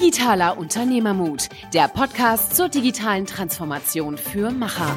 Digitaler 0.00 0.56
Unternehmermut, 0.56 1.50
der 1.74 1.86
Podcast 1.86 2.56
zur 2.56 2.70
digitalen 2.70 3.26
Transformation 3.26 4.16
für 4.16 4.50
Macher. 4.50 4.96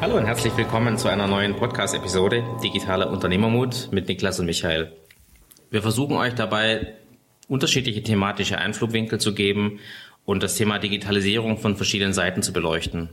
Hallo 0.00 0.16
und 0.16 0.26
herzlich 0.26 0.56
willkommen 0.56 0.98
zu 0.98 1.06
einer 1.06 1.28
neuen 1.28 1.54
Podcast-Episode 1.54 2.42
Digitaler 2.64 3.10
Unternehmermut 3.10 3.90
mit 3.92 4.08
Niklas 4.08 4.40
und 4.40 4.46
Michael. 4.46 4.90
Wir 5.70 5.82
versuchen 5.82 6.16
euch 6.16 6.34
dabei 6.34 6.94
unterschiedliche 7.46 8.02
thematische 8.02 8.58
Einflugwinkel 8.58 9.20
zu 9.20 9.32
geben 9.32 9.78
und 10.24 10.42
das 10.42 10.56
Thema 10.56 10.80
Digitalisierung 10.80 11.58
von 11.58 11.76
verschiedenen 11.76 12.12
Seiten 12.12 12.42
zu 12.42 12.52
beleuchten. 12.52 13.08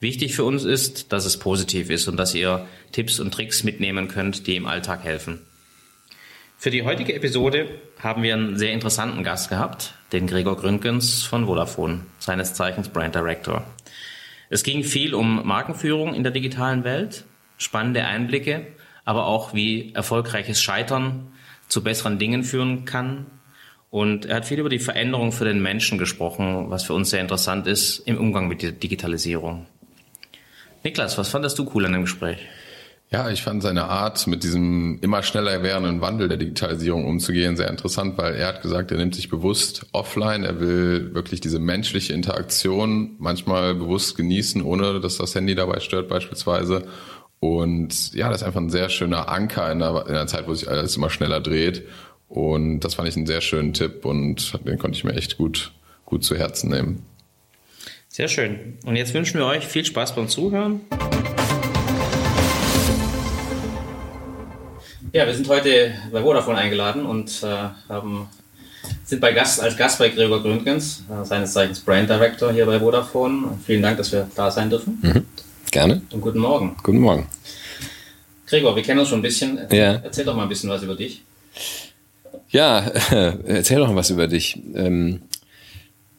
Wichtig 0.00 0.34
für 0.34 0.42
uns 0.42 0.64
ist, 0.64 1.12
dass 1.12 1.24
es 1.24 1.38
positiv 1.38 1.88
ist 1.88 2.08
und 2.08 2.16
dass 2.16 2.34
ihr 2.34 2.66
Tipps 2.90 3.20
und 3.20 3.32
Tricks 3.32 3.62
mitnehmen 3.62 4.08
könnt, 4.08 4.48
die 4.48 4.56
im 4.56 4.66
Alltag 4.66 5.04
helfen. 5.04 5.46
Für 6.62 6.70
die 6.70 6.82
heutige 6.82 7.14
Episode 7.14 7.70
haben 8.00 8.22
wir 8.22 8.34
einen 8.34 8.58
sehr 8.58 8.74
interessanten 8.74 9.24
Gast 9.24 9.48
gehabt, 9.48 9.94
den 10.12 10.26
Gregor 10.26 10.58
Gründgens 10.58 11.22
von 11.22 11.46
Vodafone, 11.46 12.02
seines 12.18 12.52
Zeichens 12.52 12.90
Brand 12.90 13.14
Director. 13.14 13.64
Es 14.50 14.62
ging 14.62 14.84
viel 14.84 15.14
um 15.14 15.46
Markenführung 15.46 16.12
in 16.12 16.22
der 16.22 16.32
digitalen 16.32 16.84
Welt, 16.84 17.24
spannende 17.56 18.04
Einblicke, 18.04 18.66
aber 19.06 19.24
auch 19.24 19.54
wie 19.54 19.94
erfolgreiches 19.94 20.60
Scheitern 20.60 21.32
zu 21.68 21.82
besseren 21.82 22.18
Dingen 22.18 22.44
führen 22.44 22.84
kann. 22.84 23.24
Und 23.88 24.26
er 24.26 24.36
hat 24.36 24.44
viel 24.44 24.58
über 24.58 24.68
die 24.68 24.80
Veränderung 24.80 25.32
für 25.32 25.46
den 25.46 25.62
Menschen 25.62 25.96
gesprochen, 25.96 26.68
was 26.68 26.84
für 26.84 26.92
uns 26.92 27.08
sehr 27.08 27.22
interessant 27.22 27.66
ist 27.68 28.00
im 28.00 28.18
Umgang 28.18 28.48
mit 28.48 28.60
der 28.60 28.72
Digitalisierung. 28.72 29.64
Niklas, 30.84 31.16
was 31.16 31.30
fandest 31.30 31.58
du 31.58 31.70
cool 31.72 31.86
an 31.86 31.92
dem 31.92 32.02
Gespräch? 32.02 32.36
Ja, 33.12 33.28
ich 33.28 33.42
fand 33.42 33.60
seine 33.60 33.86
Art, 33.86 34.28
mit 34.28 34.44
diesem 34.44 35.00
immer 35.00 35.24
schneller 35.24 35.64
werdenden 35.64 36.00
Wandel 36.00 36.28
der 36.28 36.36
Digitalisierung 36.36 37.06
umzugehen, 37.06 37.56
sehr 37.56 37.68
interessant, 37.68 38.16
weil 38.16 38.36
er 38.36 38.46
hat 38.46 38.62
gesagt, 38.62 38.92
er 38.92 38.98
nimmt 38.98 39.16
sich 39.16 39.28
bewusst 39.28 39.84
offline, 39.90 40.44
er 40.44 40.60
will 40.60 41.12
wirklich 41.12 41.40
diese 41.40 41.58
menschliche 41.58 42.12
Interaktion 42.12 43.16
manchmal 43.18 43.74
bewusst 43.74 44.16
genießen, 44.16 44.62
ohne 44.62 45.00
dass 45.00 45.16
das 45.16 45.34
Handy 45.34 45.56
dabei 45.56 45.80
stört 45.80 46.08
beispielsweise. 46.08 46.86
Und 47.40 48.14
ja, 48.14 48.28
das 48.28 48.42
ist 48.42 48.46
einfach 48.46 48.60
ein 48.60 48.70
sehr 48.70 48.88
schöner 48.88 49.28
Anker 49.28 49.72
in 49.72 49.82
einer, 49.82 50.06
in 50.06 50.14
einer 50.14 50.28
Zeit, 50.28 50.46
wo 50.46 50.54
sich 50.54 50.68
alles 50.68 50.96
immer 50.96 51.10
schneller 51.10 51.40
dreht. 51.40 51.82
Und 52.28 52.80
das 52.80 52.94
fand 52.94 53.08
ich 53.08 53.16
einen 53.16 53.26
sehr 53.26 53.40
schönen 53.40 53.72
Tipp 53.72 54.04
und 54.04 54.52
den 54.64 54.78
konnte 54.78 54.96
ich 54.96 55.02
mir 55.02 55.14
echt 55.14 55.36
gut, 55.36 55.72
gut 56.04 56.22
zu 56.22 56.36
Herzen 56.36 56.70
nehmen. 56.70 57.04
Sehr 58.06 58.28
schön. 58.28 58.78
Und 58.84 58.94
jetzt 58.94 59.14
wünschen 59.14 59.40
wir 59.40 59.46
euch 59.46 59.66
viel 59.66 59.84
Spaß 59.84 60.14
beim 60.14 60.28
Zuhören. 60.28 60.82
Ja, 65.12 65.26
wir 65.26 65.34
sind 65.34 65.48
heute 65.48 65.92
bei 66.12 66.22
Vodafone 66.22 66.56
eingeladen 66.56 67.04
und 67.04 67.42
äh, 67.42 67.68
haben, 67.88 68.28
sind 69.04 69.20
bei 69.20 69.32
Gast, 69.32 69.60
als 69.60 69.76
Gast 69.76 69.98
bei 69.98 70.08
Gregor 70.08 70.40
Gründgens, 70.40 71.02
äh, 71.10 71.24
seines 71.24 71.52
Zeichens 71.52 71.80
Brand 71.80 72.08
Director 72.08 72.52
hier 72.52 72.64
bei 72.64 72.78
Vodafone. 72.78 73.58
Vielen 73.66 73.82
Dank, 73.82 73.96
dass 73.96 74.12
wir 74.12 74.30
da 74.36 74.52
sein 74.52 74.70
dürfen. 74.70 75.00
Mhm. 75.02 75.26
Gerne. 75.72 76.02
Und 76.12 76.20
guten 76.20 76.38
Morgen. 76.38 76.76
Guten 76.84 77.00
Morgen. 77.00 77.26
Gregor, 78.46 78.76
wir 78.76 78.84
kennen 78.84 79.00
uns 79.00 79.08
schon 79.08 79.18
ein 79.18 79.22
bisschen. 79.22 79.58
Ja. 79.72 79.94
Erzähl 79.94 80.24
doch 80.24 80.36
mal 80.36 80.44
ein 80.44 80.48
bisschen 80.48 80.70
was 80.70 80.84
über 80.84 80.94
dich. 80.94 81.22
Ja, 82.50 82.86
äh, 83.10 83.32
erzähl 83.46 83.78
doch 83.78 83.88
mal 83.88 83.96
was 83.96 84.10
über 84.10 84.28
dich. 84.28 84.60
Ähm, 84.76 85.22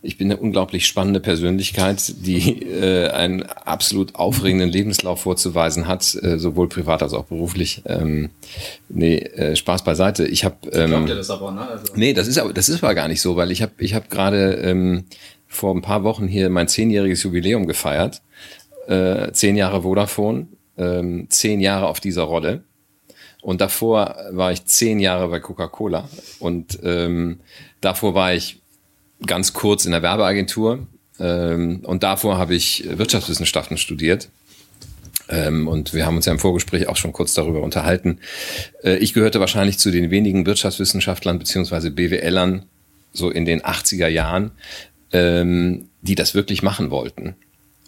ich 0.04 0.18
bin 0.18 0.32
eine 0.32 0.42
unglaublich 0.42 0.88
spannende 0.88 1.20
Persönlichkeit, 1.20 2.14
die 2.26 2.64
äh, 2.64 3.10
einen 3.10 3.44
absolut 3.44 4.16
aufregenden 4.16 4.70
Lebenslauf 4.70 5.22
vorzuweisen 5.22 5.88
hat, 5.88 6.16
äh, 6.24 6.40
sowohl 6.40 6.70
privat 6.70 7.04
als 7.04 7.14
auch 7.14 7.26
beruflich. 7.26 7.84
Ähm, 7.86 8.32
nee, 8.90 9.18
äh, 9.18 9.56
Spaß 9.56 9.84
beiseite. 9.84 10.26
Ich 10.26 10.44
habe 10.44 10.56
ähm, 10.72 10.90
Glaubt 10.90 11.10
ihr 11.10 11.16
das 11.16 11.30
aber, 11.30 11.52
ne? 11.52 11.68
Also 11.68 11.94
Nee, 11.96 12.14
das 12.14 12.28
ist 12.28 12.40
aber 12.40 12.52
das 12.52 12.68
ist 12.68 12.84
aber 12.84 12.96
gar 12.96 13.08
nicht 13.08 13.22
so, 13.22 13.36
weil 13.36 13.52
ich 13.52 13.62
habe 13.62 13.74
ich 13.78 13.94
habe 13.94 14.08
gerade 14.10 14.54
ähm, 14.56 15.06
vor 15.48 15.76
ein 15.76 15.82
paar 15.84 16.04
Wochen 16.04 16.28
hier 16.28 16.50
mein 16.50 16.68
zehnjähriges 16.68 17.22
Jubiläum 17.22 17.68
gefeiert. 17.68 18.22
Äh, 18.88 19.32
zehn 19.34 19.56
Jahre 19.56 19.84
Vodafone, 19.84 20.48
ähm, 20.78 21.28
zehn 21.30 21.60
Jahre 21.60 21.88
auf 21.88 22.00
dieser 22.00 22.24
Rolle. 22.24 22.64
Und 23.42 23.62
davor 23.62 24.16
war 24.32 24.52
ich 24.52 24.66
zehn 24.66 25.00
Jahre 25.00 25.28
bei 25.28 25.40
Coca-Cola 25.40 26.08
und 26.40 26.80
ähm, 26.84 27.40
davor 27.82 28.14
war 28.14 28.34
ich 28.36 28.61
ganz 29.26 29.54
kurz 29.54 29.86
in 29.86 29.92
der 29.92 30.02
Werbeagentur 30.02 30.88
ähm, 31.20 31.82
und 31.84 32.04
davor 32.04 32.38
habe 32.38 32.56
ich 32.56 32.84
Wirtschaftswissenschaften 32.90 33.78
studiert. 33.78 34.30
Ähm, 35.30 35.68
und 35.68 35.94
wir 35.94 36.06
haben 36.06 36.18
uns 36.18 36.26
ja 36.26 36.32
im 36.32 36.40
Vorgespräch 36.40 36.88
auch 36.88 36.98
schon 36.98 37.14
kurz 37.14 37.34
darüber 37.34 37.62
unterhalten. 37.62 38.20
Äh, 38.84 38.98
ich 38.98 39.14
gehörte 39.14 39.40
wahrscheinlich 39.40 39.78
zu 39.78 39.92
den 39.92 40.10
wenigen 40.10 40.46
Wirtschaftswissenschaftlern 40.46 41.40
beziehungsweise 41.40 41.92
BWLern 41.92 42.64
so 43.14 43.30
in 43.30 43.46
den 43.46 43.62
80er 43.62 44.08
Jahren, 44.08 44.52
ähm, 45.12 45.90
die 46.02 46.16
das 46.16 46.34
wirklich 46.34 46.64
machen 46.64 46.90
wollten. 46.90 47.36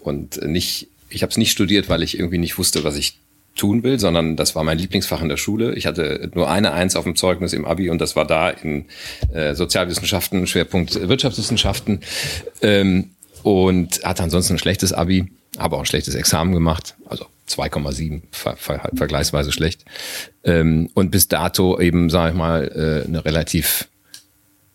Und 0.00 0.42
nicht, 0.46 0.88
ich 1.08 1.22
habe 1.22 1.30
es 1.30 1.36
nicht 1.36 1.50
studiert, 1.50 1.88
weil 1.88 2.02
ich 2.02 2.18
irgendwie 2.18 2.38
nicht 2.38 2.56
wusste, 2.56 2.84
was 2.84 2.96
ich 2.96 3.18
tun 3.54 3.82
will, 3.82 3.98
sondern 3.98 4.36
das 4.36 4.54
war 4.54 4.64
mein 4.64 4.78
Lieblingsfach 4.78 5.22
in 5.22 5.28
der 5.28 5.36
Schule. 5.36 5.74
Ich 5.74 5.86
hatte 5.86 6.30
nur 6.34 6.50
eine 6.50 6.72
Eins 6.72 6.96
auf 6.96 7.04
dem 7.04 7.16
Zeugnis 7.16 7.52
im 7.52 7.64
Abi 7.64 7.88
und 7.90 8.00
das 8.00 8.16
war 8.16 8.26
da 8.26 8.50
in 8.50 8.86
äh, 9.32 9.54
Sozialwissenschaften, 9.54 10.46
Schwerpunkt 10.46 11.08
Wirtschaftswissenschaften 11.08 12.00
ähm, 12.62 13.10
und 13.42 14.02
hatte 14.04 14.22
ansonsten 14.22 14.54
ein 14.54 14.58
schlechtes 14.58 14.92
Abi, 14.92 15.26
aber 15.56 15.76
auch 15.76 15.80
ein 15.82 15.86
schlechtes 15.86 16.14
Examen 16.14 16.52
gemacht, 16.52 16.96
also 17.06 17.26
2,7, 17.48 18.22
ver 18.30 18.56
ver 18.56 18.90
vergleichsweise 18.94 19.52
schlecht. 19.52 19.84
Ähm, 20.42 20.90
und 20.94 21.10
bis 21.10 21.28
dato 21.28 21.78
eben, 21.78 22.10
sage 22.10 22.30
ich 22.30 22.36
mal, 22.36 23.04
äh, 23.04 23.06
eine 23.06 23.24
relativ 23.24 23.88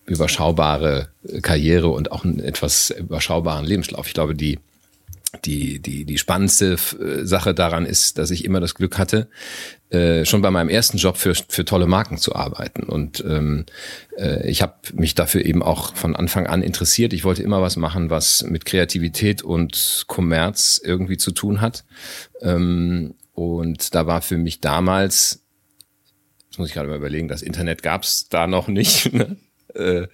überschaubare 0.06 1.10
Karriere 1.42 1.90
und 1.90 2.12
auch 2.12 2.24
einen 2.24 2.40
etwas 2.40 2.92
überschaubaren 2.92 3.66
Lebenslauf. 3.66 4.08
Ich 4.08 4.14
glaube, 4.14 4.36
die 4.36 4.60
die, 5.46 5.80
die, 5.80 6.06
die 6.06 6.18
spannendste 6.18 6.74
äh, 6.74 7.26
Sache 7.26 7.54
daran 7.54 7.86
ist, 7.86 8.18
dass 8.18 8.32
ich 8.32 8.46
immer 8.46 8.60
das 8.60 8.76
Glück 8.76 8.98
hatte, 8.98 9.30
äh, 9.90 10.26
schon 10.26 10.42
bei 10.42 10.52
meinem 10.52 10.70
ersten 10.70 10.98
Job 10.98 11.18
für, 11.18 11.34
für 11.34 11.66
tolle 11.66 11.88
Marken 11.88 12.18
zu 12.18 12.36
arbeiten. 12.36 12.84
Und 12.84 13.24
ähm, 13.28 13.66
äh, 14.18 14.48
ich 14.48 14.62
habe 14.62 14.76
mich 14.94 15.16
dafür 15.16 15.46
eben 15.46 15.64
auch 15.64 15.96
von 15.96 16.16
Anfang 16.16 16.48
an 16.48 16.62
interessiert. 16.62 17.14
Ich 17.14 17.24
wollte 17.24 17.44
immer 17.44 17.62
was 17.62 17.76
machen, 17.76 18.10
was 18.10 18.44
mit 18.44 18.66
Kreativität 18.66 19.42
und 19.42 20.06
Kommerz 20.08 20.80
irgendwie 20.84 21.18
zu 21.18 21.32
tun 21.32 21.62
hat. 21.62 21.86
Ähm, 22.42 23.16
und 23.34 23.96
da 23.96 24.06
war 24.06 24.22
für 24.22 24.38
mich 24.38 24.62
damals, 24.62 25.44
jetzt 26.46 26.60
muss 26.60 26.68
ich 26.68 26.74
gerade 26.74 26.90
mal 26.90 26.98
überlegen, 26.98 27.28
das 27.28 27.42
Internet 27.42 27.84
gab 27.84 28.04
es 28.04 28.30
da 28.30 28.48
noch 28.48 28.68
nicht. 28.68 29.12
Ne? 29.20 29.38
Äh, 29.76 30.08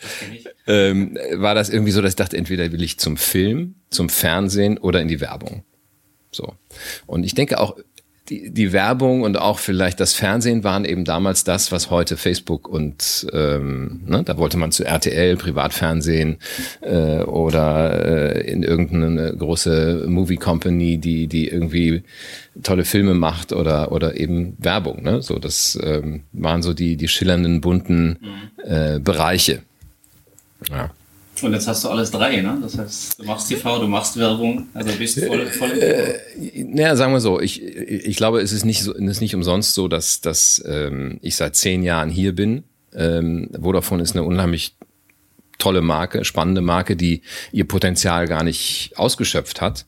ähm, 0.67 1.17
war 1.33 1.55
das 1.55 1.69
irgendwie 1.69 1.91
so, 1.91 2.01
dass 2.01 2.11
ich 2.11 2.15
dachte, 2.15 2.37
entweder 2.37 2.71
will 2.71 2.83
ich 2.83 2.99
zum 2.99 3.17
Film, 3.17 3.75
zum 3.89 4.09
Fernsehen 4.09 4.77
oder 4.77 5.01
in 5.01 5.07
die 5.07 5.21
Werbung. 5.21 5.63
So. 6.31 6.53
Und 7.05 7.23
ich 7.23 7.33
denke 7.33 7.59
auch, 7.59 7.77
die, 8.29 8.49
die 8.49 8.73
Werbung 8.73 9.21
und 9.21 9.37
auch 9.37 9.59
vielleicht 9.59 9.99
das 9.99 10.13
Fernsehen 10.13 10.63
waren 10.63 10.83
eben 10.83 11.05
damals 11.05 11.43
das, 11.43 11.71
was 11.71 11.91
heute 11.91 12.17
Facebook 12.17 12.67
und 12.67 13.27
ähm, 13.33 14.01
ne, 14.05 14.23
da 14.23 14.37
wollte 14.37 14.57
man 14.57 14.71
zu 14.71 14.83
RTL, 14.83 15.37
Privatfernsehen 15.37 16.37
äh, 16.81 17.19
oder 17.19 18.35
äh, 18.35 18.51
in 18.51 18.63
irgendeine 18.63 19.35
große 19.35 20.05
Movie 20.07 20.37
Company, 20.37 20.97
die 20.97 21.27
die 21.27 21.47
irgendwie 21.47 22.03
tolle 22.63 22.85
Filme 22.85 23.13
macht 23.13 23.53
oder 23.53 23.91
oder 23.91 24.17
eben 24.19 24.55
Werbung. 24.57 25.03
Ne? 25.03 25.21
So 25.21 25.37
das 25.37 25.77
ähm, 25.83 26.23
waren 26.33 26.63
so 26.63 26.73
die 26.73 26.95
die 26.97 27.07
schillernden 27.07 27.61
bunten 27.61 28.17
äh, 28.63 28.99
Bereiche. 28.99 29.61
Ja. 30.71 30.89
Und 31.41 31.53
jetzt 31.53 31.67
hast 31.67 31.83
du 31.83 31.89
alles 31.89 32.11
drei, 32.11 32.41
ne? 32.41 32.57
Das 32.61 32.77
heißt, 32.77 33.19
du 33.19 33.25
machst 33.25 33.49
TV, 33.49 33.79
du 33.79 33.87
machst 33.87 34.17
Werbung, 34.17 34.67
also 34.73 34.91
bist 34.97 35.19
voll, 35.23 35.45
voll 35.47 35.71
äh, 35.71 36.63
Naja, 36.63 36.95
sagen 36.95 37.13
wir 37.13 37.19
so, 37.19 37.39
ich, 37.39 37.61
ich 37.61 38.15
glaube, 38.15 38.41
es 38.41 38.51
ist 38.51 38.65
nicht, 38.65 38.83
so, 38.83 38.93
es 38.95 39.01
ist 39.01 39.21
nicht 39.21 39.35
umsonst 39.35 39.73
so, 39.73 39.87
dass, 39.87 40.21
dass 40.21 40.63
ähm, 40.65 41.19
ich 41.21 41.35
seit 41.35 41.55
zehn 41.55 41.83
Jahren 41.83 42.09
hier 42.09 42.33
bin. 42.33 42.63
Ähm, 42.93 43.49
Vodafone 43.59 44.01
ist 44.01 44.15
eine 44.15 44.23
unheimlich 44.23 44.75
tolle 45.57 45.81
Marke, 45.81 46.25
spannende 46.25 46.61
Marke, 46.61 46.95
die 46.95 47.21
ihr 47.51 47.67
Potenzial 47.67 48.27
gar 48.27 48.43
nicht 48.43 48.93
ausgeschöpft 48.95 49.61
hat. 49.61 49.85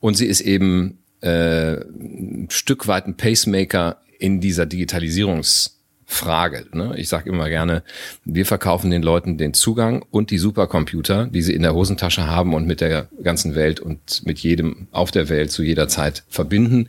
Und 0.00 0.14
sie 0.16 0.26
ist 0.26 0.40
eben 0.40 0.98
äh, 1.20 1.74
ein 1.74 2.48
Stück 2.50 2.86
weit 2.86 3.06
ein 3.06 3.16
Pacemaker 3.16 4.00
in 4.18 4.40
dieser 4.40 4.64
Digitalisierungs- 4.64 5.75
Frage. 6.08 6.66
Ne? 6.72 6.94
Ich 6.96 7.08
sage 7.08 7.28
immer 7.28 7.48
gerne, 7.48 7.82
wir 8.24 8.46
verkaufen 8.46 8.90
den 8.90 9.02
Leuten 9.02 9.38
den 9.38 9.54
Zugang 9.54 10.04
und 10.10 10.30
die 10.30 10.38
Supercomputer, 10.38 11.26
die 11.26 11.42
sie 11.42 11.52
in 11.52 11.62
der 11.62 11.74
Hosentasche 11.74 12.26
haben 12.26 12.54
und 12.54 12.66
mit 12.66 12.80
der 12.80 13.08
ganzen 13.22 13.56
Welt 13.56 13.80
und 13.80 14.24
mit 14.24 14.38
jedem 14.38 14.86
auf 14.92 15.10
der 15.10 15.28
Welt 15.28 15.50
zu 15.50 15.64
jeder 15.64 15.88
Zeit 15.88 16.22
verbinden. 16.28 16.88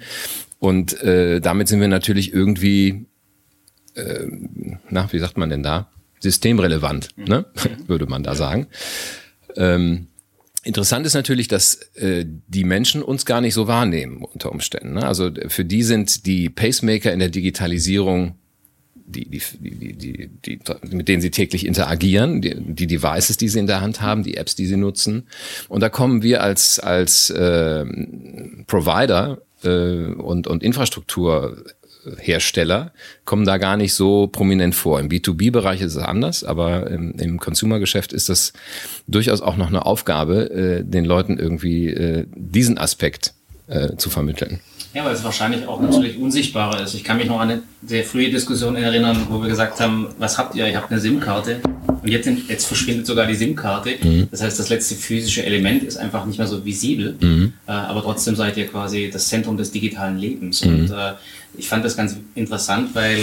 Und 0.59 1.01
äh, 1.01 1.41
damit 1.41 1.67
sind 1.67 1.81
wir 1.81 1.87
natürlich 1.87 2.31
irgendwie, 2.31 3.07
äh, 3.95 4.27
na, 4.89 5.11
wie 5.11 5.19
sagt 5.19 5.37
man 5.37 5.49
denn 5.49 5.63
da? 5.63 5.89
Systemrelevant, 6.19 7.09
ne? 7.17 7.45
würde 7.87 8.05
man 8.05 8.23
da 8.23 8.35
sagen. 8.35 8.67
Ähm, 9.55 10.07
Interessant 10.63 11.05
ist 11.05 11.13
natürlich, 11.13 11.47
dass 11.47 11.75
äh, 11.95 12.25
die 12.25 12.65
Menschen 12.65 13.01
uns 13.01 13.25
gar 13.25 13.39
nicht 13.39 13.53
so 13.53 13.67
wahrnehmen 13.67 14.21
unter 14.21 14.51
Umständen. 14.51 14.95
Ne? 14.95 15.07
Also 15.07 15.31
für 15.47 15.63
die 15.63 15.81
sind 15.81 16.25
die 16.25 16.49
Pacemaker 16.49 17.13
in 17.13 17.19
der 17.19 17.29
Digitalisierung 17.29 18.35
die, 19.07 19.25
die, 19.29 19.41
die, 19.59 19.93
die, 19.93 20.29
die, 20.45 20.59
mit 20.91 21.07
denen 21.07 21.21
sie 21.21 21.31
täglich 21.31 21.65
interagieren, 21.65 22.41
die, 22.41 22.55
die 22.55 22.87
Devices, 22.87 23.37
die 23.37 23.47
sie 23.47 23.59
in 23.59 23.67
der 23.67 23.81
Hand 23.81 24.01
haben, 24.01 24.23
die 24.23 24.37
Apps, 24.37 24.55
die 24.55 24.65
sie 24.65 24.77
nutzen. 24.77 25.27
Und 25.69 25.81
da 25.81 25.89
kommen 25.89 26.21
wir 26.21 26.43
als, 26.43 26.79
als 26.79 27.29
äh, 27.29 27.85
Provider 28.67 29.41
äh, 29.63 30.13
und, 30.13 30.47
und 30.47 30.61
Infrastruktur 30.61 31.63
Hersteller 32.17 32.93
kommen 33.25 33.45
da 33.45 33.57
gar 33.57 33.77
nicht 33.77 33.93
so 33.93 34.27
prominent 34.27 34.75
vor. 34.75 34.99
Im 34.99 35.09
B2B-Bereich 35.09 35.81
ist 35.81 35.95
es 35.95 36.01
anders, 36.01 36.43
aber 36.43 36.89
im, 36.89 37.11
im 37.19 37.39
Consumer-Geschäft 37.39 38.13
ist 38.13 38.29
das 38.29 38.53
durchaus 39.07 39.41
auch 39.41 39.57
noch 39.57 39.67
eine 39.67 39.85
Aufgabe, 39.85 40.49
äh, 40.49 40.83
den 40.83 41.05
Leuten 41.05 41.37
irgendwie 41.37 41.89
äh, 41.89 42.25
diesen 42.35 42.77
Aspekt 42.77 43.33
äh, 43.67 43.95
zu 43.97 44.09
vermitteln. 44.09 44.59
Ja, 44.97 45.05
weil 45.05 45.13
es 45.13 45.23
wahrscheinlich 45.23 45.67
auch 45.67 45.79
natürlich 45.79 46.17
unsichtbarer 46.17 46.81
ist. 46.81 46.95
Ich 46.95 47.03
kann 47.03 47.17
mich 47.17 47.27
noch 47.27 47.39
an 47.39 47.51
eine 47.51 47.61
sehr 47.85 48.03
frühe 48.03 48.31
Diskussion 48.31 48.75
erinnern, 48.75 49.27
wo 49.29 49.39
wir 49.39 49.47
gesagt 49.47 49.79
haben, 49.79 50.07
was 50.17 50.39
habt 50.39 50.55
ihr? 50.55 50.67
Ihr 50.67 50.75
habt 50.75 50.89
eine 50.89 50.99
SIM-Karte. 50.99 51.59
Und 52.01 52.07
jetzt, 52.07 52.27
jetzt 52.47 52.65
verschwindet 52.65 53.05
sogar 53.05 53.27
die 53.27 53.35
SIM-Karte. 53.35 53.91
Mhm. 54.01 54.27
Das 54.31 54.41
heißt, 54.41 54.57
das 54.57 54.69
letzte 54.69 54.95
physische 54.95 55.45
Element 55.45 55.83
ist 55.83 55.97
einfach 55.97 56.25
nicht 56.25 56.39
mehr 56.39 56.47
so 56.47 56.65
visibel. 56.65 57.15
Mhm. 57.21 57.53
Äh, 57.67 57.73
aber 57.73 58.01
trotzdem 58.01 58.35
seid 58.35 58.57
ihr 58.57 58.65
quasi 58.65 59.11
das 59.13 59.27
Zentrum 59.27 59.55
des 59.55 59.71
digitalen 59.71 60.17
Lebens. 60.17 60.65
Mhm. 60.65 60.73
Und 60.73 60.89
äh, 60.89 61.13
ich 61.55 61.67
fand 61.69 61.85
das 61.85 61.95
ganz 61.95 62.17
interessant, 62.33 62.95
weil 62.95 63.19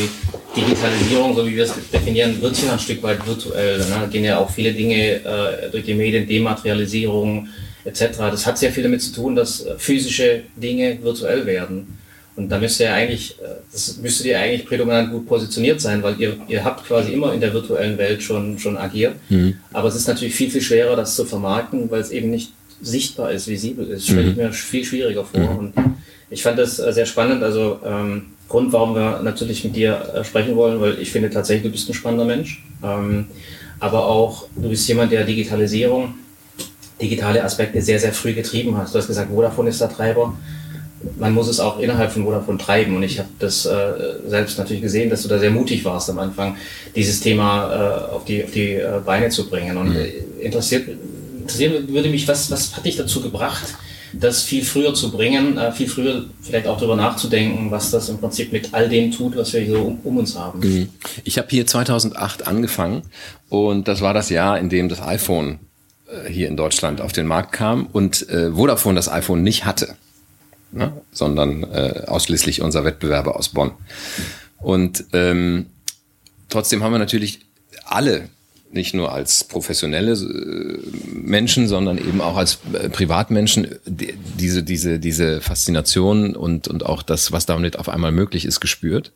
Digitalisierung, 0.56 1.34
so 1.34 1.44
wie 1.44 1.56
wir 1.56 1.64
es 1.64 1.74
definieren, 1.92 2.40
wird 2.40 2.62
ja 2.62 2.74
ein 2.74 2.78
Stück 2.78 3.02
weit 3.02 3.26
virtuell. 3.26 3.78
Ne? 3.78 3.96
Da 4.00 4.06
gehen 4.06 4.22
ja 4.22 4.38
auch 4.38 4.48
viele 4.48 4.72
Dinge 4.72 5.24
äh, 5.24 5.70
durch 5.72 5.84
die 5.84 5.94
Medien, 5.94 6.24
Dematerialisierung, 6.24 7.48
etc. 7.84 8.18
Das 8.30 8.46
hat 8.46 8.58
sehr 8.58 8.72
viel 8.72 8.82
damit 8.82 9.02
zu 9.02 9.12
tun, 9.12 9.36
dass 9.36 9.64
äh, 9.64 9.74
physische 9.78 10.42
Dinge 10.56 10.98
virtuell 11.02 11.46
werden. 11.46 11.98
Und 12.36 12.48
da 12.48 12.58
müsste 12.58 12.84
ja 12.84 12.94
eigentlich, 12.94 13.36
äh, 13.40 13.60
das 13.70 13.98
müsstet 13.98 14.26
ihr 14.26 14.38
eigentlich 14.38 14.66
prädominant 14.66 15.10
gut 15.12 15.26
positioniert 15.26 15.80
sein, 15.80 16.02
weil 16.02 16.20
ihr, 16.20 16.36
ihr 16.48 16.64
habt 16.64 16.86
quasi 16.86 17.12
immer 17.12 17.32
in 17.32 17.40
der 17.40 17.52
virtuellen 17.52 17.96
Welt 17.96 18.22
schon, 18.22 18.58
schon 18.58 18.76
agiert. 18.76 19.14
Mhm. 19.28 19.54
Aber 19.72 19.88
es 19.88 19.94
ist 19.94 20.08
natürlich 20.08 20.34
viel, 20.34 20.50
viel 20.50 20.62
schwerer, 20.62 20.96
das 20.96 21.14
zu 21.14 21.24
vermarkten, 21.24 21.90
weil 21.90 22.00
es 22.00 22.10
eben 22.10 22.30
nicht 22.30 22.52
sichtbar 22.80 23.30
ist, 23.32 23.46
visibel 23.46 23.88
ist. 23.88 24.06
Stelle 24.06 24.30
ich 24.30 24.36
mhm. 24.36 24.42
mir 24.42 24.52
viel 24.52 24.84
schwieriger 24.84 25.24
vor. 25.24 25.40
Mhm. 25.40 25.58
Und 25.58 25.74
ich 26.30 26.42
fand 26.42 26.58
das 26.58 26.78
äh, 26.78 26.92
sehr 26.92 27.06
spannend. 27.06 27.42
Also 27.42 27.78
ähm, 27.84 28.26
Grund, 28.48 28.72
warum 28.72 28.94
wir 28.94 29.20
natürlich 29.22 29.64
mit 29.64 29.76
dir 29.76 30.22
sprechen 30.24 30.56
wollen, 30.56 30.80
weil 30.80 30.98
ich 31.00 31.10
finde 31.10 31.30
tatsächlich, 31.30 31.64
du 31.64 31.70
bist 31.70 31.88
ein 31.88 31.94
spannender 31.94 32.24
Mensch. 32.24 32.64
Ähm, 32.82 33.26
aber 33.78 34.06
auch, 34.06 34.46
du 34.56 34.68
bist 34.68 34.88
jemand, 34.88 35.12
der 35.12 35.24
Digitalisierung 35.24 36.14
digitale 37.00 37.42
Aspekte 37.42 37.82
sehr, 37.82 37.98
sehr 37.98 38.12
früh 38.12 38.34
getrieben 38.34 38.76
hast. 38.76 38.94
Du 38.94 38.98
hast 38.98 39.06
gesagt, 39.06 39.30
Vodafone 39.30 39.70
ist 39.70 39.80
der 39.80 39.88
Treiber. 39.88 40.36
Man 41.18 41.34
muss 41.34 41.48
es 41.48 41.60
auch 41.60 41.80
innerhalb 41.80 42.12
von 42.12 42.24
Vodafone 42.24 42.58
treiben. 42.58 42.96
Und 42.96 43.02
ich 43.02 43.18
habe 43.18 43.28
das 43.38 43.66
äh, 43.66 43.92
selbst 44.26 44.58
natürlich 44.58 44.82
gesehen, 44.82 45.10
dass 45.10 45.22
du 45.22 45.28
da 45.28 45.38
sehr 45.38 45.50
mutig 45.50 45.84
warst 45.84 46.08
am 46.08 46.18
Anfang, 46.18 46.56
dieses 46.94 47.20
Thema 47.20 48.08
äh, 48.10 48.14
auf 48.14 48.24
die, 48.24 48.44
auf 48.44 48.50
die 48.52 48.74
äh, 48.74 49.00
Beine 49.04 49.28
zu 49.28 49.48
bringen. 49.48 49.76
Und 49.76 49.90
mhm. 49.90 50.06
interessiert, 50.40 50.88
interessiert 51.40 51.88
würde 51.88 52.08
mich, 52.08 52.26
was, 52.26 52.50
was 52.50 52.76
hat 52.76 52.84
dich 52.84 52.96
dazu 52.96 53.20
gebracht, 53.20 53.74
das 54.20 54.42
viel 54.42 54.64
früher 54.64 54.94
zu 54.94 55.10
bringen, 55.10 55.58
äh, 55.58 55.72
viel 55.72 55.88
früher 55.88 56.24
vielleicht 56.40 56.66
auch 56.66 56.76
darüber 56.78 56.96
nachzudenken, 56.96 57.70
was 57.70 57.90
das 57.90 58.08
im 58.08 58.18
Prinzip 58.18 58.52
mit 58.52 58.72
all 58.72 58.88
dem 58.88 59.10
tut, 59.10 59.36
was 59.36 59.52
wir 59.52 59.60
hier 59.60 59.76
so 59.76 59.82
um, 59.82 59.98
um 60.04 60.18
uns 60.18 60.36
haben. 60.36 60.60
Mhm. 60.60 60.88
Ich 61.24 61.38
habe 61.38 61.48
hier 61.50 61.66
2008 61.66 62.46
angefangen 62.46 63.02
und 63.48 63.88
das 63.88 64.00
war 64.00 64.14
das 64.14 64.30
Jahr, 64.30 64.58
in 64.58 64.68
dem 64.68 64.88
das 64.88 65.02
iPhone 65.02 65.54
äh, 65.54 65.73
hier 66.28 66.48
in 66.48 66.56
Deutschland 66.56 67.00
auf 67.00 67.12
den 67.12 67.26
Markt 67.26 67.52
kam 67.52 67.86
und 67.86 68.28
äh, 68.28 68.52
Vodafone 68.52 68.96
das 68.96 69.08
iPhone 69.08 69.42
nicht 69.42 69.64
hatte, 69.64 69.96
ne? 70.72 70.92
sondern 71.12 71.62
äh, 71.64 72.04
ausschließlich 72.06 72.62
unser 72.62 72.84
Wettbewerber 72.84 73.36
aus 73.36 73.48
Bonn. 73.50 73.72
Und 74.58 75.04
ähm, 75.12 75.66
trotzdem 76.48 76.82
haben 76.82 76.92
wir 76.92 76.98
natürlich 76.98 77.40
alle 77.84 78.28
nicht 78.74 78.92
nur 78.92 79.12
als 79.12 79.44
professionelle 79.44 80.12
äh, 80.12 80.78
Menschen, 81.12 81.68
sondern 81.68 81.98
eben 81.98 82.20
auch 82.20 82.36
als 82.36 82.58
äh, 82.72 82.88
Privatmenschen 82.88 83.68
diese, 83.86 84.62
diese, 84.62 84.98
diese 84.98 85.40
Faszination 85.40 86.34
und, 86.34 86.68
und 86.68 86.84
auch 86.84 87.02
das, 87.02 87.32
was 87.32 87.46
damit 87.46 87.78
auf 87.78 87.88
einmal 87.88 88.12
möglich 88.12 88.44
ist, 88.44 88.60
gespürt. 88.60 89.12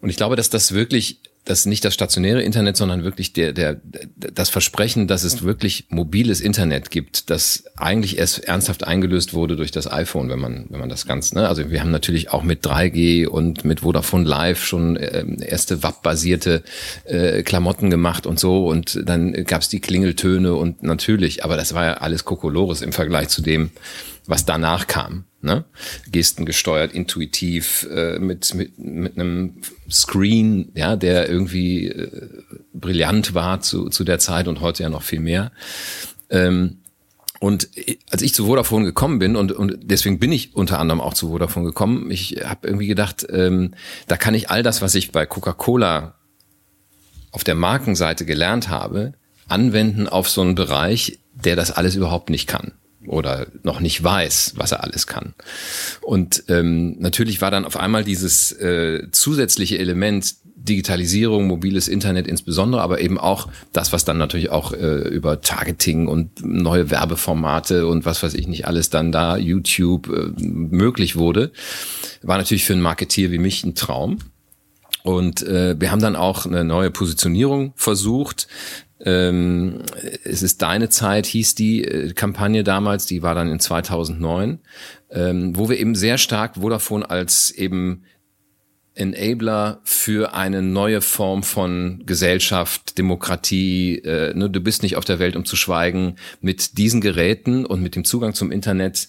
Und 0.00 0.10
ich 0.10 0.16
glaube, 0.16 0.36
dass 0.36 0.48
das 0.48 0.72
wirklich 0.72 1.18
das 1.44 1.66
nicht 1.66 1.84
das 1.84 1.92
stationäre 1.92 2.40
Internet, 2.40 2.76
sondern 2.76 3.02
wirklich 3.02 3.32
der, 3.32 3.52
der, 3.52 3.80
das 4.14 4.48
Versprechen, 4.48 5.08
dass 5.08 5.24
es 5.24 5.42
wirklich 5.42 5.86
mobiles 5.88 6.40
Internet 6.40 6.90
gibt, 6.90 7.30
das 7.30 7.64
eigentlich 7.76 8.18
erst 8.18 8.44
ernsthaft 8.44 8.84
eingelöst 8.84 9.34
wurde 9.34 9.56
durch 9.56 9.72
das 9.72 9.90
iPhone, 9.90 10.28
wenn 10.28 10.38
man, 10.38 10.66
wenn 10.70 10.78
man 10.78 10.88
das 10.88 11.04
ganz, 11.04 11.32
ne? 11.32 11.48
Also 11.48 11.70
wir 11.70 11.80
haben 11.80 11.90
natürlich 11.90 12.30
auch 12.30 12.44
mit 12.44 12.64
3G 12.64 13.26
und 13.26 13.64
mit 13.64 13.80
Vodafone 13.80 14.24
Live 14.24 14.64
schon 14.64 14.96
äh, 14.96 15.24
erste 15.44 15.82
WAP-basierte 15.82 16.62
äh, 17.04 17.42
Klamotten 17.42 17.90
gemacht 17.90 18.24
und 18.24 18.38
so 18.38 18.68
und 18.68 19.00
dann 19.04 19.32
gab's 19.44 19.68
die 19.68 19.80
Klingeltöne 19.80 20.54
und 20.54 20.84
natürlich, 20.84 21.44
aber 21.44 21.56
das 21.56 21.74
war 21.74 21.84
ja 21.84 21.94
alles 21.94 22.24
Kokolores 22.24 22.82
im 22.82 22.92
Vergleich 22.92 23.28
zu 23.28 23.42
dem, 23.42 23.70
was 24.26 24.44
danach 24.44 24.86
kam. 24.86 25.24
Ne? 25.44 25.64
Gesten 26.10 26.46
gesteuert, 26.46 26.92
intuitiv, 26.92 27.84
äh, 27.90 28.20
mit, 28.20 28.54
mit, 28.54 28.78
mit 28.78 29.18
einem 29.18 29.54
Screen, 29.90 30.70
ja, 30.76 30.94
der 30.94 31.28
irgendwie 31.28 31.88
äh, 31.88 32.30
brillant 32.72 33.34
war 33.34 33.60
zu, 33.60 33.88
zu 33.88 34.04
der 34.04 34.20
Zeit 34.20 34.46
und 34.46 34.60
heute 34.60 34.84
ja 34.84 34.88
noch 34.88 35.02
viel 35.02 35.18
mehr. 35.18 35.50
Ähm, 36.30 36.78
und 37.40 37.70
als 38.08 38.22
ich 38.22 38.34
zu 38.34 38.46
Vodafone 38.46 38.84
gekommen 38.84 39.18
bin, 39.18 39.34
und, 39.34 39.50
und 39.50 39.78
deswegen 39.82 40.20
bin 40.20 40.30
ich 40.30 40.54
unter 40.54 40.78
anderem 40.78 41.00
auch 41.00 41.14
zu 41.14 41.30
Vodafone 41.30 41.66
gekommen, 41.66 42.08
ich 42.12 42.36
habe 42.44 42.68
irgendwie 42.68 42.86
gedacht, 42.86 43.26
ähm, 43.28 43.74
da 44.06 44.16
kann 44.16 44.34
ich 44.34 44.48
all 44.48 44.62
das, 44.62 44.80
was 44.80 44.94
ich 44.94 45.10
bei 45.10 45.26
Coca-Cola 45.26 46.14
auf 47.32 47.42
der 47.42 47.56
Markenseite 47.56 48.24
gelernt 48.24 48.68
habe, 48.68 49.14
anwenden 49.48 50.06
auf 50.06 50.28
so 50.28 50.40
einen 50.40 50.54
Bereich, 50.54 51.18
der 51.34 51.56
das 51.56 51.72
alles 51.72 51.96
überhaupt 51.96 52.30
nicht 52.30 52.46
kann 52.46 52.74
oder 53.06 53.46
noch 53.62 53.80
nicht 53.80 54.02
weiß, 54.02 54.54
was 54.56 54.72
er 54.72 54.84
alles 54.84 55.06
kann. 55.06 55.34
Und 56.02 56.44
ähm, 56.48 56.96
natürlich 56.98 57.40
war 57.40 57.50
dann 57.50 57.64
auf 57.64 57.76
einmal 57.76 58.04
dieses 58.04 58.52
äh, 58.52 59.08
zusätzliche 59.10 59.78
Element 59.78 60.34
Digitalisierung, 60.62 61.46
mobiles 61.46 61.88
Internet 61.88 62.28
insbesondere, 62.28 62.82
aber 62.82 63.00
eben 63.00 63.18
auch 63.18 63.48
das, 63.72 63.92
was 63.92 64.04
dann 64.04 64.18
natürlich 64.18 64.50
auch 64.50 64.72
äh, 64.72 65.08
über 65.08 65.40
Targeting 65.40 66.06
und 66.06 66.44
neue 66.44 66.90
Werbeformate 66.90 67.86
und 67.86 68.04
was 68.04 68.22
weiß 68.22 68.34
ich 68.34 68.46
nicht 68.46 68.66
alles 68.66 68.88
dann 68.88 69.10
da, 69.10 69.36
YouTube 69.36 70.08
äh, 70.08 70.30
möglich 70.40 71.16
wurde, 71.16 71.50
war 72.22 72.38
natürlich 72.38 72.64
für 72.64 72.74
einen 72.74 72.82
Marketier 72.82 73.32
wie 73.32 73.38
mich 73.38 73.64
ein 73.64 73.74
Traum. 73.74 74.18
Und 75.02 75.42
äh, 75.42 75.74
wir 75.80 75.90
haben 75.90 76.00
dann 76.00 76.14
auch 76.14 76.46
eine 76.46 76.62
neue 76.62 76.92
Positionierung 76.92 77.72
versucht, 77.74 78.46
ähm, 79.04 79.82
es 80.24 80.42
ist 80.42 80.62
deine 80.62 80.88
Zeit, 80.88 81.26
hieß 81.26 81.54
die 81.54 81.84
äh, 81.84 82.12
Kampagne 82.12 82.62
damals, 82.62 83.06
die 83.06 83.22
war 83.22 83.34
dann 83.34 83.50
in 83.50 83.58
2009, 83.58 84.60
ähm, 85.10 85.56
wo 85.56 85.68
wir 85.68 85.78
eben 85.78 85.94
sehr 85.94 86.18
stark 86.18 86.56
Vodafone 86.56 87.08
als 87.08 87.50
eben 87.50 88.04
Enabler 88.94 89.80
für 89.84 90.34
eine 90.34 90.62
neue 90.62 91.00
Form 91.00 91.42
von 91.42 92.02
Gesellschaft, 92.04 92.98
Demokratie. 92.98 93.98
Äh, 93.98 94.34
ne, 94.34 94.50
du 94.50 94.60
bist 94.60 94.82
nicht 94.82 94.96
auf 94.96 95.04
der 95.04 95.18
Welt, 95.18 95.34
um 95.34 95.44
zu 95.44 95.56
schweigen. 95.56 96.16
Mit 96.40 96.76
diesen 96.78 97.00
Geräten 97.00 97.64
und 97.64 97.82
mit 97.82 97.96
dem 97.96 98.04
Zugang 98.04 98.34
zum 98.34 98.52
Internet 98.52 99.08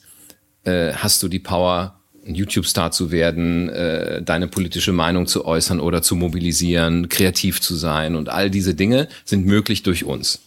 äh, 0.63 0.93
hast 0.93 1.21
du 1.21 1.27
die 1.27 1.39
Power, 1.39 2.01
ein 2.25 2.35
YouTube-Star 2.35 2.91
zu 2.91 3.11
werden, 3.11 3.69
äh, 3.69 4.21
deine 4.21 4.47
politische 4.47 4.93
Meinung 4.93 5.27
zu 5.27 5.45
äußern 5.45 5.79
oder 5.79 6.01
zu 6.01 6.15
mobilisieren, 6.15 7.09
kreativ 7.09 7.61
zu 7.61 7.75
sein 7.75 8.15
und 8.15 8.29
all 8.29 8.49
diese 8.49 8.75
Dinge 8.75 9.07
sind 9.25 9.45
möglich 9.45 9.83
durch 9.83 10.05
uns. 10.05 10.41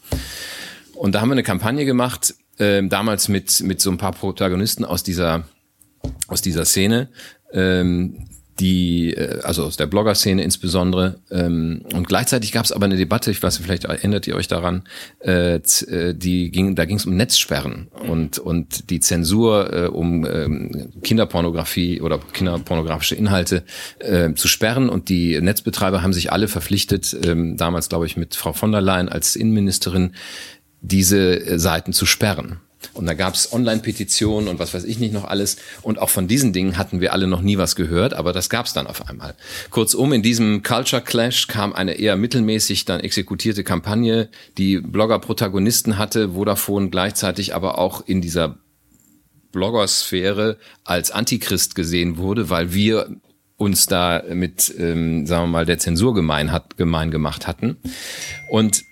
Und 0.94 1.14
da 1.14 1.20
haben 1.20 1.28
wir 1.28 1.32
eine 1.32 1.42
Kampagne 1.42 1.84
gemacht, 1.84 2.34
äh, 2.58 2.82
damals 2.86 3.28
mit 3.28 3.60
mit 3.62 3.80
so 3.80 3.90
ein 3.90 3.98
paar 3.98 4.12
Protagonisten 4.12 4.84
aus 4.84 5.02
dieser 5.02 5.44
aus 6.28 6.40
dieser 6.40 6.64
Szene, 6.64 7.08
ähm, 7.52 8.26
die, 8.58 9.14
äh, 9.14 9.40
also 9.42 9.64
aus 9.64 9.76
der 9.76 9.86
Blogger-Szene 9.86 10.42
insbesondere. 10.42 11.20
Ähm, 11.30 11.82
und 11.92 12.08
gleichzeitig 12.08 12.52
gab 12.52 12.64
es 12.64 12.72
aber 12.72 12.86
eine 12.86 12.96
Debatte, 12.96 13.30
ich 13.30 13.42
weiß, 13.42 13.58
vielleicht 13.58 13.84
erinnert 13.84 14.26
ihr 14.26 14.36
euch 14.36 14.48
daran, 14.48 14.84
äh, 15.20 15.56
äh 15.56 16.14
die 16.14 16.50
ging, 16.50 16.74
da 16.74 16.84
ging 16.84 16.96
es 16.96 17.06
um 17.06 17.16
Netzsperren 17.16 17.88
und, 18.08 18.38
und 18.38 18.90
die 18.90 19.00
Zensur, 19.00 19.72
äh, 19.72 19.86
um 19.86 20.24
ähm, 20.24 20.92
Kinderpornografie 21.02 22.00
oder 22.00 22.18
kinderpornografische 22.32 23.14
Inhalte 23.14 23.62
äh, 23.98 24.32
zu 24.34 24.48
sperren. 24.48 24.88
Und 24.88 25.08
die 25.08 25.40
Netzbetreiber 25.40 26.02
haben 26.02 26.12
sich 26.12 26.32
alle 26.32 26.48
verpflichtet, 26.48 27.16
ähm, 27.24 27.56
damals 27.56 27.88
glaube 27.88 28.06
ich 28.06 28.16
mit 28.16 28.34
Frau 28.34 28.52
von 28.52 28.72
der 28.72 28.80
Leyen 28.80 29.08
als 29.08 29.36
Innenministerin, 29.36 30.12
diese 30.80 31.40
äh, 31.40 31.58
Seiten 31.58 31.92
zu 31.92 32.06
sperren. 32.06 32.60
Und 32.92 33.06
da 33.06 33.14
gab 33.14 33.34
es 33.34 33.52
Online-Petitionen 33.52 34.48
und 34.48 34.58
was 34.58 34.74
weiß 34.74 34.84
ich 34.84 34.98
nicht 34.98 35.12
noch 35.12 35.24
alles. 35.24 35.56
Und 35.82 35.98
auch 35.98 36.10
von 36.10 36.28
diesen 36.28 36.52
Dingen 36.52 36.78
hatten 36.78 37.00
wir 37.00 37.12
alle 37.12 37.26
noch 37.26 37.40
nie 37.40 37.58
was 37.58 37.76
gehört, 37.76 38.14
aber 38.14 38.32
das 38.32 38.50
gab 38.50 38.66
es 38.66 38.72
dann 38.72 38.86
auf 38.86 39.08
einmal. 39.08 39.34
Kurzum, 39.70 40.12
in 40.12 40.22
diesem 40.22 40.62
Culture 40.62 41.02
Clash 41.02 41.46
kam 41.46 41.72
eine 41.72 41.94
eher 41.94 42.16
mittelmäßig 42.16 42.84
dann 42.84 43.00
exekutierte 43.00 43.64
Kampagne, 43.64 44.28
die 44.58 44.78
Blogger-Protagonisten 44.78 45.98
hatte, 45.98 46.30
Vodafone 46.30 46.90
gleichzeitig 46.90 47.54
aber 47.54 47.78
auch 47.78 48.06
in 48.06 48.20
dieser 48.20 48.58
Bloggersphäre 49.52 50.58
als 50.84 51.10
Antichrist 51.10 51.74
gesehen 51.74 52.18
wurde, 52.18 52.50
weil 52.50 52.74
wir 52.74 53.08
uns 53.56 53.86
da 53.86 54.22
mit, 54.30 54.74
ähm, 54.78 55.26
sagen 55.26 55.44
wir 55.44 55.48
mal, 55.48 55.66
der 55.66 55.78
Zensur 55.78 56.14
gemein, 56.14 56.52
hat, 56.52 56.76
gemein 56.76 57.10
gemacht 57.10 57.46
hatten. 57.46 57.78
Und 58.50 58.82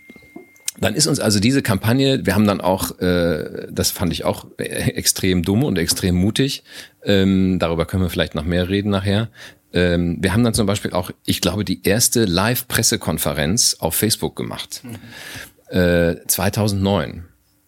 dann 0.85 0.95
ist 0.95 1.07
uns 1.07 1.19
also 1.19 1.41
diese 1.41 1.62
Kampagne, 1.62 2.26
wir 2.26 2.35
haben 2.35 2.47
dann 2.47 2.61
auch, 2.61 2.99
äh, 2.99 3.69
das 3.71 3.91
fand 3.91 4.12
ich 4.12 4.25
auch 4.25 4.47
extrem 4.59 5.43
dumm 5.43 5.64
und 5.64 5.79
extrem 5.79 6.14
mutig, 6.14 6.62
ähm, 7.03 7.59
darüber 7.59 7.87
können 7.87 8.03
wir 8.03 8.11
vielleicht 8.11 8.35
noch 8.35 8.45
mehr 8.45 8.69
reden 8.69 8.91
nachher. 8.91 9.31
Ähm, 9.73 10.19
wir 10.21 10.35
haben 10.35 10.45
dann 10.45 10.53
zum 10.53 10.67
Beispiel 10.67 10.93
auch, 10.93 11.11
ich 11.25 11.41
glaube, 11.41 11.64
die 11.64 11.85
erste 11.85 12.26
Live-Pressekonferenz 12.26 13.79
auf 13.81 13.95
Facebook 13.95 14.37
gemacht. 14.37 14.83
Mhm. 14.85 15.75
Äh, 15.75 16.17
2009. 16.26 17.25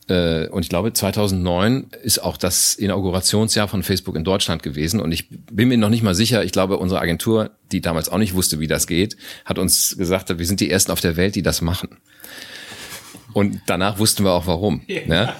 Äh, 0.08 0.48
und 0.48 0.62
ich 0.62 0.68
glaube, 0.68 0.92
2009 0.92 1.86
ist 2.02 2.18
auch 2.22 2.36
das 2.36 2.74
Inaugurationsjahr 2.74 3.66
von 3.66 3.82
Facebook 3.82 4.14
in 4.14 4.24
Deutschland 4.24 4.62
gewesen. 4.62 5.00
Und 5.00 5.10
ich 5.12 5.30
bin 5.30 5.68
mir 5.68 5.78
noch 5.78 5.88
nicht 5.88 6.02
mal 6.02 6.14
sicher, 6.14 6.44
ich 6.44 6.52
glaube, 6.52 6.76
unsere 6.76 7.00
Agentur, 7.00 7.52
die 7.72 7.80
damals 7.80 8.10
auch 8.10 8.18
nicht 8.18 8.34
wusste, 8.34 8.60
wie 8.60 8.66
das 8.66 8.86
geht, 8.86 9.16
hat 9.46 9.58
uns 9.58 9.96
gesagt, 9.96 10.38
wir 10.38 10.46
sind 10.46 10.60
die 10.60 10.70
Ersten 10.70 10.92
auf 10.92 11.00
der 11.00 11.16
Welt, 11.16 11.34
die 11.34 11.42
das 11.42 11.62
machen. 11.62 11.96
Und 13.36 13.60
danach 13.66 13.98
wussten 13.98 14.24
wir 14.24 14.32
auch 14.32 14.46
warum. 14.46 14.80
Ne? 14.88 15.30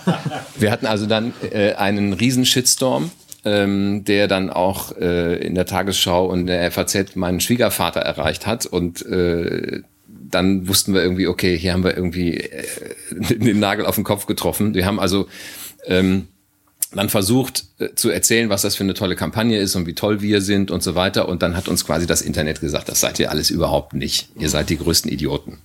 Wir 0.59 0.71
hatten 0.71 0.85
also 0.85 1.07
dann 1.07 1.33
äh, 1.50 1.73
einen 1.73 2.12
riesen 2.12 2.45
Shitstorm, 2.45 3.11
ähm, 3.47 4.05
der 4.05 4.29
dann 4.29 4.50
auch 4.50 4.95
äh, 4.99 5.37
in 5.38 5.55
der 5.55 5.65
Tagesschau 5.65 6.26
und 6.26 6.45
der 6.45 6.71
FAZ 6.71 7.17
meinen 7.17 7.41
Schwiegervater 7.41 8.00
erreicht 8.00 8.47
hat. 8.47 8.67
Und 8.67 9.00
äh, 9.07 9.81
dann 10.07 10.69
wussten 10.69 10.93
wir 10.93 11.03
irgendwie, 11.03 11.26
okay, 11.26 11.57
hier 11.57 11.73
haben 11.73 11.85
wir 11.85 11.97
irgendwie 11.97 12.35
äh, 12.35 12.67
den 13.12 13.61
Nagel 13.61 13.87
auf 13.87 13.95
den 13.95 14.05
Kopf 14.05 14.26
getroffen. 14.26 14.75
Wir 14.75 14.85
haben 14.85 15.00
also 15.00 15.26
ähm, 15.87 16.29
dann 16.93 17.09
versucht 17.09 17.65
äh, 17.79 17.95
zu 17.95 18.11
erzählen, 18.11 18.50
was 18.50 18.61
das 18.61 18.76
für 18.76 18.85
eine 18.85 18.93
tolle 18.93 19.17
Kampagne 19.17 19.59
ist 19.59 19.75
und 19.75 19.87
wie 19.87 19.95
toll 19.95 20.21
wir 20.21 20.43
sind 20.43 20.71
und 20.71 20.83
so 20.83 20.95
weiter. 20.95 21.29
Und 21.29 21.43
dann 21.43 21.57
hat 21.57 21.67
uns 21.67 21.87
quasi 21.87 22.07
das 22.07 22.21
Internet 22.21 22.61
gesagt, 22.61 22.91
das 22.91 23.00
seid 23.00 23.19
ihr 23.21 23.31
alles 23.31 23.49
überhaupt 23.49 23.95
nicht. 23.95 24.29
Ihr 24.38 24.50
seid 24.50 24.69
die 24.69 24.76
größten 24.76 25.11
Idioten. 25.11 25.59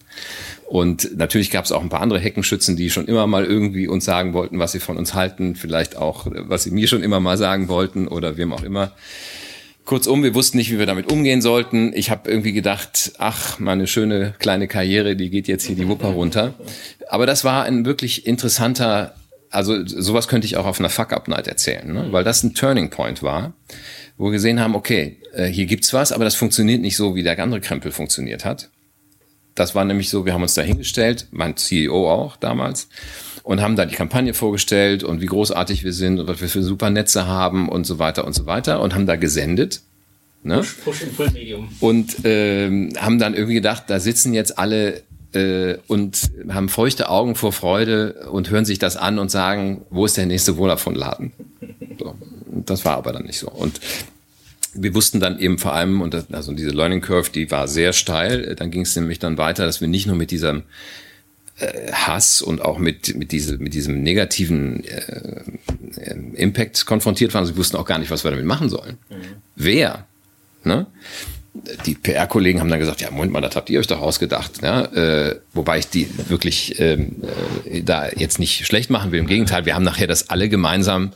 Und 0.72 1.18
natürlich 1.18 1.52
gab 1.52 1.66
es 1.66 1.74
auch 1.74 1.82
ein 1.82 1.90
paar 1.90 2.00
andere 2.00 2.22
Heckenschützen, 2.22 2.78
die 2.78 2.90
schon 2.90 3.06
immer 3.06 3.28
mal 3.28 3.44
irgendwie 3.44 3.90
uns 3.90 4.06
sagen 4.06 4.32
wollten, 4.32 4.58
was 4.58 4.72
sie 4.72 4.80
von 4.80 4.96
uns 4.96 5.14
halten, 5.14 5.58
vielleicht 5.58 5.98
auch, 5.98 6.28
was 6.30 6.64
sie 6.64 6.72
mir 6.72 6.88
schon 6.88 7.04
immer 7.04 7.20
mal 7.20 7.38
sagen 7.38 7.68
wollten 7.68 8.08
oder 8.08 8.38
wem 8.38 8.54
auch 8.54 8.64
immer. 8.64 8.94
Kurzum, 9.84 10.24
wir 10.24 10.34
wussten 10.34 10.56
nicht, 10.56 10.72
wie 10.72 10.80
wir 10.80 10.86
damit 10.86 11.12
umgehen 11.12 11.42
sollten. 11.42 11.92
Ich 11.94 12.10
habe 12.10 12.32
irgendwie 12.32 12.54
gedacht, 12.54 13.12
ach, 13.18 13.60
meine 13.60 13.86
schöne 13.86 14.34
kleine 14.40 14.70
Karriere, 14.70 15.18
die 15.18 15.30
geht 15.30 15.50
jetzt 15.50 15.66
hier 15.66 15.76
die 15.76 15.90
Wupper 15.90 16.08
runter. 16.08 16.54
Aber 17.10 17.26
das 17.26 17.44
war 17.44 17.66
ein 17.66 17.84
wirklich 17.86 18.26
interessanter, 18.26 19.16
also 19.50 19.86
sowas 19.86 20.30
könnte 20.30 20.46
ich 20.46 20.56
auch 20.56 20.66
auf 20.66 20.80
einer 20.80 20.88
Fuck-Up-Night 20.88 21.50
erzählen, 21.50 21.92
ne? 21.92 22.08
weil 22.12 22.24
das 22.24 22.44
ein 22.44 22.54
Turning 22.54 22.90
Point 22.90 23.24
war, 23.24 23.52
wo 24.18 24.28
wir 24.28 24.32
gesehen 24.32 24.62
haben, 24.62 24.76
okay, 24.76 25.18
äh, 25.34 25.48
hier 25.48 25.66
gibt's 25.66 25.94
was, 25.94 26.14
aber 26.14 26.24
das 26.24 26.36
funktioniert 26.36 26.80
nicht 26.80 26.96
so, 26.96 27.14
wie 27.14 27.24
der 27.24 27.38
andere 27.40 27.60
Krempel 27.60 27.92
funktioniert 27.92 28.46
hat. 28.46 28.70
Das 29.62 29.76
war 29.76 29.86
nämlich 29.86 30.10
so, 30.10 30.26
wir 30.26 30.34
haben 30.34 30.42
uns 30.42 30.56
da 30.56 30.64
hingestellt, 30.64 31.28
mein 31.30 31.56
CEO 31.56 32.10
auch 32.12 32.36
damals, 32.36 32.90
und 33.44 33.62
haben 33.62 33.76
da 33.76 33.86
die 33.86 33.94
Kampagne 33.94 34.34
vorgestellt 34.34 35.04
und 35.04 35.22
wie 35.22 35.28
großartig 35.28 35.84
wir 35.84 35.94
sind 35.94 36.20
und 36.20 36.28
was 36.28 36.42
wir 36.42 36.50
für 36.50 36.64
super 36.64 36.90
Netze 36.90 37.28
haben 37.28 37.70
und 37.70 37.86
so 37.86 38.00
weiter 38.00 38.26
und 38.26 38.34
so 38.34 38.48
weiter 38.48 38.82
und 38.82 38.96
haben 38.96 39.06
da 39.06 39.18
gesendet. 39.18 39.82
Ne? 40.42 40.58
Push, 40.58 40.78
push 40.84 41.04
Full 41.16 41.30
Medium. 41.30 41.70
Und 41.80 42.16
ähm, 42.24 42.94
haben 42.98 43.20
dann 43.20 43.36
irgendwie 43.36 43.54
gedacht, 43.54 43.84
da 43.86 44.00
sitzen 44.00 44.34
jetzt 44.34 44.58
alle 44.58 45.04
äh, 45.34 45.76
und 45.86 46.32
haben 46.50 46.68
feuchte 46.68 47.08
Augen 47.08 47.36
vor 47.36 47.54
Freude 47.54 48.30
und 48.32 48.50
hören 48.50 48.66
sich 48.66 48.80
das 48.80 48.98
an 48.98 49.20
und 49.20 49.30
sagen, 49.30 49.86
wo 49.92 50.08
ist 50.08 50.18
der 50.18 50.26
nächste 50.26 50.56
Vodafone-Laden? 50.56 51.34
So. 52.00 52.16
Das 52.66 52.84
war 52.84 52.98
aber 52.98 53.14
dann 53.14 53.26
nicht 53.26 53.38
so. 53.38 53.52
Und 53.52 53.80
wir 54.74 54.94
wussten 54.96 55.20
dann 55.20 55.40
eben 55.40 55.58
vor 55.58 55.74
allem, 55.74 56.02
und 56.02 56.14
das, 56.14 56.32
also 56.32 56.54
diese 56.54 56.70
Learning 56.70 57.02
Curve, 57.02 57.30
die 57.32 57.52
war 57.52 57.68
sehr 57.68 57.94
steil. 57.94 58.56
Dann 58.56 58.72
ging 58.72 58.82
es 58.82 58.96
nämlich 58.96 59.20
dann 59.20 59.38
weiter, 59.38 59.66
dass 59.66 59.82
wir 59.82 59.88
nicht 59.88 60.08
nur 60.08 60.16
mit 60.16 60.32
diesem 60.32 60.64
äh, 61.58 61.92
Hass 61.92 62.42
und 62.42 62.62
auch 62.62 62.78
mit, 62.78 63.16
mit, 63.16 63.32
diese, 63.32 63.58
mit 63.58 63.74
diesem 63.74 64.02
negativen 64.02 64.84
äh, 64.86 65.44
Impact 66.36 66.86
konfrontiert 66.86 67.34
waren. 67.34 67.46
Sie 67.46 67.58
wussten 67.58 67.78
auch 67.78 67.86
gar 67.86 68.00
nicht, 68.00 68.12
was 68.12 68.24
wir 68.24 68.32
damit 68.32 68.46
machen 68.46 68.70
sollen. 68.70 68.98
Mhm. 69.10 69.16
Wer? 69.56 70.08
Ne? 70.64 70.86
Die 71.86 71.96
PR-Kollegen 71.96 72.62
haben 72.62 72.70
dann 72.70 72.80
gesagt, 72.80 73.02
ja, 73.02 73.12
Moment 73.12 73.34
mal, 73.34 73.42
das 73.42 73.58
habt 73.58 73.70
ihr 73.70 73.80
euch 73.80 73.88
doch 73.88 74.00
ausgedacht. 74.00 74.62
Ja? 74.62 74.86
Äh, 74.86 75.40
wobei 75.54 75.80
ich 75.80 75.88
die 75.88 76.08
wirklich 76.30 76.80
ähm, 76.80 77.18
äh, 77.66 77.82
da 77.82 78.08
jetzt 78.10 78.40
nicht 78.40 78.66
schlecht 78.66 78.90
machen 78.90 79.12
will. 79.12 79.20
Im 79.20 79.28
Gegenteil, 79.28 79.66
wir 79.66 79.76
haben 79.76 79.84
nachher 79.84 80.08
das 80.08 80.30
alle 80.30 80.48
gemeinsam 80.48 81.12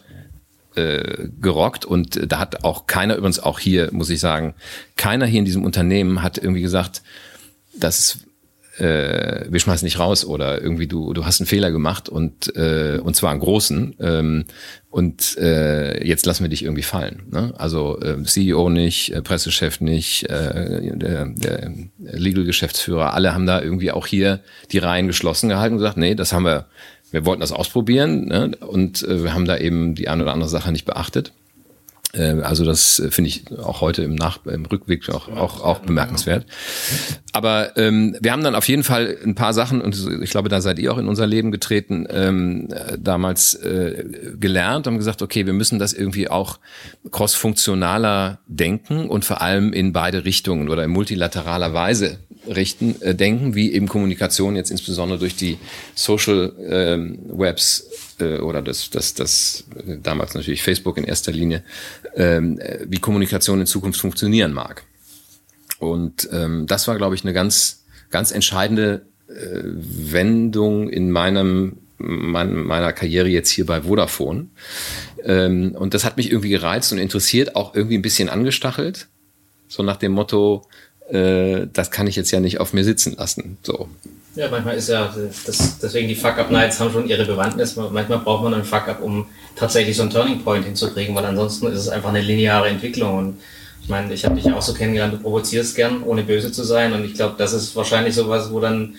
äh, 0.75 1.29
gerockt 1.41 1.85
und 1.85 2.31
da 2.31 2.39
hat 2.39 2.63
auch 2.63 2.87
keiner, 2.87 3.15
übrigens 3.15 3.39
auch 3.39 3.59
hier, 3.59 3.89
muss 3.91 4.09
ich 4.09 4.19
sagen, 4.19 4.55
keiner 4.95 5.25
hier 5.25 5.39
in 5.39 5.45
diesem 5.45 5.63
Unternehmen 5.63 6.21
hat 6.21 6.37
irgendwie 6.37 6.61
gesagt, 6.61 7.01
dass 7.77 8.19
äh, 8.77 9.45
wir 9.49 9.59
schmeißen 9.59 9.85
dich 9.85 9.99
raus 9.99 10.25
oder 10.25 10.61
irgendwie 10.61 10.87
du 10.87 11.13
du 11.13 11.25
hast 11.25 11.39
einen 11.39 11.47
Fehler 11.47 11.71
gemacht 11.71 12.09
und 12.09 12.55
äh, 12.55 12.99
und 13.01 13.15
zwar 13.15 13.31
einen 13.31 13.39
großen 13.39 13.95
ähm, 13.99 14.45
und 14.89 15.37
äh, 15.37 16.05
jetzt 16.05 16.25
lassen 16.25 16.43
wir 16.43 16.49
dich 16.49 16.63
irgendwie 16.63 16.83
fallen. 16.83 17.23
Ne? 17.29 17.53
Also 17.57 17.99
äh, 18.01 18.21
CEO 18.23 18.69
nicht, 18.69 19.11
äh, 19.13 19.21
Pressechef 19.21 19.81
nicht, 19.81 20.29
äh, 20.29 20.95
der, 20.97 21.25
der 21.25 21.71
Legal-Geschäftsführer, 21.99 23.13
alle 23.13 23.33
haben 23.33 23.45
da 23.45 23.61
irgendwie 23.61 23.91
auch 23.91 24.07
hier 24.07 24.39
die 24.71 24.77
Reihen 24.77 25.07
geschlossen 25.07 25.49
gehalten 25.49 25.75
und 25.75 25.79
gesagt, 25.79 25.97
nee, 25.97 26.15
das 26.15 26.31
haben 26.31 26.45
wir 26.45 26.67
wir 27.15 27.25
wollten 27.25 27.39
das 27.39 27.53
ausprobieren 27.53 28.25
ne? 28.25 28.51
und 28.59 29.01
äh, 29.03 29.23
wir 29.23 29.33
haben 29.33 29.45
da 29.45 29.57
eben 29.57 29.95
die 29.95 30.09
eine 30.09 30.23
oder 30.23 30.33
andere 30.33 30.49
Sache 30.49 30.71
nicht 30.73 30.83
beachtet. 30.83 31.31
Äh, 32.11 32.41
also 32.41 32.65
das 32.65 32.99
äh, 32.99 33.09
finde 33.09 33.29
ich 33.29 33.45
auch 33.57 33.79
heute 33.79 34.03
im, 34.03 34.15
Nach 34.15 34.45
im 34.45 34.65
Rückblick 34.65 35.09
auch, 35.09 35.29
auch, 35.29 35.61
auch 35.61 35.79
bemerkenswert. 35.79 36.45
Aber 37.31 37.77
ähm, 37.77 38.17
wir 38.19 38.33
haben 38.33 38.43
dann 38.43 38.53
auf 38.53 38.67
jeden 38.67 38.83
Fall 38.83 39.17
ein 39.23 39.33
paar 39.33 39.53
Sachen, 39.53 39.79
und 39.79 39.95
ich 40.21 40.29
glaube, 40.29 40.49
da 40.49 40.59
seid 40.59 40.77
ihr 40.77 40.91
auch 40.91 40.97
in 40.97 41.07
unser 41.07 41.25
Leben 41.25 41.51
getreten, 41.51 42.05
ähm, 42.09 42.67
damals 42.99 43.53
äh, 43.55 44.03
gelernt, 44.37 44.85
haben 44.85 44.97
gesagt, 44.97 45.21
okay, 45.21 45.45
wir 45.45 45.53
müssen 45.53 45.79
das 45.79 45.93
irgendwie 45.93 46.27
auch 46.27 46.59
crossfunktionaler 47.11 48.39
denken 48.47 49.07
und 49.07 49.23
vor 49.23 49.41
allem 49.41 49.71
in 49.71 49.93
beide 49.93 50.25
Richtungen 50.25 50.67
oder 50.67 50.83
in 50.83 50.91
multilateraler 50.91 51.73
Weise 51.73 52.19
richten, 52.47 53.01
äh, 53.01 53.15
denken, 53.15 53.55
wie 53.55 53.73
eben 53.73 53.87
Kommunikation 53.87 54.55
jetzt 54.55 54.71
insbesondere 54.71 55.19
durch 55.19 55.35
die 55.35 55.57
Social 55.93 56.53
ähm, 56.67 57.19
Webs 57.27 57.89
äh, 58.19 58.37
oder 58.39 58.61
das, 58.61 58.89
das, 58.89 59.13
das 59.13 59.65
äh, 59.75 59.97
damals 60.01 60.33
natürlich 60.33 60.63
Facebook 60.63 60.97
in 60.97 61.03
erster 61.03 61.31
Linie, 61.31 61.63
ähm, 62.15 62.59
äh, 62.59 62.85
wie 62.87 62.99
Kommunikation 62.99 63.59
in 63.59 63.65
Zukunft 63.65 63.99
funktionieren 63.99 64.53
mag. 64.53 64.83
Und 65.79 66.29
ähm, 66.31 66.67
das 66.67 66.87
war, 66.87 66.95
glaube 66.95 67.15
ich, 67.15 67.23
eine 67.23 67.33
ganz, 67.33 67.85
ganz 68.09 68.31
entscheidende 68.31 69.05
äh, 69.27 69.61
Wendung 69.63 70.89
in 70.89 71.11
meinem 71.11 71.77
mein, 71.97 72.55
meiner 72.55 72.93
Karriere 72.93 73.27
jetzt 73.27 73.49
hier 73.49 73.65
bei 73.65 73.81
Vodafone. 73.81 74.47
Ähm, 75.23 75.75
und 75.75 75.93
das 75.93 76.03
hat 76.03 76.17
mich 76.17 76.29
irgendwie 76.29 76.49
gereizt 76.49 76.91
und 76.91 76.97
interessiert, 76.97 77.55
auch 77.55 77.73
irgendwie 77.73 77.97
ein 77.97 78.01
bisschen 78.01 78.29
angestachelt. 78.29 79.07
So 79.67 79.83
nach 79.83 79.97
dem 79.97 80.11
Motto, 80.11 80.67
äh, 81.09 81.67
das 81.71 81.91
kann 81.91 82.07
ich 82.07 82.15
jetzt 82.15 82.31
ja 82.31 82.39
nicht 82.39 82.59
auf 82.59 82.73
mir 82.73 82.83
sitzen 82.83 83.15
lassen. 83.17 83.57
So. 83.63 83.87
Ja, 84.35 84.49
manchmal 84.49 84.75
ist 84.75 84.89
ja, 84.89 85.13
das, 85.45 85.79
deswegen 85.79 86.09
die 86.09 86.15
Fuck-Up-Nights 86.15 86.79
haben 86.79 86.91
schon 86.91 87.07
ihre 87.07 87.25
Bewandtnis. 87.25 87.75
Manchmal 87.75 88.19
braucht 88.19 88.43
man 88.43 88.53
einen 88.53 88.65
Fuck-Up, 88.65 89.01
um 89.01 89.27
tatsächlich 89.55 89.95
so 89.95 90.01
einen 90.01 90.11
Turning 90.11 90.43
Point 90.43 90.65
hinzukriegen, 90.65 91.15
weil 91.15 91.25
ansonsten 91.25 91.67
ist 91.67 91.79
es 91.79 91.89
einfach 91.89 92.09
eine 92.09 92.21
lineare 92.21 92.67
Entwicklung. 92.67 93.17
Und 93.17 93.37
ich 93.81 93.87
meine, 93.87 94.13
ich 94.13 94.25
habe 94.25 94.35
dich 94.35 94.51
auch 94.51 94.61
so 94.61 94.73
kennengelernt, 94.73 95.13
du 95.13 95.19
provozierst 95.19 95.75
gern, 95.75 96.03
ohne 96.03 96.23
böse 96.23 96.51
zu 96.51 96.63
sein. 96.63 96.91
Und 96.91 97.05
ich 97.05 97.13
glaube, 97.13 97.35
das 97.37 97.53
ist 97.53 97.75
wahrscheinlich 97.75 98.13
sowas, 98.13 98.51
wo 98.51 98.59
dann 98.59 98.95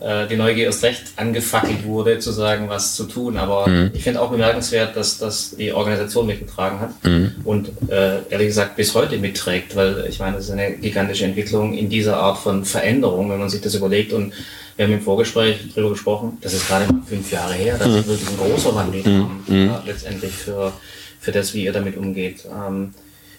äh, 0.00 0.26
die 0.26 0.36
Neugier 0.36 0.64
erst 0.66 0.82
recht 0.82 1.02
angefackelt 1.16 1.84
wurde, 1.84 2.18
zu 2.18 2.30
sagen, 2.30 2.68
was 2.68 2.94
zu 2.96 3.04
tun. 3.04 3.36
Aber 3.36 3.68
mhm. 3.68 3.90
ich 3.94 4.02
finde 4.02 4.20
auch 4.20 4.30
bemerkenswert, 4.30 4.96
dass 4.96 5.18
das 5.18 5.56
die 5.56 5.72
Organisation 5.72 6.26
mitgetragen 6.26 6.80
hat 6.80 7.04
mhm. 7.04 7.32
und 7.44 7.70
äh, 7.88 8.20
ehrlich 8.28 8.48
gesagt 8.48 8.76
bis 8.76 8.94
heute 8.94 9.18
mitträgt, 9.18 9.74
weil 9.74 10.06
ich 10.08 10.18
meine, 10.18 10.36
das 10.36 10.46
ist 10.46 10.50
eine 10.50 10.72
gigantische 10.72 11.24
Entwicklung 11.24 11.74
in 11.74 11.88
dieser 11.88 12.18
Art 12.18 12.38
von 12.38 12.64
Veränderung, 12.64 13.30
wenn 13.30 13.38
man 13.38 13.48
sich 13.48 13.60
das 13.60 13.74
überlegt. 13.74 14.12
Und 14.12 14.32
wir 14.76 14.84
haben 14.84 14.92
im 14.92 15.00
Vorgespräch 15.00 15.60
darüber 15.74 15.90
gesprochen, 15.90 16.38
das 16.42 16.52
ist 16.52 16.68
gerade 16.68 16.92
mal 16.92 17.00
fünf 17.06 17.32
Jahre 17.32 17.54
her, 17.54 17.76
das 17.78 17.88
mhm. 17.88 17.96
ist 17.96 18.08
wirklich 18.08 18.28
ein 18.28 18.36
großer 18.36 18.74
Wandel 18.74 19.02
mhm. 19.02 19.68
ja, 19.68 19.82
letztendlich 19.86 20.32
für, 20.32 20.72
für 21.20 21.32
das, 21.32 21.54
wie 21.54 21.64
ihr 21.64 21.72
damit 21.72 21.96
umgeht. 21.96 22.44
Ähm, 22.44 22.92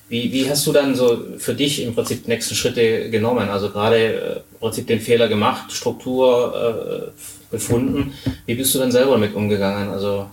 wie, 0.09 0.31
wie 0.31 0.49
hast 0.49 0.65
du 0.65 0.71
dann 0.71 0.95
so 0.95 1.21
für 1.37 1.53
dich 1.53 1.83
im 1.83 1.93
Prinzip 1.93 2.27
nächste 2.27 2.55
Schritte 2.55 3.09
genommen? 3.09 3.49
Also 3.49 3.69
gerade 3.69 3.97
äh, 3.97 4.35
im 4.53 4.59
Prinzip 4.59 4.87
den 4.87 5.01
Fehler 5.01 5.27
gemacht, 5.27 5.71
Struktur 5.71 7.11
äh, 7.13 7.51
gefunden. 7.51 8.13
Wie 8.45 8.55
bist 8.55 8.73
du 8.73 8.79
dann 8.79 8.91
selber 8.91 9.11
damit 9.11 9.35
umgegangen? 9.35 9.89
Also 9.89 10.27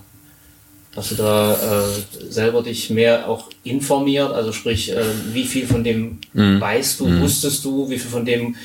hast 0.95 1.11
du 1.11 1.15
da 1.15 1.53
äh, 1.53 2.29
selber 2.29 2.63
dich 2.63 2.89
mehr 2.89 3.27
auch 3.27 3.49
informiert? 3.63 4.31
Also 4.31 4.53
sprich, 4.53 4.91
äh, 4.91 5.03
wie 5.33 5.43
viel 5.43 5.67
von 5.67 5.83
dem 5.83 6.19
mhm. 6.33 6.61
weißt 6.61 7.01
du, 7.01 7.07
mhm. 7.07 7.21
wusstest 7.21 7.65
du, 7.65 7.89
wie 7.89 7.99
viel 7.99 8.11
von 8.11 8.25
dem 8.25 8.55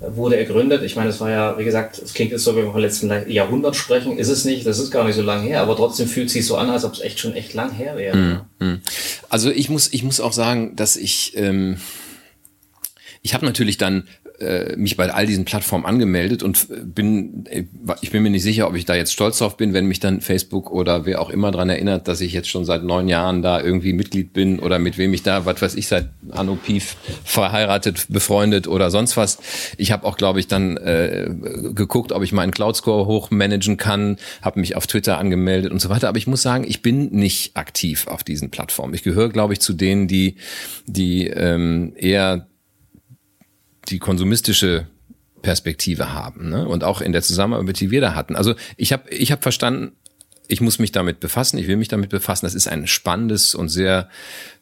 wurde 0.00 0.36
er 0.36 0.44
gegründet. 0.44 0.82
Ich 0.82 0.96
meine, 0.96 1.10
es 1.10 1.20
war 1.20 1.30
ja, 1.30 1.58
wie 1.58 1.64
gesagt, 1.64 1.98
es 1.98 2.14
klingt 2.14 2.32
jetzt 2.32 2.44
so, 2.44 2.52
wie 2.52 2.62
wir 2.62 2.72
vom 2.72 2.80
letzten 2.80 3.10
Jahrhundert 3.30 3.76
sprechen. 3.76 4.18
Ist 4.18 4.28
es 4.28 4.44
nicht, 4.44 4.66
das 4.66 4.78
ist 4.78 4.90
gar 4.90 5.04
nicht 5.04 5.16
so 5.16 5.22
lange 5.22 5.46
her, 5.46 5.60
aber 5.60 5.76
trotzdem 5.76 6.08
fühlt 6.08 6.26
es 6.26 6.32
sich 6.32 6.46
so 6.46 6.56
an, 6.56 6.70
als 6.70 6.84
ob 6.84 6.94
es 6.94 7.00
echt 7.00 7.18
schon 7.18 7.34
echt 7.34 7.54
lang 7.54 7.72
her 7.72 7.96
wäre. 7.96 8.46
Mm. 8.58 8.80
Also 9.28 9.50
ich 9.50 9.68
muss, 9.68 9.92
ich 9.92 10.02
muss 10.02 10.20
auch 10.20 10.32
sagen, 10.32 10.76
dass 10.76 10.96
ich, 10.96 11.36
ähm, 11.36 11.78
ich 13.22 13.34
habe 13.34 13.46
natürlich 13.46 13.78
dann 13.78 14.08
äh, 14.40 14.76
mich 14.76 14.96
bei 14.96 15.12
all 15.12 15.26
diesen 15.26 15.44
Plattformen 15.44 15.84
angemeldet 15.84 16.42
und 16.42 16.66
bin, 16.94 17.46
äh, 17.46 17.64
ich 18.00 18.10
bin 18.10 18.22
mir 18.22 18.30
nicht 18.30 18.42
sicher, 18.42 18.66
ob 18.66 18.74
ich 18.74 18.84
da 18.84 18.94
jetzt 18.94 19.12
stolz 19.12 19.38
drauf 19.38 19.56
bin, 19.56 19.74
wenn 19.74 19.86
mich 19.86 20.00
dann 20.00 20.20
Facebook 20.20 20.70
oder 20.70 21.06
wer 21.06 21.20
auch 21.20 21.30
immer 21.30 21.50
dran 21.50 21.68
erinnert, 21.68 22.08
dass 22.08 22.20
ich 22.20 22.32
jetzt 22.32 22.48
schon 22.48 22.64
seit 22.64 22.82
neun 22.82 23.08
Jahren 23.08 23.42
da 23.42 23.60
irgendwie 23.60 23.92
Mitglied 23.92 24.32
bin 24.32 24.58
oder 24.58 24.78
mit 24.78 24.98
wem 24.98 25.14
ich 25.14 25.22
da, 25.22 25.46
was 25.46 25.62
weiß 25.62 25.74
ich, 25.76 25.86
seit 25.86 26.08
Anno 26.30 26.56
Pief 26.56 26.96
verheiratet, 27.24 28.06
befreundet 28.08 28.66
oder 28.66 28.90
sonst 28.90 29.16
was. 29.16 29.38
Ich 29.76 29.92
habe 29.92 30.04
auch, 30.04 30.16
glaube 30.16 30.40
ich, 30.40 30.48
dann 30.48 30.76
äh, 30.78 31.30
geguckt, 31.74 32.12
ob 32.12 32.22
ich 32.22 32.32
meinen 32.32 32.50
Cloud 32.50 32.76
Score 32.76 33.06
hochmanagen 33.06 33.76
kann, 33.76 34.16
habe 34.42 34.60
mich 34.60 34.76
auf 34.76 34.86
Twitter 34.86 35.18
angemeldet 35.18 35.70
und 35.70 35.80
so 35.80 35.90
weiter. 35.90 36.08
Aber 36.08 36.18
ich 36.18 36.26
muss 36.26 36.42
sagen, 36.42 36.64
ich 36.66 36.82
bin 36.82 37.10
nicht 37.12 37.56
aktiv 37.56 38.08
auf 38.08 38.24
diesen 38.24 38.50
Plattformen. 38.50 38.94
Ich 38.94 39.02
gehöre, 39.02 39.28
glaube 39.28 39.52
ich, 39.52 39.60
zu 39.60 39.74
denen, 39.74 40.08
die, 40.08 40.36
die 40.86 41.28
ähm, 41.28 41.92
eher 41.96 42.46
die 43.88 43.98
konsumistische 43.98 44.86
Perspektive 45.42 46.12
haben 46.12 46.48
ne? 46.48 46.66
und 46.66 46.84
auch 46.84 47.00
in 47.00 47.12
der 47.12 47.22
Zusammenarbeit, 47.22 47.78
die 47.80 47.90
wir 47.90 48.00
da 48.00 48.14
hatten. 48.14 48.34
Also 48.34 48.54
ich 48.76 48.92
habe 48.92 49.10
ich 49.10 49.30
hab 49.30 49.42
verstanden, 49.42 49.92
ich 50.48 50.60
muss 50.60 50.78
mich 50.78 50.92
damit 50.92 51.20
befassen, 51.20 51.58
ich 51.58 51.66
will 51.68 51.76
mich 51.76 51.88
damit 51.88 52.10
befassen. 52.10 52.46
Das 52.46 52.54
ist 52.54 52.68
ein 52.68 52.86
spannendes 52.86 53.54
und 53.54 53.68
sehr 53.68 54.08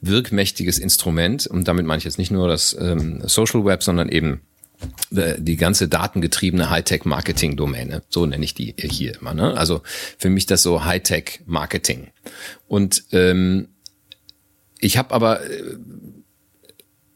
wirkmächtiges 0.00 0.78
Instrument. 0.78 1.46
Und 1.46 1.66
damit 1.66 1.86
meine 1.86 1.98
ich 1.98 2.04
jetzt 2.04 2.18
nicht 2.18 2.30
nur 2.30 2.48
das 2.48 2.76
ähm, 2.78 3.20
Social 3.26 3.64
Web, 3.64 3.82
sondern 3.82 4.08
eben 4.08 4.42
äh, 5.14 5.34
die 5.38 5.56
ganze 5.56 5.88
datengetriebene 5.88 6.70
Hightech-Marketing-Domäne. 6.70 8.02
So 8.08 8.26
nenne 8.26 8.44
ich 8.44 8.54
die 8.54 8.74
hier 8.78 9.18
immer. 9.20 9.34
Ne? 9.34 9.56
Also 9.56 9.82
für 10.18 10.30
mich 10.30 10.46
das 10.46 10.62
so 10.62 10.84
Hightech-Marketing. 10.84 12.08
Und 12.68 13.04
ähm, 13.12 13.68
ich 14.78 14.98
habe 14.98 15.14
aber 15.14 15.44
äh, 15.48 15.76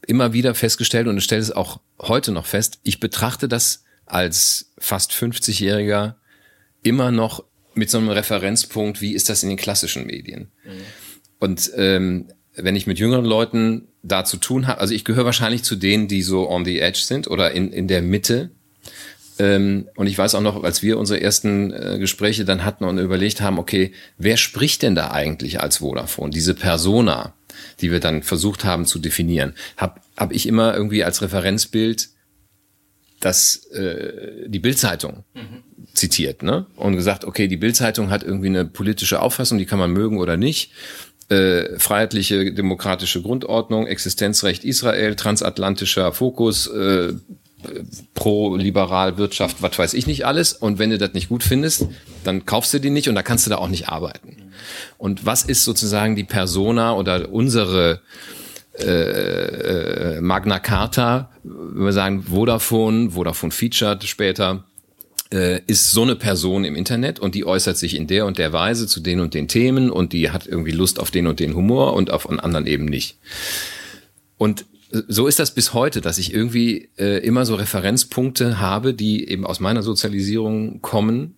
immer 0.07 0.33
wieder 0.33 0.55
festgestellt 0.55 1.09
und 1.09 1.19
ich 1.19 1.25
stelle 1.25 1.43
es 1.43 1.51
auch 1.53 1.81
heute 2.01 2.33
noch 2.33 2.47
fest, 2.47 2.81
ich 2.83 3.01
betrachte 3.01 3.49
das 3.49 3.85
als 4.07 4.73
fast 4.79 5.13
50-Jähriger 5.13 6.15
immer 6.83 7.11
noch 7.11 7.45
mit 7.75 7.91
so 7.91 7.99
einem 7.99 8.09
Referenzpunkt, 8.09 9.01
wie 9.01 9.13
ist 9.13 9.29
das 9.29 9.43
in 9.43 9.49
den 9.49 9.59
klassischen 9.59 10.07
Medien? 10.07 10.51
Mhm. 10.65 10.71
Und 11.39 11.71
ähm, 11.77 12.29
wenn 12.55 12.77
ich 12.77 12.87
mit 12.87 12.99
jüngeren 12.99 13.25
Leuten 13.25 13.89
da 14.03 14.25
zu 14.25 14.39
tun 14.39 14.67
habe, 14.67 14.81
also 14.81 14.95
ich 14.95 15.05
gehöre 15.05 15.27
wahrscheinlich 15.27 15.63
zu 15.63 15.77
denen, 15.77 16.09
die 16.09 16.23
so 16.23 16.49
on 16.49 16.65
the 16.65 16.81
edge 16.81 17.01
sind 17.01 17.29
oder 17.29 17.53
in, 17.53 17.73
in 17.73 17.87
der 17.89 18.01
Mitte. 18.01 18.51
Ähm, 19.39 19.89
und 19.97 20.07
ich 20.07 20.17
weiß 20.17 20.35
auch 20.35 20.41
noch, 20.41 20.63
als 20.65 20.83
wir 20.83 20.99
unsere 20.99 21.21
ersten 21.21 21.73
äh, 21.73 21.99
Gespräche 21.99 22.47
dann 22.47 22.65
hatten 22.65 22.85
und 22.85 22.99
überlegt 22.99 23.43
haben, 23.43 23.59
okay, 23.59 23.93
wer 24.17 24.39
spricht 24.39 24.83
denn 24.83 24.95
da 24.95 25.11
eigentlich 25.11 25.61
als 25.61 25.79
Vodafone? 25.79 26.31
Diese 26.31 26.55
Persona 26.55 27.35
die 27.81 27.91
wir 27.91 28.01
dann 28.01 28.23
versucht 28.23 28.65
haben 28.65 28.87
zu 28.87 28.99
definieren, 28.99 29.55
habe 29.77 30.01
hab 30.17 30.33
ich 30.33 30.47
immer 30.47 30.75
irgendwie 30.75 31.05
als 31.05 31.23
Referenzbild 31.23 32.09
das 33.21 33.67
äh, 33.73 34.49
die 34.49 34.59
Bildzeitung 34.59 35.25
mhm. 35.35 35.63
zitiert, 35.95 36.43
ne? 36.43 36.67
Und 36.77 36.97
gesagt, 36.97 37.25
okay, 37.25 37.49
die 37.49 37.57
Bildzeitung 37.57 38.11
hat 38.11 38.23
irgendwie 38.23 38.49
eine 38.49 38.65
politische 38.65 39.21
Auffassung, 39.21 39.59
die 39.59 39.67
kann 39.67 39.79
man 39.79 39.91
mögen 39.91 40.19
oder 40.19 40.37
nicht. 40.37 40.73
Äh, 41.29 41.79
freiheitliche 41.79 42.53
demokratische 42.53 43.23
Grundordnung, 43.23 43.87
Existenzrecht 43.87 44.65
Israel, 44.65 45.17
transatlantischer 45.17 46.13
Fokus, 46.13 46.69
äh, 46.69 47.15
pro-liberal 48.15 49.19
Wirtschaft, 49.19 49.63
was 49.63 49.79
weiß 49.79 49.95
ich 49.95 50.07
nicht 50.07 50.27
alles. 50.27 50.53
Und 50.53 50.79
wenn 50.79 50.91
du 50.91 50.99
das 50.99 51.13
nicht 51.13 51.29
gut 51.29 51.43
findest, 51.43 51.87
dann 52.25 52.47
kaufst 52.47 52.75
du 52.75 52.81
die 52.81 52.91
nicht 52.91 53.09
und 53.09 53.15
da 53.15 53.23
kannst 53.23 53.47
du 53.47 53.51
da 53.51 53.59
auch 53.59 53.69
nicht 53.69 53.89
arbeiten. 53.89 54.51
Und 54.99 55.27
was 55.27 55.45
ist 55.45 55.65
sozusagen 55.65 56.17
die 56.17 56.25
Persona 56.25 56.95
oder 56.95 57.31
unsere 57.31 58.01
äh, 58.79 60.17
äh, 60.17 60.21
Magna 60.21 60.59
Carta, 60.59 61.31
wenn 61.43 61.85
wir 61.85 61.93
sagen 61.93 62.25
Vodafone, 62.25 63.11
Vodafone 63.11 63.53
featured 63.53 64.05
später, 64.05 64.65
äh, 65.33 65.61
ist 65.67 65.91
so 65.91 66.03
eine 66.03 66.15
Person 66.15 66.65
im 66.65 66.77
Internet 66.77 67.19
und 67.19 67.35
die 67.35 67.47
äußert 67.47 67.77
sich 67.77 67.97
in 67.97 68.07
der 68.07 68.27
und 68.27 68.39
der 68.39 68.53
Weise 68.53 68.87
zu 68.87 69.01
den 69.01 69.21
und 69.21 69.35
den 69.35 69.49
Themen 69.49 69.91
und 69.91 70.13
die 70.13 70.31
hat 70.31 70.47
irgendwie 70.47 70.73
Lust 70.73 71.01
auf 71.01 71.11
den 71.11 71.27
und 71.27 71.41
den 71.41 71.55
Humor 71.55 71.95
und 71.95 72.11
auf 72.11 72.29
einen 72.29 72.39
anderen 72.39 72.67
eben 72.67 72.85
nicht. 72.85 73.17
Und 74.39 74.67
so 75.09 75.27
ist 75.27 75.39
das 75.39 75.53
bis 75.53 75.75
heute, 75.75 76.01
dass 76.01 76.19
ich 76.19 76.33
irgendwie 76.33 76.91
äh, 76.99 77.25
immer 77.25 77.47
so 77.47 77.55
Referenzpunkte 77.55 78.61
habe, 78.61 78.95
die 78.95 79.29
eben 79.29 79.47
aus 79.47 79.61
meiner 79.61 79.83
Sozialisierung 79.83 80.81
kommen 80.83 81.37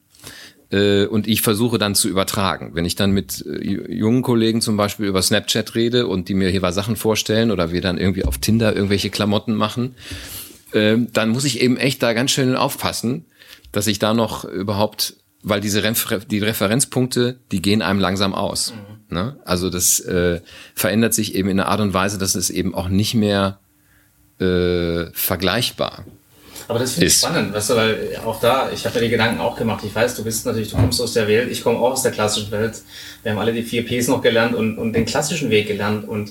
äh, 0.70 1.06
und 1.06 1.26
ich 1.26 1.42
versuche 1.42 1.78
dann 1.78 1.94
zu 1.94 2.08
übertragen. 2.08 2.70
Wenn 2.74 2.84
ich 2.84 2.94
dann 2.94 3.12
mit 3.12 3.44
äh, 3.46 3.64
jungen 3.64 4.22
Kollegen 4.22 4.60
zum 4.60 4.76
Beispiel 4.76 5.06
über 5.06 5.22
Snapchat 5.22 5.74
rede 5.74 6.06
und 6.06 6.28
die 6.28 6.34
mir 6.34 6.50
hier 6.50 6.60
mal 6.60 6.72
Sachen 6.72 6.96
vorstellen 6.96 7.50
oder 7.50 7.72
wir 7.72 7.80
dann 7.80 7.98
irgendwie 7.98 8.24
auf 8.24 8.38
Tinder 8.38 8.74
irgendwelche 8.74 9.10
Klamotten 9.10 9.54
machen, 9.54 9.94
äh, 10.72 10.96
dann 11.12 11.30
muss 11.30 11.44
ich 11.44 11.60
eben 11.60 11.76
echt 11.76 12.02
da 12.02 12.12
ganz 12.12 12.32
schön 12.32 12.54
aufpassen, 12.54 13.24
dass 13.72 13.86
ich 13.86 13.98
da 13.98 14.14
noch 14.14 14.44
überhaupt, 14.44 15.16
weil 15.42 15.60
diese 15.60 15.82
Refer 15.82 16.20
die 16.20 16.40
Referenzpunkte, 16.40 17.38
die 17.52 17.62
gehen 17.62 17.82
einem 17.82 18.00
langsam 18.00 18.34
aus. 18.34 18.72
Mhm. 18.72 19.16
Ne? 19.16 19.36
Also 19.44 19.70
das 19.70 20.00
äh, 20.00 20.40
verändert 20.74 21.14
sich 21.14 21.34
eben 21.34 21.48
in 21.48 21.60
einer 21.60 21.68
Art 21.68 21.80
und 21.80 21.94
Weise, 21.94 22.18
dass 22.18 22.34
es 22.34 22.50
eben 22.50 22.74
auch 22.74 22.88
nicht 22.88 23.14
mehr 23.14 23.58
äh, 24.40 25.06
vergleichbar 25.12 26.04
aber 26.68 26.78
das 26.78 26.92
finde 26.92 27.06
ich 27.06 27.14
spannend, 27.14 27.54
weißt 27.54 27.70
du, 27.70 27.76
weil 27.76 28.20
auch 28.26 28.38
da, 28.40 28.70
ich 28.70 28.84
habe 28.84 28.96
ja 28.96 29.00
die 29.00 29.08
Gedanken 29.08 29.40
auch 29.40 29.56
gemacht. 29.56 29.82
Ich 29.84 29.94
weiß, 29.94 30.14
du 30.16 30.22
bist 30.22 30.44
natürlich, 30.44 30.70
du 30.70 30.76
kommst 30.76 31.00
aus 31.00 31.14
der 31.14 31.26
Welt, 31.26 31.50
ich 31.50 31.62
komme 31.62 31.78
auch 31.78 31.92
aus 31.92 32.02
der 32.02 32.12
klassischen 32.12 32.50
Welt. 32.50 32.82
Wir 33.22 33.32
haben 33.32 33.38
alle 33.38 33.54
die 33.54 33.62
vier 33.62 33.86
Ps 33.86 34.06
noch 34.06 34.20
gelernt 34.20 34.54
und, 34.54 34.76
und 34.76 34.92
den 34.92 35.06
klassischen 35.06 35.48
Weg 35.48 35.66
gelernt. 35.66 36.06
Und 36.06 36.30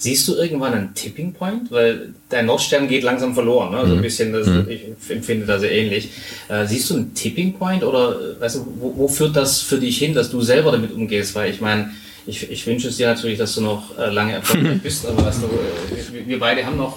siehst 0.00 0.26
du 0.28 0.34
irgendwann 0.34 0.72
einen 0.72 0.94
Tipping 0.94 1.34
Point? 1.34 1.70
Weil 1.70 2.14
dein 2.30 2.46
Nordstern 2.46 2.88
geht 2.88 3.02
langsam 3.02 3.34
verloren, 3.34 3.70
ne? 3.70 3.76
So 3.76 3.82
also 3.82 3.92
ein 3.92 3.98
mhm. 3.98 4.02
bisschen, 4.02 4.32
das, 4.32 4.46
mhm. 4.46 4.66
ich 4.68 4.82
empfinde 5.10 5.46
das 5.46 5.60
sehr 5.60 5.72
ähnlich. 5.72 6.08
Äh, 6.48 6.66
siehst 6.66 6.88
du 6.88 6.96
einen 6.96 7.14
Tipping 7.14 7.52
Point 7.52 7.84
oder 7.84 8.40
weißt 8.40 8.56
du, 8.56 8.66
wo, 8.80 8.96
wo 8.96 9.08
führt 9.08 9.36
das 9.36 9.60
für 9.60 9.78
dich 9.78 9.98
hin, 9.98 10.14
dass 10.14 10.30
du 10.30 10.40
selber 10.40 10.72
damit 10.72 10.92
umgehst? 10.92 11.34
Weil 11.34 11.50
ich 11.50 11.60
meine, 11.60 11.90
ich, 12.26 12.50
ich 12.50 12.66
wünsche 12.66 12.88
es 12.88 12.96
dir 12.96 13.08
natürlich, 13.08 13.38
dass 13.38 13.54
du 13.54 13.60
noch 13.60 13.96
äh, 13.98 14.10
lange 14.10 14.32
erfolgreich 14.32 14.80
bist, 14.82 15.06
aber 15.06 15.24
weißt 15.26 15.42
du, 15.42 15.46
äh, 15.46 16.14
wir, 16.14 16.26
wir 16.26 16.38
beide 16.38 16.64
haben 16.64 16.78
noch 16.78 16.96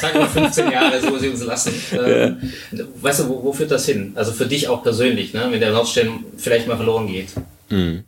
sage 0.00 0.18
mal 0.18 0.28
15 0.28 0.70
Jahre, 0.72 1.00
so 1.00 1.16
sie 1.18 1.28
uns 1.28 1.44
lassen. 1.44 1.72
Ähm, 1.92 2.36
ja. 2.72 2.84
Weißt 3.00 3.20
du, 3.20 3.28
wo, 3.28 3.44
wo, 3.44 3.52
führt 3.52 3.70
das 3.70 3.86
hin? 3.86 4.12
Also 4.16 4.32
für 4.32 4.46
dich 4.46 4.66
auch 4.66 4.82
persönlich, 4.82 5.34
ne? 5.34 5.46
wenn 5.50 5.60
der 5.60 5.72
Nordstern 5.72 6.24
vielleicht 6.36 6.66
mal 6.66 6.76
verloren 6.76 7.06
geht. 7.06 7.28
Mhm. 7.68 8.02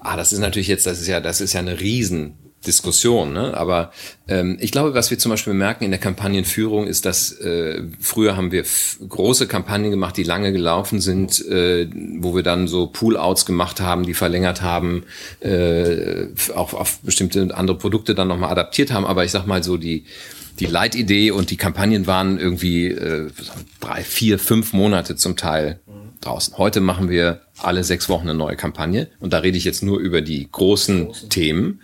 Ah, 0.00 0.16
das 0.16 0.32
ist 0.32 0.40
natürlich 0.40 0.68
jetzt, 0.68 0.86
das 0.86 1.00
ist 1.00 1.06
ja, 1.06 1.20
das 1.20 1.40
ist 1.40 1.52
ja 1.52 1.60
eine 1.60 1.80
riesen 1.80 2.34
Diskussion, 2.66 3.32
ne? 3.32 3.56
aber 3.56 3.92
ähm, 4.26 4.56
ich 4.60 4.72
glaube, 4.72 4.92
was 4.92 5.10
wir 5.10 5.18
zum 5.18 5.30
Beispiel 5.30 5.54
merken 5.54 5.84
in 5.84 5.90
der 5.90 6.00
Kampagnenführung 6.00 6.88
ist, 6.88 7.06
dass 7.06 7.32
äh, 7.32 7.82
früher 8.00 8.36
haben 8.36 8.50
wir 8.50 8.64
große 9.08 9.46
Kampagnen 9.46 9.92
gemacht, 9.92 10.16
die 10.16 10.24
lange 10.24 10.52
gelaufen 10.52 11.00
sind, 11.00 11.46
äh, 11.46 11.88
wo 12.18 12.34
wir 12.34 12.42
dann 12.42 12.66
so 12.66 12.88
Pull-outs 12.88 13.46
gemacht 13.46 13.80
haben, 13.80 14.04
die 14.04 14.14
verlängert 14.14 14.60
haben, 14.60 15.04
äh, 15.40 16.26
auch 16.54 16.74
auf 16.74 16.98
bestimmte 17.00 17.54
andere 17.54 17.78
Produkte 17.78 18.16
dann 18.16 18.28
nochmal 18.28 18.50
adaptiert 18.50 18.92
haben. 18.92 19.06
Aber 19.06 19.24
ich 19.24 19.30
sag 19.30 19.46
mal 19.46 19.62
so 19.62 19.76
die 19.76 20.04
die 20.58 20.66
Leitidee 20.66 21.30
und 21.30 21.52
die 21.52 21.56
Kampagnen 21.56 22.08
waren 22.08 22.40
irgendwie 22.40 22.88
äh, 22.88 23.30
drei, 23.78 24.02
vier, 24.02 24.40
fünf 24.40 24.72
Monate 24.72 25.14
zum 25.14 25.36
Teil 25.36 25.78
draußen. 26.20 26.58
Heute 26.58 26.80
machen 26.80 27.08
wir 27.08 27.42
alle 27.58 27.84
sechs 27.84 28.08
Wochen 28.08 28.28
eine 28.28 28.36
neue 28.36 28.56
Kampagne 28.56 29.08
und 29.20 29.32
da 29.32 29.38
rede 29.38 29.56
ich 29.56 29.64
jetzt 29.64 29.82
nur 29.82 29.98
über 29.98 30.20
die 30.20 30.48
großen, 30.50 31.06
großen. 31.06 31.30
Themen. 31.30 31.80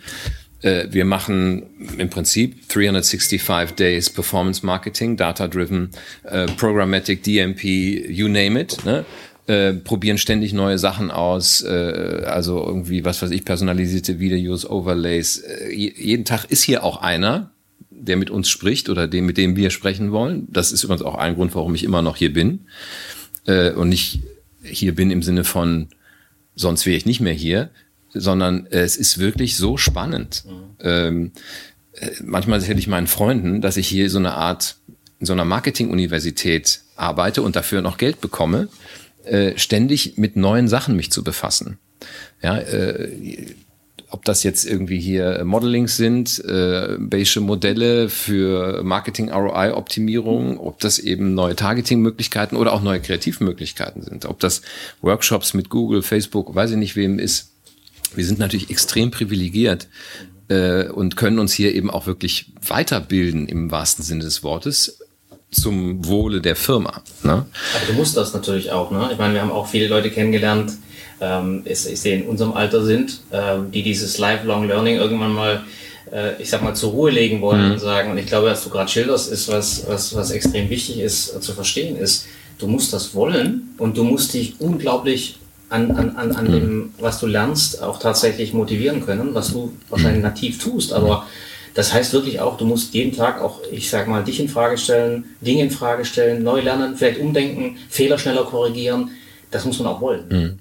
Äh, 0.65 0.87
wir 0.91 1.05
machen 1.05 1.63
im 1.97 2.09
Prinzip 2.09 2.67
365 2.69 3.75
Days 3.75 4.09
Performance 4.09 4.65
Marketing, 4.65 5.15
Data-Driven, 5.15 5.91
äh, 6.23 6.47
Programmatic, 6.47 7.21
DMP, 7.21 7.63
you 8.09 8.27
name 8.27 8.59
it. 8.59 8.83
Ne? 8.83 9.05
Äh, 9.45 9.73
probieren 9.73 10.17
ständig 10.17 10.53
neue 10.53 10.79
Sachen 10.79 11.11
aus, 11.11 11.61
äh, 11.61 12.23
also 12.25 12.65
irgendwie, 12.65 13.05
was 13.05 13.21
weiß 13.21 13.29
ich, 13.29 13.45
personalisierte 13.45 14.19
Videos, 14.19 14.67
Overlays. 14.67 15.37
Äh, 15.37 15.71
jeden 15.71 16.25
Tag 16.25 16.45
ist 16.45 16.63
hier 16.63 16.83
auch 16.83 16.97
einer, 16.97 17.51
der 17.91 18.17
mit 18.17 18.31
uns 18.31 18.49
spricht 18.49 18.89
oder 18.89 19.07
dem, 19.07 19.27
mit 19.27 19.37
dem 19.37 19.55
wir 19.55 19.69
sprechen 19.69 20.11
wollen. 20.11 20.47
Das 20.49 20.71
ist 20.71 20.83
übrigens 20.83 21.03
auch 21.03 21.15
ein 21.15 21.35
Grund, 21.35 21.53
warum 21.53 21.75
ich 21.75 21.83
immer 21.83 22.01
noch 22.01 22.17
hier 22.17 22.33
bin. 22.33 22.61
Äh, 23.45 23.71
und 23.71 23.89
nicht 23.89 24.21
hier 24.63 24.95
bin 24.95 25.11
im 25.11 25.21
Sinne 25.21 25.43
von, 25.43 25.89
sonst 26.55 26.87
wäre 26.87 26.97
ich 26.97 27.05
nicht 27.05 27.21
mehr 27.21 27.33
hier, 27.33 27.69
sondern 28.15 28.65
äh, 28.67 28.79
es 28.79 28.97
ist 28.97 29.19
wirklich 29.19 29.57
so 29.57 29.77
spannend. 29.77 30.43
Mhm. 30.45 30.51
Ähm, 30.79 31.31
äh, 31.93 32.09
manchmal 32.23 32.59
erzähle 32.59 32.79
ich 32.79 32.87
meinen 32.87 33.07
Freunden, 33.07 33.61
dass 33.61 33.77
ich 33.77 33.87
hier 33.87 34.09
so 34.09 34.17
eine 34.17 34.33
Art, 34.33 34.77
in 35.19 35.25
so 35.25 35.33
einer 35.33 35.45
Marketing-Universität 35.45 36.81
arbeite 36.95 37.41
und 37.41 37.55
dafür 37.55 37.81
noch 37.81 37.97
Geld 37.97 38.21
bekomme, 38.21 38.69
äh, 39.25 39.57
ständig 39.57 40.17
mit 40.17 40.35
neuen 40.35 40.67
Sachen 40.67 40.95
mich 40.95 41.11
zu 41.11 41.23
befassen. 41.23 41.77
Ja, 42.41 42.57
äh, 42.57 43.55
ob 44.09 44.23
das 44.23 44.43
jetzt 44.43 44.65
irgendwie 44.65 44.99
hier 44.99 45.43
Modelings 45.43 45.97
sind, 45.97 46.43
äh, 46.45 46.95
Bayesche 46.99 47.41
Modelle 47.41 48.07
für 48.07 48.83
Marketing 48.83 49.29
ROI 49.29 49.73
Optimierung, 49.73 50.59
ob 50.59 50.79
das 50.79 50.99
eben 50.99 51.33
neue 51.33 51.55
Targeting 51.55 52.01
Möglichkeiten 52.01 52.55
oder 52.55 52.73
auch 52.73 52.81
neue 52.81 53.01
Kreativmöglichkeiten 53.01 54.03
sind, 54.03 54.25
ob 54.25 54.39
das 54.39 54.61
Workshops 55.01 55.53
mit 55.53 55.69
Google, 55.69 56.01
Facebook, 56.01 56.53
weiß 56.53 56.71
ich 56.71 56.77
nicht 56.77 56.95
wem 56.95 57.19
ist. 57.19 57.51
Wir 58.15 58.25
sind 58.25 58.39
natürlich 58.39 58.69
extrem 58.69 59.11
privilegiert, 59.11 59.87
äh, 60.47 60.87
und 60.89 61.15
können 61.15 61.39
uns 61.39 61.53
hier 61.53 61.73
eben 61.73 61.89
auch 61.89 62.07
wirklich 62.07 62.53
weiterbilden 62.67 63.47
im 63.47 63.71
wahrsten 63.71 64.03
Sinne 64.03 64.23
des 64.23 64.43
Wortes 64.43 64.99
zum 65.51 66.05
Wohle 66.05 66.41
der 66.41 66.55
Firma. 66.55 67.01
Ne? 67.23 67.31
Aber 67.31 67.85
du 67.87 67.93
musst 67.93 68.17
das 68.17 68.33
natürlich 68.33 68.71
auch. 68.71 68.91
Ne? 68.91 69.09
Ich 69.11 69.17
meine, 69.17 69.33
wir 69.33 69.41
haben 69.41 69.51
auch 69.51 69.67
viele 69.67 69.87
Leute 69.87 70.11
kennengelernt, 70.11 70.73
ähm, 71.21 71.63
ich, 71.65 71.79
sehe 71.79 72.17
in 72.17 72.27
unserem 72.27 72.53
Alter 72.53 72.83
sind, 72.83 73.21
ähm, 73.31 73.71
die 73.71 73.81
dieses 73.81 74.17
Lifelong 74.17 74.67
Learning 74.67 74.97
irgendwann 74.97 75.33
mal 75.33 75.63
äh, 76.11 76.39
ich 76.41 76.49
sag 76.49 76.61
mal, 76.61 76.75
zur 76.75 76.91
Ruhe 76.91 77.09
legen 77.09 77.41
wollen 77.41 77.65
mhm. 77.65 77.71
und 77.73 77.79
sagen, 77.79 78.11
und 78.11 78.17
ich 78.17 78.27
glaube, 78.27 78.47
was 78.47 78.63
du 78.63 78.69
gerade 78.69 78.91
schilderst, 78.91 79.31
ist 79.31 79.47
was, 79.47 79.87
was, 79.87 80.13
was 80.13 80.31
extrem 80.31 80.69
wichtig 80.69 80.99
ist 80.99 81.35
äh, 81.35 81.39
zu 81.39 81.53
verstehen, 81.53 81.95
ist, 81.95 82.27
du 82.59 82.67
musst 82.67 82.93
das 82.93 83.15
wollen 83.15 83.73
und 83.77 83.97
du 83.97 84.03
musst 84.03 84.33
dich 84.33 84.55
unglaublich 84.59 85.39
an, 85.69 85.91
an, 85.91 86.15
an, 86.15 86.31
an 86.35 86.47
mhm. 86.47 86.51
dem, 86.51 86.93
was 86.99 87.19
du 87.19 87.27
lernst, 87.27 87.81
auch 87.81 87.99
tatsächlich 87.99 88.53
motivieren 88.53 89.05
können, 89.05 89.33
was 89.33 89.51
du 89.51 89.73
wahrscheinlich 89.89 90.23
mhm. 90.23 90.29
nativ 90.29 90.59
tust, 90.59 90.93
aber 90.93 91.25
das 91.75 91.93
heißt 91.93 92.13
wirklich 92.13 92.39
auch, 92.39 92.57
du 92.57 92.65
musst 92.65 92.93
jeden 92.93 93.15
Tag 93.15 93.41
auch, 93.41 93.59
ich 93.69 93.89
sag 93.89 94.07
mal, 94.07 94.23
dich 94.23 94.39
in 94.39 94.47
Frage 94.47 94.77
stellen, 94.77 95.25
Dinge 95.41 95.63
in 95.63 95.71
Frage 95.71 96.05
stellen, 96.05 96.41
neu 96.41 96.61
lernen, 96.61 96.95
vielleicht 96.95 97.19
umdenken, 97.19 97.77
Fehler 97.89 98.17
schneller 98.17 98.45
korrigieren. 98.45 99.11
Das 99.51 99.65
muss 99.65 99.77
man 99.79 99.89
auch 99.89 99.99
wollen. 99.99 100.23
Mhm. 100.29 100.59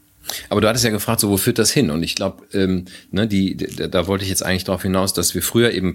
Aber 0.48 0.60
du 0.60 0.68
hattest 0.68 0.84
ja 0.84 0.90
gefragt, 0.90 1.20
so 1.20 1.30
wo 1.30 1.36
führt 1.36 1.60
das 1.60 1.70
hin? 1.70 1.90
Und 1.90 2.02
ich 2.02 2.16
glaube, 2.16 2.42
ähm, 2.52 2.86
ne, 3.12 3.28
die, 3.28 3.56
da, 3.56 3.86
da 3.86 4.06
wollte 4.08 4.24
ich 4.24 4.30
jetzt 4.30 4.42
eigentlich 4.42 4.64
darauf 4.64 4.82
hinaus, 4.82 5.12
dass 5.12 5.36
wir 5.36 5.42
früher 5.42 5.70
eben 5.70 5.94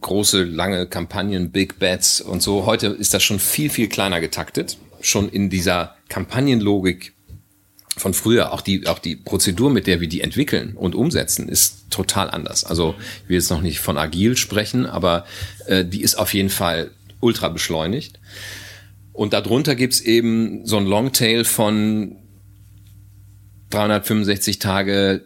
große, 0.00 0.44
lange 0.44 0.86
Kampagnen, 0.86 1.50
Big 1.50 1.78
Bets 1.78 2.20
und 2.20 2.42
so. 2.42 2.66
Heute 2.66 2.88
ist 2.88 3.14
das 3.14 3.22
schon 3.22 3.38
viel, 3.38 3.70
viel 3.70 3.88
kleiner 3.88 4.20
getaktet. 4.20 4.76
Schon 5.00 5.30
in 5.30 5.48
dieser 5.48 5.96
Kampagnenlogik 6.10 7.14
von 7.98 8.14
früher, 8.14 8.52
auch 8.52 8.60
die, 8.60 8.86
auch 8.86 8.98
die 8.98 9.16
Prozedur, 9.16 9.70
mit 9.70 9.86
der 9.86 10.00
wir 10.00 10.08
die 10.08 10.20
entwickeln 10.20 10.74
und 10.74 10.94
umsetzen, 10.94 11.48
ist 11.48 11.90
total 11.90 12.30
anders. 12.30 12.64
Also 12.64 12.94
ich 13.24 13.28
will 13.28 13.36
jetzt 13.36 13.50
noch 13.50 13.60
nicht 13.60 13.80
von 13.80 13.98
agil 13.98 14.36
sprechen, 14.36 14.86
aber 14.86 15.26
äh, 15.66 15.84
die 15.84 16.02
ist 16.02 16.16
auf 16.16 16.34
jeden 16.34 16.50
Fall 16.50 16.90
ultra 17.20 17.48
beschleunigt. 17.48 18.18
Und 19.12 19.32
darunter 19.32 19.74
gibt's 19.74 20.00
eben 20.00 20.64
so 20.64 20.76
ein 20.76 20.86
Longtail 20.86 21.44
von 21.44 22.16
365 23.70 24.58
Tage 24.58 25.24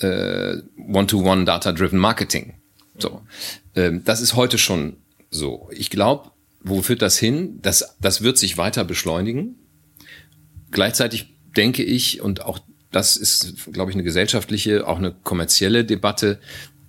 äh, 0.00 0.56
One-to-One 0.76 1.44
Data-Driven 1.44 1.98
Marketing. 1.98 2.54
So, 2.98 3.22
ähm, 3.74 4.02
das 4.04 4.20
ist 4.20 4.34
heute 4.34 4.58
schon 4.58 4.96
so. 5.30 5.68
Ich 5.72 5.90
glaube, 5.90 6.30
wo 6.62 6.82
führt 6.82 7.02
das 7.02 7.18
hin? 7.18 7.60
Das, 7.62 7.96
das 8.00 8.22
wird 8.22 8.38
sich 8.38 8.58
weiter 8.58 8.84
beschleunigen. 8.84 9.56
Gleichzeitig 10.70 11.29
denke 11.56 11.82
ich, 11.82 12.20
und 12.20 12.44
auch 12.44 12.58
das 12.92 13.16
ist, 13.16 13.72
glaube 13.72 13.90
ich, 13.90 13.96
eine 13.96 14.02
gesellschaftliche, 14.02 14.86
auch 14.86 14.98
eine 14.98 15.14
kommerzielle 15.22 15.84
Debatte, 15.84 16.38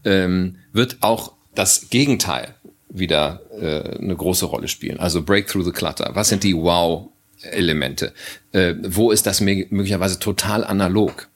ähm, 0.04 0.58
wird 0.74 0.97
auch 1.02 1.34
das 1.54 1.89
Gegenteil 1.89 2.56
wieder 2.89 3.41
äh, 3.60 3.97
eine 3.97 4.15
große 4.15 4.45
Rolle 4.45 4.67
spielen. 4.67 5.00
Also 5.00 5.21
Break 5.21 5.47
through 5.47 5.65
the 5.65 5.71
Clutter. 5.71 6.12
Was 6.13 6.30
sind 6.30 6.43
die 6.43 6.56
Wow-Elemente? 6.56 8.13
Äh, 8.52 8.76
wo 8.84 9.12
ist 9.12 9.26
das 9.28 9.41
möglicherweise 9.41 10.19
total 10.19 10.63
analog? 10.63 11.28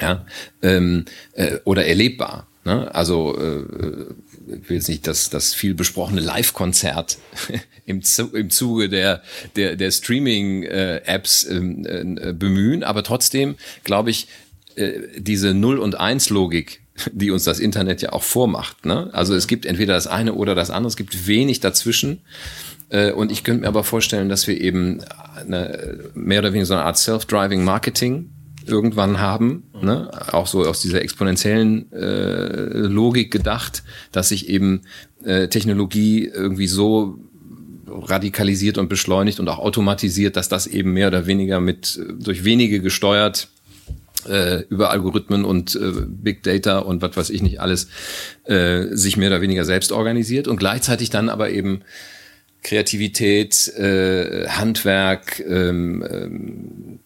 Ja, 0.00 0.24
ähm, 0.62 1.04
äh, 1.34 1.58
oder 1.64 1.86
erlebbar. 1.86 2.48
Ne? 2.64 2.92
Also 2.94 3.36
äh, 3.38 3.64
ich 4.62 4.68
will 4.68 4.76
jetzt 4.76 4.88
nicht 4.88 5.06
das, 5.06 5.30
das 5.30 5.54
viel 5.54 5.74
besprochene 5.74 6.20
Live-Konzert 6.20 7.18
im, 7.86 8.02
im 8.32 8.50
Zuge 8.50 8.88
der, 8.88 9.22
der, 9.56 9.76
der 9.76 9.90
Streaming-Apps 9.90 11.44
äh, 11.44 11.56
äh, 11.56 12.32
bemühen, 12.32 12.82
aber 12.82 13.02
trotzdem 13.02 13.56
glaube 13.84 14.10
ich, 14.10 14.28
äh, 14.76 14.92
diese 15.16 15.54
Null- 15.54 15.78
und 15.78 15.98
Eins-Logik, 15.98 16.82
die 17.12 17.30
uns 17.30 17.44
das 17.44 17.58
Internet 17.58 18.02
ja 18.02 18.12
auch 18.12 18.22
vormacht. 18.22 18.84
Ne? 18.84 19.10
Also 19.12 19.34
es 19.34 19.46
gibt 19.46 19.66
entweder 19.66 19.94
das 19.94 20.06
eine 20.06 20.34
oder 20.34 20.54
das 20.54 20.70
andere, 20.70 20.88
es 20.88 20.96
gibt 20.96 21.26
wenig 21.26 21.60
dazwischen. 21.60 22.20
Und 23.16 23.32
ich 23.32 23.42
könnte 23.42 23.62
mir 23.62 23.68
aber 23.68 23.84
vorstellen, 23.84 24.28
dass 24.28 24.46
wir 24.46 24.60
eben 24.60 25.00
eine, 25.34 26.10
mehr 26.12 26.40
oder 26.40 26.52
weniger 26.52 26.66
so 26.66 26.74
eine 26.74 26.82
Art 26.82 26.98
Self-Driving 26.98 27.64
Marketing 27.64 28.28
irgendwann 28.66 29.20
haben, 29.20 29.64
ne? 29.80 30.10
auch 30.32 30.46
so 30.46 30.64
aus 30.64 30.80
dieser 30.80 31.02
exponentiellen 31.02 31.92
äh, 31.92 32.78
Logik 32.78 33.30
gedacht, 33.30 33.82
dass 34.12 34.28
sich 34.28 34.48
eben 34.48 34.82
äh, 35.24 35.48
Technologie 35.48 36.26
irgendwie 36.26 36.66
so 36.66 37.18
radikalisiert 37.86 38.78
und 38.78 38.88
beschleunigt 38.88 39.40
und 39.40 39.48
auch 39.48 39.58
automatisiert, 39.58 40.36
dass 40.36 40.48
das 40.48 40.66
eben 40.66 40.92
mehr 40.92 41.08
oder 41.08 41.26
weniger 41.26 41.60
mit 41.60 42.00
durch 42.18 42.44
wenige 42.44 42.80
gesteuert 42.80 43.48
äh, 44.28 44.62
über 44.68 44.90
Algorithmen 44.90 45.44
und 45.44 45.74
äh, 45.74 45.92
Big 46.06 46.42
Data 46.42 46.78
und 46.78 47.02
was 47.02 47.16
weiß 47.16 47.30
ich 47.30 47.42
nicht 47.42 47.60
alles 47.60 47.88
äh, 48.44 48.86
sich 48.90 49.16
mehr 49.16 49.28
oder 49.28 49.40
weniger 49.40 49.64
selbst 49.64 49.92
organisiert 49.92 50.48
und 50.48 50.56
gleichzeitig 50.56 51.10
dann 51.10 51.28
aber 51.28 51.50
eben 51.50 51.82
Kreativität, 52.62 53.68
äh, 53.76 54.46
Handwerk, 54.48 55.40
ähm, 55.40 56.04
ähm, 56.08 57.00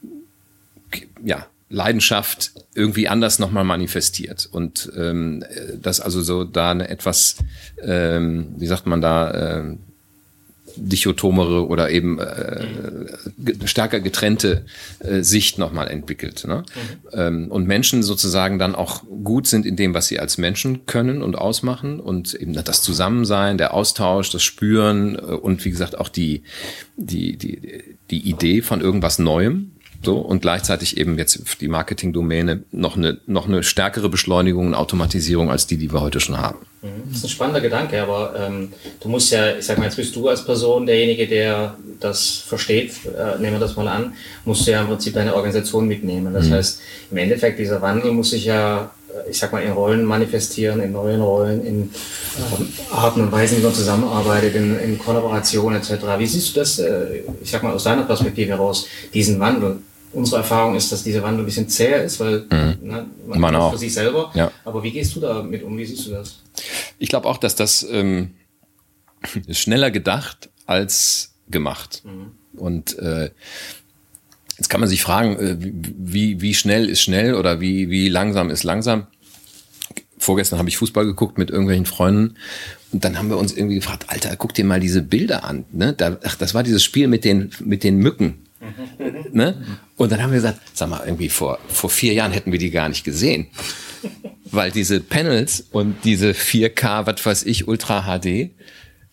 ja, 1.24 1.46
Leidenschaft 1.68 2.52
irgendwie 2.74 3.09
anders 3.09 3.38
nochmal 3.38 3.64
manifestiert 3.64 4.48
und 4.50 4.90
ähm, 4.96 5.44
das 5.81 6.00
also 6.00 6.22
so 6.22 6.44
da 6.44 6.70
eine 6.70 6.88
etwas, 6.88 7.37
ähm, 7.83 8.55
wie 8.57 8.66
sagt 8.66 8.87
man 8.87 9.00
da, 9.00 9.59
ähm, 9.59 9.79
dichotomere 10.76 11.66
oder 11.66 11.90
eben 11.90 12.18
äh, 12.18 12.66
stärker 13.64 14.00
getrennte 14.00 14.64
äh, 15.00 15.22
Sicht 15.22 15.59
nochmal 15.59 15.88
entwickelt. 15.88 16.44
Ne? 16.46 16.64
Mhm. 16.74 17.18
Ähm, 17.18 17.50
und 17.50 17.66
Menschen 17.66 18.02
sozusagen 18.02 18.59
dann 18.59 18.74
auch 18.74 19.02
gut 19.24 19.46
sind 19.46 19.66
in 19.66 19.76
dem, 19.76 19.94
was 19.94 20.09
sie 20.09 20.20
als 20.20 20.38
Menschen 20.38 20.87
können 20.87 21.22
und 21.22 21.37
ausmachen 21.37 22.00
und 22.00 22.35
eben 22.35 22.52
das 22.52 22.83
Zusammensein, 22.83 23.59
der 23.59 23.74
Austausch, 23.74 24.31
das 24.31 24.42
Spüren 24.42 25.16
äh, 25.16 25.18
und 25.18 25.64
wie 25.64 25.70
gesagt 25.70 25.98
auch 25.98 26.09
die, 26.09 26.42
die, 26.96 27.37
die, 27.37 27.83
die 28.11 28.29
Idee 28.29 28.62
von 28.62 28.81
irgendwas 28.81 29.18
Neuem, 29.18 29.72
so, 30.02 30.18
und 30.18 30.42
gleichzeitig 30.42 30.96
eben 30.96 31.18
jetzt 31.18 31.61
die 31.61 31.68
Marketingdomäne 31.68 32.62
noch 32.70 32.96
eine, 32.96 33.18
noch 33.26 33.46
eine 33.46 33.62
stärkere 33.62 34.09
Beschleunigung 34.09 34.68
und 34.68 34.74
Automatisierung 34.74 35.50
als 35.50 35.66
die, 35.66 35.76
die 35.76 35.92
wir 35.92 36.00
heute 36.00 36.20
schon 36.20 36.38
haben. 36.38 36.59
Mhm. 36.82 37.09
Das 37.09 37.18
ist 37.18 37.24
ein 37.24 37.30
spannender 37.30 37.61
Gedanke, 37.61 38.00
aber 38.02 38.35
ähm, 38.38 38.72
du 39.00 39.09
musst 39.09 39.32
ja, 39.32 39.56
ich 39.56 39.66
sag 39.66 39.78
mal, 39.78 39.85
jetzt 39.85 39.96
bist 39.96 40.14
du 40.14 40.28
als 40.28 40.44
Person 40.44 40.87
derjenige, 40.87 41.26
der 41.26 41.76
das 42.00 42.44
versteht, 42.46 42.92
äh, 43.06 43.40
nehmen 43.40 43.54
wir 43.54 43.61
das 43.61 43.76
mal 43.76 43.88
an, 43.88 44.14
musst 44.44 44.66
du 44.66 44.70
ja 44.70 44.82
im 44.82 44.88
Prinzip 44.88 45.14
deine 45.14 45.35
Organisation 45.35 45.87
mitnehmen. 45.88 46.32
Das 46.32 46.48
mhm. 46.48 46.54
heißt, 46.54 46.80
im 47.11 47.16
Endeffekt, 47.16 47.59
dieser 47.59 47.82
Wandel 47.82 48.12
muss 48.12 48.30
sich 48.30 48.44
ja, 48.44 48.90
ich 49.29 49.38
sag 49.38 49.52
mal, 49.52 49.62
in 49.62 49.72
Rollen 49.72 50.05
manifestieren, 50.05 50.81
in 50.81 50.92
neuen 50.92 51.20
Rollen, 51.20 51.64
in 51.64 51.76
ähm, 51.83 52.68
Arten 52.90 53.20
und 53.22 53.33
Weisen, 53.33 53.59
wie 53.59 53.62
man 53.62 53.74
zusammenarbeitet, 53.74 54.55
in, 54.55 54.79
in 54.79 54.98
Kollaboration 54.98 55.74
etc. 55.74 55.90
Wie 56.18 56.26
siehst 56.26 56.55
du 56.55 56.61
das, 56.61 56.79
äh, 56.79 57.22
ich 57.42 57.50
sag 57.50 57.62
mal, 57.62 57.72
aus 57.72 57.85
deiner 57.85 58.05
Perspektive 58.05 58.50
heraus, 58.50 58.87
diesen 59.12 59.40
Wandel? 59.40 59.79
unsere 60.16 60.38
Erfahrung 60.38 60.74
ist, 60.74 60.90
dass 60.90 61.05
dieser 61.05 61.22
Wandel 61.22 61.42
ein 61.42 61.46
bisschen 61.46 61.68
zäher 61.68 62.02
ist, 62.02 62.18
weil 62.20 62.46
mhm. 62.50 62.79
ne, 62.81 63.07
man, 63.26 63.40
man 63.40 63.57
auch. 63.57 63.72
für 63.72 63.79
sich 63.79 63.92
selber. 63.92 64.33
Ja. 64.35 64.50
Aber 64.64 64.83
wie 64.83 64.90
gehst 64.90 65.14
du 65.14 65.20
damit 65.20 65.62
um? 65.62 65.76
Wie 65.76 65.85
siehst 65.85 66.07
du 66.07 66.12
das? 66.12 66.40
Ich 66.98 67.09
glaube 67.09 67.29
auch, 67.29 67.37
dass 67.37 67.55
das 67.55 67.87
ähm, 67.88 68.35
schneller 69.50 69.90
gedacht 69.90 70.48
als 70.64 71.35
gemacht. 71.48 72.02
Mhm. 72.05 72.33
Und 72.59 72.98
äh, 72.98 73.31
jetzt 74.56 74.68
kann 74.68 74.80
man 74.80 74.88
sich 74.88 75.02
fragen, 75.02 75.36
äh, 75.36 75.56
wie, 75.58 76.40
wie 76.40 76.54
schnell 76.54 76.88
ist 76.88 77.02
schnell 77.02 77.34
oder 77.34 77.60
wie, 77.60 77.90
wie 77.90 78.08
langsam 78.08 78.50
ist 78.50 78.64
langsam. 78.64 79.06
Vorgestern 80.18 80.58
habe 80.58 80.68
ich 80.68 80.78
Fußball 80.78 81.04
geguckt 81.04 81.38
mit 81.38 81.50
irgendwelchen 81.50 81.86
Freunden 81.86 82.36
und 82.92 83.04
dann 83.04 83.18
haben 83.18 83.28
wir 83.28 83.36
uns 83.36 83.52
irgendwie 83.52 83.76
gefragt, 83.76 84.06
Alter, 84.08 84.34
guck 84.36 84.54
dir 84.54 84.64
mal 84.64 84.80
diese 84.80 85.02
Bilder 85.02 85.44
an. 85.44 85.64
Ne? 85.72 85.92
Da, 85.92 86.18
ach, 86.24 86.36
das 86.36 86.54
war 86.54 86.62
dieses 86.62 86.82
Spiel 86.82 87.06
mit 87.06 87.24
den, 87.24 87.50
mit 87.60 87.84
den 87.84 87.98
Mücken 87.98 88.46
ne? 89.32 89.62
Und 89.96 90.12
dann 90.12 90.22
haben 90.22 90.30
wir 90.30 90.36
gesagt, 90.36 90.60
sag 90.74 90.88
mal, 90.88 91.02
irgendwie 91.04 91.28
vor, 91.28 91.58
vor 91.68 91.90
vier 91.90 92.12
Jahren 92.12 92.32
hätten 92.32 92.52
wir 92.52 92.58
die 92.58 92.70
gar 92.70 92.88
nicht 92.88 93.04
gesehen. 93.04 93.48
Weil 94.50 94.70
diese 94.70 95.00
Panels 95.00 95.66
und 95.72 96.04
diese 96.04 96.30
4K, 96.30 97.06
was 97.06 97.24
weiß 97.24 97.44
ich, 97.44 97.68
Ultra 97.68 98.02
HD, 98.02 98.50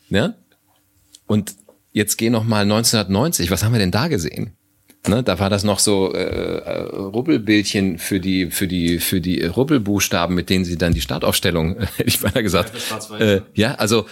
ne? 0.10 0.36
Und 1.25 1.56
jetzt 1.91 2.17
geh 2.17 2.29
noch 2.29 2.43
mal 2.43 2.62
1990, 2.62 3.49
was 3.51 3.63
haben 3.63 3.73
wir 3.73 3.79
denn 3.79 3.91
da 3.91 4.08
gesehen? 4.08 4.53
Ne, 5.06 5.22
da 5.22 5.38
war 5.38 5.50
das 5.50 5.66
noch 5.66 5.80
so 5.80 6.13
äh, 6.13 6.24
äh, 6.24 6.80
Rubbelbildchen 6.96 8.00
für 8.00 8.22
die 8.22 8.50
für 8.52 8.70
die 8.70 9.00
für 9.00 9.20
die 9.20 9.44
Rubbelbuchstaben, 9.44 10.34
mit 10.34 10.50
denen 10.50 10.63
sie 10.63 10.78
dann 10.78 10.94
die 10.94 11.02
Startaufstellung, 11.02 11.78
hätte 11.98 12.08
ich 12.08 12.22
beinahe 12.22 12.42
gesagt. 12.42 12.72
Äh, 13.20 13.42
ja, 13.54 13.76
also 13.76 14.06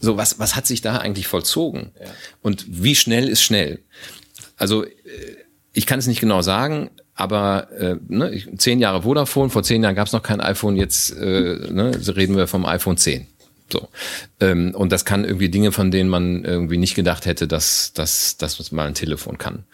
so 0.00 0.16
was 0.16 0.40
was 0.40 0.56
hat 0.56 0.66
sich 0.66 0.80
da 0.80 0.96
eigentlich 0.96 1.28
vollzogen? 1.28 1.92
Ja. 2.00 2.06
Und 2.42 2.66
wie 2.68 2.96
schnell 2.96 3.28
ist 3.28 3.42
schnell? 3.42 3.78
Also 4.56 4.84
äh, 4.84 4.88
ich 5.72 5.86
kann 5.86 6.00
es 6.00 6.08
nicht 6.08 6.20
genau 6.20 6.42
sagen, 6.42 6.90
aber 7.14 7.70
äh, 7.72 7.96
ne, 8.08 8.42
zehn 8.56 8.80
Jahre 8.80 9.02
Vodafone, 9.02 9.50
vor 9.50 9.62
zehn 9.62 9.84
Jahren 9.84 9.94
gab 9.94 10.08
es 10.08 10.12
noch 10.12 10.22
kein 10.24 10.40
iPhone, 10.40 10.74
jetzt 10.74 11.16
äh, 11.16 11.58
ne, 11.70 11.92
reden 12.16 12.36
wir 12.36 12.48
vom 12.48 12.66
iPhone 12.66 12.96
10. 12.96 13.26
So. 13.70 13.88
Ähm, 14.40 14.74
und 14.74 14.92
das 14.92 15.04
kann 15.04 15.24
irgendwie 15.24 15.48
Dinge, 15.48 15.72
von 15.72 15.90
denen 15.90 16.08
man 16.08 16.44
irgendwie 16.44 16.78
nicht 16.78 16.94
gedacht 16.94 17.26
hätte, 17.26 17.46
dass, 17.46 17.92
dass, 17.92 18.36
dass 18.36 18.72
mal 18.72 18.86
ein 18.86 18.94
Telefon 18.94 19.38
kann. 19.38 19.64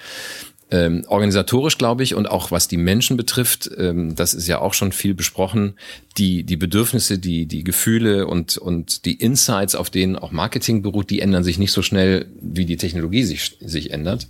Ähm, 0.70 1.04
organisatorisch 1.06 1.78
glaube 1.78 2.02
ich 2.02 2.14
und 2.14 2.26
auch 2.26 2.50
was 2.50 2.68
die 2.68 2.78
Menschen 2.78 3.16
betrifft, 3.16 3.70
ähm, 3.76 4.16
das 4.16 4.34
ist 4.34 4.48
ja 4.48 4.60
auch 4.60 4.74
schon 4.74 4.92
viel 4.92 5.14
besprochen, 5.14 5.74
die, 6.16 6.42
die 6.42 6.56
Bedürfnisse, 6.56 7.18
die, 7.18 7.46
die 7.46 7.62
Gefühle 7.62 8.26
und, 8.26 8.56
und 8.56 9.04
die 9.04 9.14
Insights, 9.14 9.74
auf 9.74 9.90
denen 9.90 10.16
auch 10.16 10.32
Marketing 10.32 10.82
beruht, 10.82 11.10
die 11.10 11.20
ändern 11.20 11.44
sich 11.44 11.58
nicht 11.58 11.72
so 11.72 11.82
schnell, 11.82 12.26
wie 12.40 12.64
die 12.64 12.78
Technologie 12.78 13.24
sich, 13.24 13.56
sich 13.60 13.92
ändert. 13.92 14.26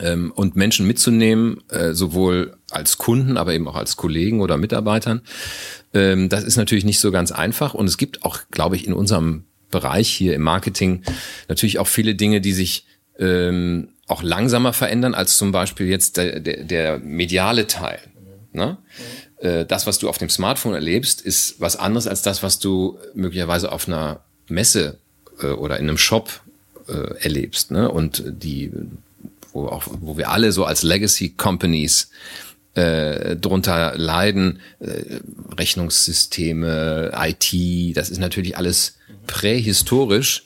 Ähm, 0.00 0.32
und 0.34 0.56
Menschen 0.56 0.88
mitzunehmen, 0.88 1.62
äh, 1.70 1.92
sowohl 1.92 2.56
als 2.70 2.98
Kunden, 2.98 3.36
aber 3.36 3.54
eben 3.54 3.68
auch 3.68 3.76
als 3.76 3.96
Kollegen 3.96 4.40
oder 4.40 4.56
Mitarbeitern, 4.56 5.22
ähm, 5.94 6.28
das 6.28 6.44
ist 6.44 6.56
natürlich 6.56 6.84
nicht 6.84 7.00
so 7.00 7.10
ganz 7.10 7.32
einfach. 7.32 7.72
Und 7.74 7.86
es 7.86 7.96
gibt 7.96 8.24
auch, 8.24 8.40
glaube 8.50 8.76
ich, 8.76 8.86
in 8.86 8.92
unserem 8.92 9.44
Bereich 9.70 10.08
hier 10.08 10.34
im 10.34 10.42
Marketing 10.42 11.02
natürlich 11.48 11.78
auch 11.78 11.88
viele 11.88 12.14
Dinge, 12.14 12.40
die 12.40 12.52
sich 12.52 12.86
ähm, 13.18 13.88
auch 14.06 14.22
langsamer 14.22 14.72
verändern 14.72 15.14
als 15.14 15.36
zum 15.36 15.52
Beispiel 15.52 15.86
jetzt 15.86 16.16
der, 16.16 16.40
der, 16.40 16.64
der 16.64 16.98
mediale 16.98 17.66
Teil. 17.66 18.00
Ne? 18.52 18.76
Äh, 19.38 19.64
das, 19.64 19.86
was 19.86 19.98
du 19.98 20.08
auf 20.08 20.18
dem 20.18 20.30
Smartphone 20.30 20.74
erlebst, 20.74 21.20
ist 21.20 21.60
was 21.60 21.76
anderes 21.76 22.06
als 22.06 22.22
das, 22.22 22.42
was 22.42 22.58
du 22.58 22.98
möglicherweise 23.14 23.72
auf 23.72 23.88
einer 23.88 24.20
Messe 24.48 24.98
äh, 25.40 25.46
oder 25.46 25.78
in 25.78 25.88
einem 25.88 25.98
Shop 25.98 26.40
äh, 26.88 27.16
erlebst. 27.22 27.70
Ne? 27.70 27.90
Und 27.90 28.22
die, 28.26 28.70
wo, 29.52 29.66
auch, 29.68 29.84
wo 29.86 30.16
wir 30.16 30.30
alle 30.30 30.52
so 30.52 30.64
als 30.64 30.82
Legacy 30.82 31.30
Companies 31.30 32.10
äh, 32.74 33.36
drunter 33.36 33.94
leiden, 33.96 34.60
äh, 34.80 35.20
Rechnungssysteme, 35.56 37.12
IT, 37.14 37.96
das 37.96 38.10
ist 38.10 38.18
natürlich 38.18 38.56
alles 38.56 38.96
prähistorisch 39.26 40.44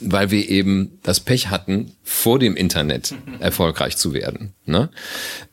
weil 0.00 0.30
wir 0.30 0.48
eben 0.48 0.98
das 1.02 1.20
Pech 1.20 1.50
hatten, 1.50 1.92
vor 2.02 2.38
dem 2.38 2.56
Internet 2.56 3.14
erfolgreich 3.40 3.96
zu 3.96 4.12
werden. 4.12 4.54
Ne? 4.64 4.90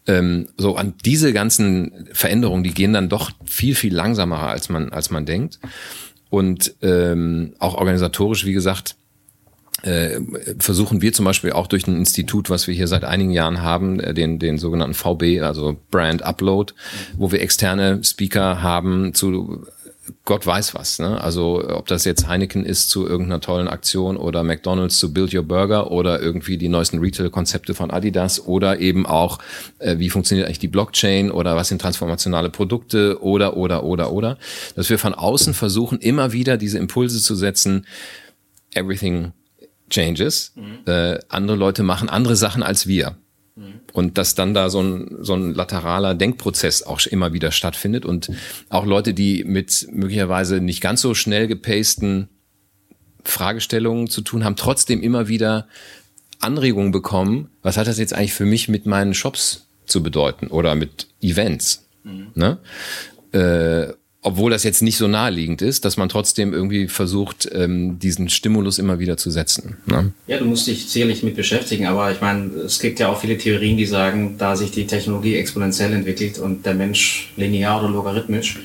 Ähm, 0.08 0.50
so 0.58 0.76
an 0.76 0.94
diese 1.06 1.34
ganzen 1.34 2.08
Veränderungen, 2.12 2.64
die 2.64 2.74
gehen 2.74 2.94
dann 2.94 3.10
doch 3.10 3.32
viel, 3.46 3.76
viel 3.76 3.94
langsamer, 3.94 4.40
als 4.40 4.70
man, 4.70 4.92
als 4.92 5.10
man 5.10 5.26
denkt. 5.26 5.60
Und 6.30 6.76
ähm, 6.82 7.54
auch 7.60 7.76
organisatorisch, 7.76 8.46
wie 8.46 8.54
gesagt, 8.54 8.96
versuchen 10.60 11.02
wir 11.02 11.12
zum 11.12 11.26
Beispiel 11.26 11.52
auch 11.52 11.68
durch 11.68 11.88
ein 11.88 11.98
Institut, 11.98 12.50
was 12.50 12.68
wir 12.68 12.74
hier 12.74 12.88
seit 12.88 13.04
einigen 13.04 13.32
Jahren 13.32 13.62
haben, 13.62 14.00
äh, 14.00 14.14
den, 14.14 14.40
den 14.40 14.58
sogenannten 14.58 14.94
VB, 14.94 15.42
also 15.42 15.78
Brand 15.92 16.24
Upload, 16.24 16.74
wo 17.18 17.32
wir 17.32 17.42
externe 17.42 18.04
Speaker 18.04 18.62
haben 18.62 19.14
zu 19.14 19.66
Gott 20.26 20.46
weiß 20.46 20.76
was. 20.76 21.00
Ne? 21.00 21.22
Also 21.22 21.64
ob 21.70 21.88
das 21.88 22.04
jetzt 22.04 22.28
Heineken 22.28 22.66
ist 22.66 22.90
zu 22.90 23.08
irgendeiner 23.08 23.40
tollen 23.40 23.68
Aktion 23.68 24.18
oder 24.18 24.44
McDonald's 24.44 25.00
zu 25.00 25.14
Build 25.14 25.34
Your 25.34 25.44
Burger 25.44 25.92
oder 25.92 26.22
irgendwie 26.22 26.58
die 26.58 26.68
neuesten 26.68 27.00
Retail-Konzepte 27.00 27.74
von 27.74 27.90
Adidas 27.90 28.46
oder 28.46 28.80
eben 28.80 29.06
auch, 29.06 29.40
äh, 29.80 29.98
wie 30.00 30.10
funktioniert 30.10 30.48
eigentlich 30.48 30.60
die 30.60 30.68
Blockchain 30.68 31.32
oder 31.32 31.56
was 31.56 31.70
sind 31.70 31.82
transformationale 31.82 32.50
Produkte 32.50 33.22
oder, 33.22 33.56
oder, 33.56 33.84
oder, 33.84 34.12
oder. 34.12 34.38
Dass 34.76 34.90
wir 34.90 35.00
von 35.00 35.14
außen 35.14 35.54
versuchen, 35.54 36.00
immer 36.00 36.34
wieder 36.34 36.58
diese 36.58 36.80
Impulse 36.80 37.22
zu 37.22 37.36
setzen, 37.36 37.86
everything 38.74 39.32
changes. 39.94 40.54
Mhm. 40.56 40.80
Äh, 40.86 41.20
andere 41.30 41.58
Leute 41.58 41.84
machen 41.84 42.10
andere 42.10 42.36
Sachen 42.36 42.64
als 42.64 42.88
wir. 42.88 43.18
Und 43.94 44.18
dass 44.18 44.34
dann 44.34 44.56
da 44.56 44.72
so 44.72 44.82
ein, 44.82 45.18
so 45.22 45.36
ein 45.36 45.54
lateraler 45.54 46.16
Denkprozess 46.16 46.82
auch 46.82 47.00
immer 47.06 47.34
wieder 47.34 47.52
stattfindet 47.52 48.06
und 48.06 48.32
auch 48.70 48.86
Leute, 48.86 49.14
die 49.14 49.44
mit 49.44 49.88
möglicherweise 49.92 50.60
nicht 50.60 50.82
ganz 50.82 51.02
so 51.02 51.14
schnell 51.14 51.48
gepasten 51.48 52.30
Fragestellungen 53.24 54.10
zu 54.10 54.22
tun 54.22 54.44
haben, 54.44 54.56
trotzdem 54.56 55.04
immer 55.04 55.28
wieder 55.28 55.68
Anregungen 56.40 56.92
bekommen, 56.92 57.52
was 57.62 57.78
hat 57.78 57.86
das 57.86 58.00
jetzt 58.00 58.14
eigentlich 58.14 58.34
für 58.34 58.46
mich 58.46 58.68
mit 58.68 58.88
meinen 58.88 59.14
Shops 59.14 59.68
zu 59.86 60.02
bedeuten 60.02 60.48
oder 60.48 60.74
mit 60.74 61.08
Events. 61.22 61.86
Mhm. 62.04 62.32
Ne? 62.34 62.58
Äh, 63.32 63.94
obwohl 64.24 64.52
das 64.52 64.64
jetzt 64.64 64.82
nicht 64.82 64.98
so 64.98 65.08
naheliegend 65.08 65.62
ist, 65.62 65.84
dass 65.84 65.98
man 65.98 66.08
trotzdem 66.08 66.54
irgendwie 66.54 66.88
versucht, 66.88 67.50
ähm, 67.54 68.00
diesen 68.00 68.30
Stimulus 68.30 68.80
immer 68.80 68.98
wieder 68.98 69.18
zu 69.18 69.30
setzen. 69.30 69.78
Ne? 69.86 70.12
Ja, 70.28 70.38
du 70.38 70.46
musst 70.46 70.66
dich 70.66 70.90
sicherlich 70.90 71.24
mit 71.24 71.36
beschäftigen, 71.36 71.88
aber 71.88 72.12
ich 72.12 72.22
meine, 72.22 72.50
es 72.66 72.80
gibt 72.80 73.00
ja 73.00 73.10
auch 73.10 73.20
viele 73.20 73.38
Theorien, 73.38 73.76
die 73.78 73.86
sagen, 73.86 74.36
da 74.38 74.56
sich 74.56 74.72
die 74.72 74.88
Technologie 74.88 75.36
exponentiell 75.36 75.92
entwickelt 75.94 76.40
und 76.40 76.66
der 76.66 76.74
Mensch 76.74 77.34
linear 77.36 77.84
oder 77.84 77.92
logarithmisch, 77.92 78.60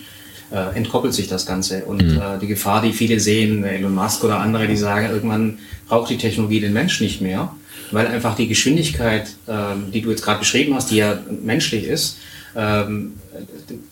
äh, 0.52 0.76
entkoppelt 0.76 1.12
sich 1.12 1.26
das 1.26 1.44
Ganze. 1.44 1.84
Und 1.84 2.02
mhm. 2.02 2.18
äh, 2.18 2.38
die 2.40 2.46
Gefahr, 2.46 2.80
die 2.80 2.92
viele 2.92 3.18
sehen, 3.18 3.64
Elon 3.64 3.94
Musk 3.94 4.22
oder 4.22 4.38
andere, 4.38 4.68
die 4.68 4.76
sagen, 4.76 5.10
irgendwann 5.10 5.58
braucht 5.88 6.08
die 6.10 6.18
Technologie 6.18 6.60
den 6.60 6.72
Mensch 6.72 7.00
nicht 7.00 7.20
mehr, 7.20 7.52
weil 7.90 8.06
einfach 8.06 8.36
die 8.36 8.46
Geschwindigkeit, 8.46 9.26
äh, 9.48 9.52
die 9.92 10.02
du 10.02 10.10
jetzt 10.10 10.22
gerade 10.22 10.38
beschrieben 10.38 10.74
hast, 10.74 10.92
die 10.92 10.96
ja 10.96 11.18
menschlich 11.42 11.84
ist, 11.84 12.18
ähm, 12.56 13.14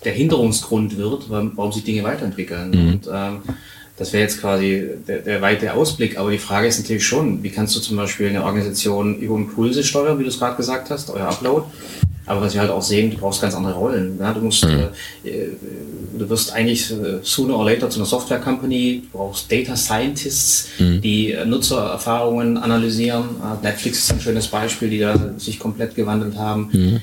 der 0.05 0.13
Hinderungsgrund 0.13 0.97
wird, 0.97 1.31
warum 1.31 1.73
sich 1.73 1.85
Dinge 1.85 2.03
weiterentwickeln. 2.05 2.71
Mhm. 2.71 2.89
Und 2.89 3.09
ähm, 3.13 3.39
das 3.97 4.13
wäre 4.13 4.23
jetzt 4.23 4.41
quasi 4.41 4.89
der, 5.09 5.21
der 5.21 5.41
weite 5.41 5.73
Ausblick. 5.73 6.19
Aber 6.19 6.31
die 6.31 6.39
Frage 6.39 6.67
ist 6.67 6.79
natürlich 6.79 7.07
schon, 7.07 7.43
wie 7.43 7.51
kannst 7.51 7.75
du 7.77 7.81
zum 7.81 7.97
Beispiel 7.97 8.29
eine 8.29 8.45
Organisation 8.45 9.19
über 9.19 9.37
Impulse 9.37 9.83
steuern, 9.83 10.19
wie 10.19 10.23
du 10.23 10.29
es 10.29 10.39
gerade 10.39 10.57
gesagt 10.57 10.91
hast, 10.91 11.11
euer 11.11 11.29
Upload. 11.29 11.67
Aber 12.27 12.41
was 12.41 12.55
wir 12.55 12.61
halt 12.61 12.73
auch 12.73 12.83
sehen, 12.83 13.13
du 13.13 13.19
brauchst 13.19 13.41
ganz 13.41 13.55
andere 13.55 13.75
Rollen. 13.75 14.19
Ja? 14.21 14.33
Du 14.35 14.41
musst, 14.41 14.65
mhm. 14.65 14.89
äh, 15.25 15.47
du 16.19 16.29
wirst 16.29 16.53
eigentlich 16.53 16.91
äh, 16.91 17.21
sooner 17.23 17.57
or 17.57 17.65
later 17.65 17.89
zu 17.89 18.01
einer 18.01 18.07
Software 18.07 18.41
Company. 18.41 19.05
Du 19.13 19.19
brauchst 19.19 19.51
Data 19.51 19.77
Scientists, 19.77 20.69
mhm. 20.79 21.01
die 21.01 21.33
äh, 21.33 21.47
Nutzererfahrungen 21.47 22.59
analysieren. 22.59 23.25
Äh, 23.41 23.65
Netflix 23.65 24.01
ist 24.01 24.13
ein 24.13 24.21
schönes 24.21 24.49
Beispiel, 24.49 24.91
die 24.91 24.99
da 24.99 25.17
sich 25.39 25.59
komplett 25.59 25.95
gewandelt 25.95 26.37
haben. 26.37 27.01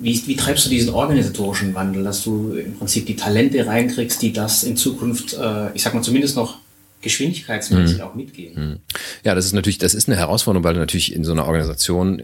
Wie, 0.00 0.26
wie 0.26 0.36
treibst 0.36 0.66
du 0.66 0.70
diesen 0.70 0.90
organisatorischen 0.90 1.74
Wandel, 1.74 2.04
dass 2.04 2.22
du 2.22 2.52
im 2.54 2.74
Prinzip 2.76 3.06
die 3.06 3.16
Talente 3.16 3.66
reinkriegst, 3.66 4.20
die 4.20 4.32
das 4.32 4.62
in 4.62 4.76
Zukunft, 4.76 5.34
äh, 5.34 5.72
ich 5.74 5.82
sag 5.82 5.94
mal 5.94 6.02
zumindest 6.02 6.36
noch 6.36 6.58
geschwindigkeitsmäßig 7.02 7.98
mhm. 7.98 8.02
auch 8.02 8.14
mitgehen? 8.14 8.54
Mhm. 8.54 8.78
Ja, 9.24 9.34
das 9.34 9.46
ist 9.46 9.52
natürlich, 9.52 9.78
das 9.78 9.94
ist 9.94 10.08
eine 10.08 10.16
Herausforderung, 10.16 10.64
weil 10.64 10.74
du 10.74 10.80
natürlich 10.80 11.14
in 11.14 11.24
so 11.24 11.32
einer 11.32 11.46
Organisation 11.46 12.22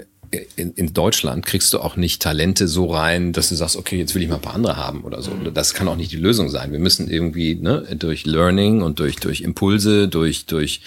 in, 0.57 0.73
in 0.73 0.95
Deutschland 0.95 1.45
kriegst 1.45 1.73
du 1.75 1.81
auch 1.81 1.97
nicht 1.97 2.23
Talente 2.23 2.67
so 2.67 2.87
rein, 2.87 3.33
dass 3.33 3.51
du 3.51 3.55
sagst, 3.55 3.77
okay, 3.77 3.99
jetzt 3.99 4.15
will 4.15 4.23
ich 4.23 4.29
mal 4.29 4.37
ein 4.37 4.41
paar 4.41 4.55
andere 4.55 4.77
haben 4.77 5.05
oder 5.05 5.21
so. 5.21 5.33
Mhm. 5.33 5.53
Das 5.53 5.75
kann 5.75 5.89
auch 5.89 5.97
nicht 5.97 6.11
die 6.11 6.17
Lösung 6.17 6.49
sein. 6.49 6.73
Wir 6.73 6.79
müssen 6.79 7.11
irgendwie 7.11 7.55
ne, 7.55 7.87
durch 7.99 8.25
Learning 8.25 8.83
und 8.83 8.99
durch 8.99 9.17
durch 9.17 9.43
Impulse, 9.43 10.09
durch 10.09 10.47
durch 10.47 10.81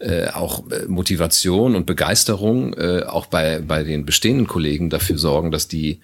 äh, 0.00 0.28
auch 0.28 0.68
äh, 0.70 0.86
Motivation 0.88 1.76
und 1.76 1.86
Begeisterung 1.86 2.74
äh, 2.74 3.04
auch 3.04 3.26
bei 3.26 3.60
bei 3.60 3.84
den 3.84 4.04
bestehenden 4.04 4.48
Kollegen 4.48 4.90
dafür 4.90 5.18
sorgen, 5.18 5.52
dass 5.52 5.68
die 5.68 6.00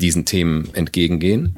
diesen 0.00 0.24
Themen 0.24 0.68
entgegengehen. 0.74 1.56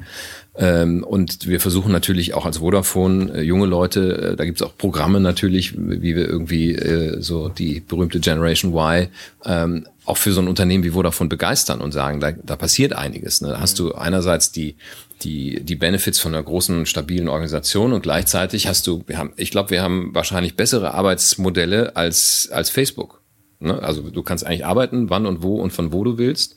Ähm, 0.55 1.03
und 1.03 1.47
wir 1.47 1.59
versuchen 1.59 1.91
natürlich 1.91 2.35
auch 2.35 2.45
als 2.45 2.59
Vodafone 2.59 3.33
äh, 3.33 3.41
junge 3.41 3.65
Leute, 3.65 4.33
äh, 4.33 4.35
da 4.35 4.45
gibt 4.45 4.61
es 4.61 4.67
auch 4.67 4.77
Programme 4.77 5.19
natürlich, 5.19 5.73
wie 5.75 6.15
wir 6.15 6.27
irgendwie 6.27 6.75
äh, 6.75 7.19
so 7.21 7.49
die 7.49 7.79
berühmte 7.79 8.19
Generation 8.19 8.71
Y 8.73 9.07
ähm, 9.45 9.87
auch 10.05 10.17
für 10.17 10.31
so 10.31 10.41
ein 10.41 10.47
Unternehmen 10.47 10.83
wie 10.83 10.91
Vodafone 10.91 11.29
begeistern 11.29 11.81
und 11.81 11.91
sagen, 11.91 12.19
da, 12.19 12.33
da 12.33 12.55
passiert 12.55 12.93
einiges. 12.93 13.41
Ne? 13.41 13.49
Da 13.49 13.61
hast 13.61 13.79
du 13.79 13.95
einerseits 13.95 14.51
die 14.51 14.75
die, 15.23 15.61
die 15.63 15.75
Benefits 15.75 16.19
von 16.19 16.33
einer 16.33 16.43
großen, 16.43 16.85
stabilen 16.85 17.29
Organisation 17.29 17.93
und 17.93 18.03
gleichzeitig 18.03 18.67
hast 18.67 18.87
du, 18.87 19.03
wir 19.07 19.17
haben, 19.17 19.33
ich 19.37 19.51
glaube, 19.51 19.69
wir 19.69 19.81
haben 19.81 20.13
wahrscheinlich 20.13 20.55
bessere 20.55 20.93
Arbeitsmodelle 20.93 21.95
als, 21.95 22.49
als 22.51 22.69
Facebook. 22.69 23.22
Ne? 23.63 23.81
Also 23.81 24.01
du 24.01 24.23
kannst 24.23 24.45
eigentlich 24.45 24.65
arbeiten, 24.65 25.09
wann 25.09 25.25
und 25.25 25.41
wo 25.41 25.55
und 25.55 25.71
von 25.71 25.93
wo 25.93 26.03
du 26.03 26.17
willst. 26.17 26.55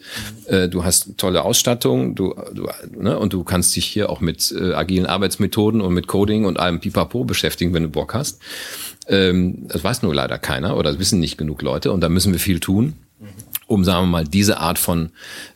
Mhm. 0.51 0.71
Du 0.71 0.85
hast 0.85 1.17
tolle 1.17 1.43
Ausstattung, 1.43 2.15
du, 2.15 2.35
du 2.53 2.69
ne? 2.97 3.19
und 3.19 3.33
du 3.33 3.45
kannst 3.45 3.75
dich 3.77 3.87
hier 3.87 4.11
auch 4.11 4.21
mit 4.21 4.53
äh, 4.53 4.75
agilen 4.75 5.07
Arbeitsmethoden 5.07 5.81
und 5.81 5.95
mit 5.95 6.07
Coding 6.07 6.45
und 6.45 6.59
allem 6.59 6.81
Pipapo 6.81 7.25
beschäftigen, 7.25 7.73
wenn 7.75 7.85
du 7.85 7.89
Bock 7.89 8.15
hast. 8.15 8.41
Ähm, 9.09 9.69
das 9.69 9.85
weiß 9.85 10.03
nur 10.03 10.15
leider 10.15 10.39
keiner 10.39 10.77
oder 10.77 10.91
das 10.91 10.99
wissen 10.99 11.21
nicht 11.21 11.39
genug 11.39 11.63
Leute 11.63 11.93
und 11.93 12.01
da 12.01 12.09
müssen 12.09 12.33
wir 12.33 12.41
viel 12.41 12.61
tun. 12.61 12.95
Mhm 13.21 13.47
um, 13.67 13.85
sagen 13.85 14.05
wir 14.05 14.11
mal, 14.11 14.25
diese 14.25 14.59
Art 14.59 14.79
von 14.79 15.11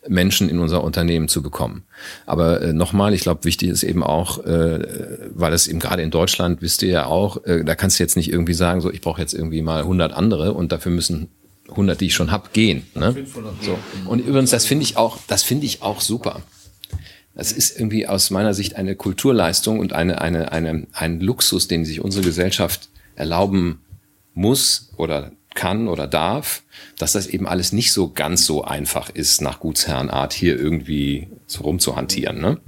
Menschen 0.09 0.49
in 0.49 0.59
unser 0.59 0.83
Unternehmen 0.83 1.29
zu 1.29 1.43
bekommen. 1.43 1.85
Aber 2.27 2.61
äh, 2.61 2.73
nochmal, 2.73 3.15
ich 3.15 3.21
glaube, 3.21 3.45
wichtig 3.45 3.69
ist 3.71 3.83
eben 3.83 4.03
auch, 4.03 4.45
äh, 4.45 4.87
weil 5.33 5.53
es 5.53 5.69
eben 5.69 5.79
gerade 5.79 6.03
in 6.03 6.11
Deutschland, 6.11 6.61
wisst 6.61 6.83
ihr 6.83 6.91
ja 6.91 7.07
auch, 7.07 7.45
äh, 7.45 7.65
da 7.65 7.75
kannst 7.75 7.99
du 7.99 8.03
jetzt 8.03 8.17
nicht 8.17 8.33
irgendwie 8.33 8.55
sagen, 8.55 8.81
so 8.81 8.91
ich 8.91 9.01
brauche 9.01 9.21
jetzt 9.21 9.35
irgendwie 9.35 9.63
mal 9.63 9.83
100 9.83 10.13
andere 10.13 10.55
und 10.55 10.73
dafür 10.73 10.93
müssen 10.93 11.29
100, 11.71 12.01
die 12.01 12.07
ich 12.07 12.15
schon 12.15 12.31
hab, 12.31 12.53
gehen. 12.53 12.87
Ne? 12.95 13.27
So. 13.61 13.79
Und 14.07 14.21
übrigens, 14.21 14.51
das 14.51 14.67
finde 14.67 14.85
ich 14.85 14.97
auch, 14.97 15.19
das 15.27 15.43
finde 15.43 15.67
ich 15.67 15.83
auch 15.83 16.01
super. 16.01 16.43
Das 17.35 17.53
ist 17.53 17.79
irgendwie 17.79 18.07
aus 18.07 18.31
meiner 18.31 18.55
Sicht 18.55 18.77
eine 18.77 18.97
Kulturleistung 18.97 19.79
und 19.79 19.93
eine, 19.93 20.21
eine, 20.21 20.53
eine, 20.53 20.87
ein 20.93 21.21
Luxus, 21.21 21.69
den 21.69 21.85
sich 21.85 22.01
unsere 22.01 22.25
Gesellschaft 22.25 22.89
erlauben 23.15 23.81
muss 24.35 24.91
oder 24.97 25.33
kann 25.55 25.89
oder 25.89 26.07
darf, 26.07 26.63
dass 26.99 27.13
das 27.13 27.27
eben 27.27 27.47
alles 27.47 27.73
nicht 27.73 27.93
so 27.93 28.11
ganz 28.11 28.47
so 28.47 28.65
einfach 28.65 29.11
ist, 29.11 29.41
nach 29.41 29.61
Gutsherrenart 29.61 30.33
hier 30.33 30.59
irgendwie 30.59 31.29
so 31.47 31.63
rumzuhantieren. 31.65 32.41
Ne? 32.41 32.59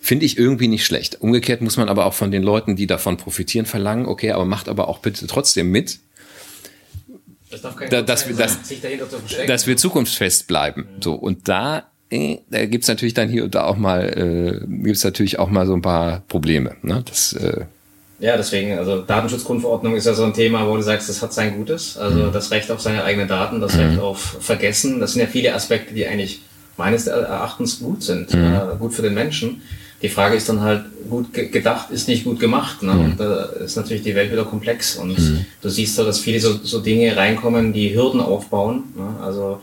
Finde 0.00 0.26
ich 0.26 0.38
irgendwie 0.38 0.68
nicht 0.68 0.84
schlecht. 0.84 1.20
Umgekehrt 1.20 1.60
muss 1.60 1.76
man 1.76 1.88
aber 1.88 2.06
auch 2.06 2.14
von 2.14 2.30
den 2.30 2.42
Leuten, 2.42 2.76
die 2.76 2.86
davon 2.86 3.16
profitieren, 3.16 3.66
verlangen, 3.66 4.06
okay, 4.06 4.32
aber 4.32 4.44
macht 4.44 4.68
aber 4.68 4.88
auch 4.88 4.98
bitte 4.98 5.26
trotzdem 5.26 5.70
mit, 5.70 5.98
das 7.50 7.62
da, 7.62 8.02
dass, 8.02 8.28
wir, 8.28 8.36
dass, 8.36 8.58
dass 9.46 9.66
wir 9.66 9.76
zukunftsfest 9.76 10.46
bleiben. 10.46 10.88
Mhm. 10.96 11.02
So 11.02 11.14
und 11.14 11.48
da, 11.48 11.84
äh, 12.10 12.38
da 12.50 12.66
gibt's 12.66 12.88
natürlich 12.88 13.14
dann 13.14 13.28
hier 13.28 13.44
und 13.44 13.54
da 13.54 13.64
auch 13.64 13.76
mal, 13.76 14.62
äh, 14.64 14.66
gibt's 14.82 15.04
natürlich 15.04 15.38
auch 15.38 15.48
mal 15.48 15.66
so 15.66 15.74
ein 15.74 15.82
paar 15.82 16.22
Probleme. 16.28 16.76
Ne? 16.82 17.02
Das, 17.06 17.32
äh, 17.34 17.64
ja, 18.18 18.36
deswegen, 18.36 18.78
also 18.78 19.02
Datenschutzgrundverordnung 19.02 19.94
ist 19.94 20.06
ja 20.06 20.14
so 20.14 20.24
ein 20.24 20.32
Thema, 20.32 20.66
wo 20.66 20.76
du 20.76 20.82
sagst, 20.82 21.08
das 21.08 21.20
hat 21.20 21.34
sein 21.34 21.54
Gutes. 21.56 21.98
Also 21.98 22.24
mhm. 22.24 22.32
das 22.32 22.50
Recht 22.50 22.70
auf 22.70 22.80
seine 22.80 23.04
eigenen 23.04 23.28
Daten, 23.28 23.60
das 23.60 23.76
Recht 23.76 23.94
mhm. 23.94 24.00
auf 24.00 24.38
Vergessen, 24.40 25.00
das 25.00 25.12
sind 25.12 25.20
ja 25.20 25.28
viele 25.28 25.54
Aspekte, 25.54 25.92
die 25.92 26.06
eigentlich 26.06 26.40
meines 26.78 27.06
Erachtens 27.06 27.80
gut 27.80 28.02
sind, 28.02 28.32
mhm. 28.32 28.54
äh, 28.54 28.76
gut 28.78 28.94
für 28.94 29.02
den 29.02 29.14
Menschen. 29.14 29.62
Die 30.02 30.08
Frage 30.08 30.36
ist 30.36 30.48
dann 30.48 30.60
halt, 30.60 30.84
gut 31.08 31.32
gedacht 31.32 31.90
ist 31.90 32.08
nicht 32.08 32.24
gut 32.24 32.40
gemacht. 32.40 32.82
Ne? 32.82 32.92
Mhm. 32.92 33.04
Und 33.04 33.20
da 33.20 33.44
ist 33.44 33.76
natürlich 33.76 34.02
die 34.02 34.14
Welt 34.14 34.32
wieder 34.32 34.44
komplex. 34.44 34.96
Und 34.96 35.18
mhm. 35.18 35.46
du 35.62 35.68
siehst 35.68 35.96
so, 35.96 36.04
dass 36.04 36.18
viele 36.18 36.40
so, 36.40 36.58
so 36.62 36.80
Dinge 36.80 37.16
reinkommen, 37.16 37.72
die 37.72 37.94
Hürden 37.94 38.20
aufbauen. 38.20 38.84
Ne? 38.96 39.16
Also 39.22 39.60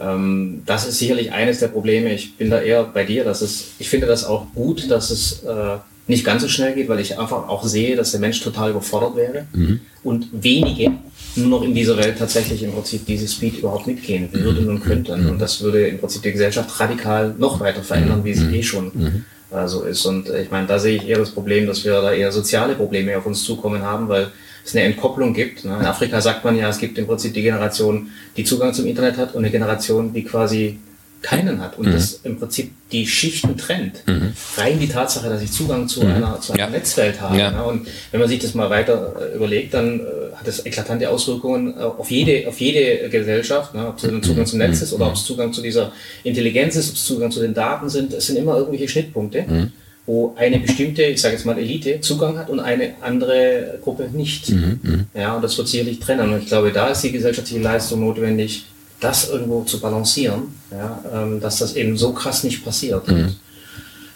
ähm, 0.00 0.62
das 0.66 0.86
ist 0.86 0.98
sicherlich 0.98 1.32
eines 1.32 1.60
der 1.60 1.68
Probleme. 1.68 2.12
Ich 2.12 2.36
bin 2.36 2.50
da 2.50 2.60
eher 2.60 2.84
bei 2.84 3.04
dir, 3.04 3.24
dass 3.24 3.42
es, 3.42 3.72
ich 3.78 3.88
finde 3.88 4.06
das 4.06 4.24
auch 4.24 4.46
gut, 4.54 4.90
dass 4.90 5.10
es 5.10 5.42
äh, 5.44 5.78
nicht 6.06 6.24
ganz 6.24 6.42
so 6.42 6.48
schnell 6.48 6.74
geht, 6.74 6.88
weil 6.88 7.00
ich 7.00 7.18
einfach 7.18 7.48
auch 7.48 7.64
sehe, 7.64 7.96
dass 7.96 8.10
der 8.10 8.20
Mensch 8.20 8.40
total 8.40 8.70
überfordert 8.70 9.16
wäre 9.16 9.46
mhm. 9.52 9.80
und 10.02 10.28
wenige 10.32 10.92
nur 11.36 11.48
noch 11.48 11.62
in 11.62 11.74
dieser 11.74 11.96
Welt 11.96 12.18
tatsächlich 12.18 12.62
im 12.62 12.72
Prinzip 12.72 13.06
diese 13.06 13.26
Speed 13.26 13.58
überhaupt 13.58 13.86
mitgehen 13.86 14.28
würden 14.30 14.68
und 14.68 14.80
könnten. 14.80 15.24
Mhm. 15.24 15.30
Und 15.30 15.38
das 15.40 15.62
würde 15.62 15.88
im 15.88 15.98
Prinzip 15.98 16.22
die 16.22 16.32
Gesellschaft 16.32 16.78
radikal 16.78 17.34
noch 17.38 17.58
weiter 17.58 17.82
verändern, 17.82 18.22
wie 18.24 18.34
sie 18.34 18.44
mhm. 18.44 18.54
eh 18.54 18.62
schon 18.62 18.84
mhm. 18.94 19.24
So 19.66 19.82
ist. 19.82 20.04
Und 20.06 20.28
ich 20.28 20.50
meine, 20.50 20.66
da 20.66 20.78
sehe 20.78 20.96
ich 20.96 21.08
eher 21.08 21.18
das 21.18 21.30
Problem, 21.30 21.66
dass 21.66 21.84
wir 21.84 22.00
da 22.00 22.12
eher 22.12 22.32
soziale 22.32 22.74
Probleme 22.74 23.16
auf 23.16 23.26
uns 23.26 23.44
zukommen 23.44 23.82
haben, 23.82 24.08
weil 24.08 24.30
es 24.64 24.74
eine 24.74 24.84
Entkopplung 24.84 25.34
gibt. 25.34 25.64
Ne? 25.64 25.76
In 25.78 25.86
Afrika 25.86 26.20
sagt 26.20 26.44
man 26.44 26.56
ja, 26.56 26.68
es 26.68 26.78
gibt 26.78 26.98
im 26.98 27.06
Prinzip 27.06 27.34
die 27.34 27.42
Generation, 27.42 28.10
die 28.36 28.44
Zugang 28.44 28.72
zum 28.72 28.86
Internet 28.86 29.16
hat 29.16 29.34
und 29.34 29.42
eine 29.42 29.50
Generation, 29.50 30.12
die 30.12 30.24
quasi 30.24 30.78
keinen 31.24 31.60
hat 31.60 31.78
und 31.78 31.86
mhm. 31.86 31.92
das 31.92 32.20
im 32.22 32.38
Prinzip 32.38 32.70
die 32.92 33.06
Schichten 33.06 33.56
trennt. 33.56 34.06
Mhm. 34.06 34.34
Rein 34.58 34.78
die 34.78 34.88
Tatsache, 34.88 35.28
dass 35.30 35.40
ich 35.40 35.50
Zugang 35.50 35.88
zu 35.88 36.02
mhm. 36.02 36.12
einer, 36.12 36.40
zu 36.40 36.52
einer 36.52 36.64
ja. 36.64 36.70
Netzwelt 36.70 37.18
habe. 37.20 37.38
Ja. 37.38 37.62
Und 37.62 37.88
wenn 38.10 38.20
man 38.20 38.28
sich 38.28 38.40
das 38.40 38.54
mal 38.54 38.68
weiter 38.68 39.14
äh, 39.18 39.34
überlegt, 39.34 39.72
dann 39.72 40.00
äh, 40.00 40.02
hat 40.36 40.46
es 40.46 40.64
eklatante 40.66 41.08
Auswirkungen 41.08 41.74
äh, 41.78 41.80
auf 41.80 42.10
jede, 42.10 42.46
auf 42.46 42.60
jede 42.60 43.08
Gesellschaft, 43.08 43.74
ne? 43.74 43.88
ob 43.88 43.96
es 43.96 44.26
Zugang 44.26 44.44
zum 44.44 44.58
Netz 44.58 44.82
ist 44.82 44.92
oder 44.92 45.06
ob 45.06 45.14
es 45.14 45.24
Zugang 45.24 45.52
zu 45.52 45.62
dieser 45.62 45.92
Intelligenz 46.24 46.76
ist, 46.76 46.90
ob 46.90 46.96
es 46.96 47.04
Zugang 47.04 47.30
zu 47.30 47.40
den 47.40 47.54
Daten 47.54 47.88
sind. 47.88 48.12
Es 48.12 48.26
sind 48.26 48.36
immer 48.36 48.56
irgendwelche 48.58 48.88
Schnittpunkte. 48.88 49.44
Mhm. 49.48 49.72
wo 50.06 50.34
eine 50.36 50.58
bestimmte, 50.58 51.02
ich 51.04 51.22
sage 51.22 51.34
jetzt 51.36 51.46
mal 51.46 51.56
Elite, 51.56 52.02
Zugang 52.02 52.36
hat 52.36 52.50
und 52.50 52.60
eine 52.60 52.90
andere 53.00 53.78
Gruppe 53.82 54.10
nicht. 54.12 54.50
Mhm, 54.50 54.80
mhm. 54.82 55.06
ja, 55.14 55.34
und 55.34 55.42
das 55.42 55.56
wird 55.56 55.68
sicherlich 55.68 55.98
trennen. 55.98 56.30
Und 56.30 56.42
ich 56.42 56.48
glaube, 56.48 56.70
da 56.72 56.88
ist 56.88 57.02
die 57.02 57.12
gesellschaftliche 57.12 57.62
Leistung 57.62 58.00
notwendig, 58.00 58.66
das 59.04 59.28
irgendwo 59.28 59.62
zu 59.64 59.80
balancieren, 59.80 60.54
ja, 60.70 61.02
ähm, 61.12 61.40
dass 61.40 61.58
das 61.58 61.76
eben 61.76 61.96
so 61.96 62.12
krass 62.12 62.42
nicht 62.42 62.64
passiert. 62.64 63.06
Mhm. 63.06 63.34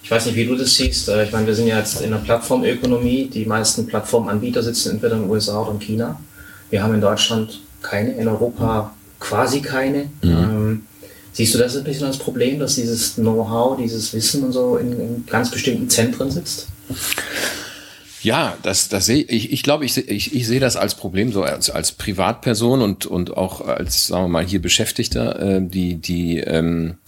Ich 0.02 0.10
weiß 0.10 0.24
nicht, 0.24 0.36
wie 0.36 0.46
du 0.46 0.56
das 0.56 0.74
siehst. 0.74 1.08
Äh, 1.08 1.24
ich 1.24 1.32
meine, 1.32 1.46
wir 1.46 1.54
sind 1.54 1.66
ja 1.66 1.78
jetzt 1.78 2.00
in 2.00 2.12
einer 2.12 2.22
Plattformökonomie. 2.22 3.28
Die 3.28 3.44
meisten 3.44 3.86
Plattformanbieter 3.86 4.62
sitzen 4.62 4.92
entweder 4.92 5.16
in 5.16 5.22
den 5.22 5.30
USA 5.30 5.60
oder 5.60 5.72
in 5.72 5.78
China. 5.78 6.18
Wir 6.70 6.82
haben 6.82 6.94
in 6.94 7.02
Deutschland 7.02 7.60
keine, 7.82 8.12
in 8.12 8.26
Europa 8.26 8.94
quasi 9.20 9.60
keine. 9.60 10.04
Mhm. 10.22 10.30
Ähm, 10.30 10.82
siehst 11.32 11.54
du 11.54 11.58
das 11.58 11.76
ein 11.76 11.84
bisschen 11.84 12.06
als 12.06 12.16
Problem, 12.16 12.58
dass 12.58 12.76
dieses 12.76 13.16
Know-how, 13.16 13.76
dieses 13.76 14.14
Wissen 14.14 14.44
und 14.44 14.52
so 14.52 14.78
in, 14.78 14.92
in 14.92 15.26
ganz 15.26 15.50
bestimmten 15.50 15.90
Zentren 15.90 16.30
sitzt? 16.30 16.68
Ja, 18.28 18.58
das, 18.62 18.90
das 18.90 19.06
sehe 19.06 19.22
ich. 19.22 19.52
Ich 19.54 19.62
glaube, 19.62 19.86
ich, 19.86 19.96
ich, 19.96 20.34
ich 20.34 20.46
sehe 20.46 20.60
das 20.60 20.76
als 20.76 20.94
Problem 20.96 21.32
so 21.32 21.44
als, 21.44 21.70
als 21.70 21.92
Privatperson 21.92 22.82
und, 22.82 23.06
und 23.06 23.34
auch 23.34 23.66
als, 23.66 24.08
sagen 24.08 24.24
wir 24.24 24.28
mal, 24.28 24.44
hier 24.44 24.60
Beschäftigter, 24.60 25.40
äh, 25.40 25.62
die, 25.62 25.94
die, 25.94 26.36
ähm, 26.40 26.98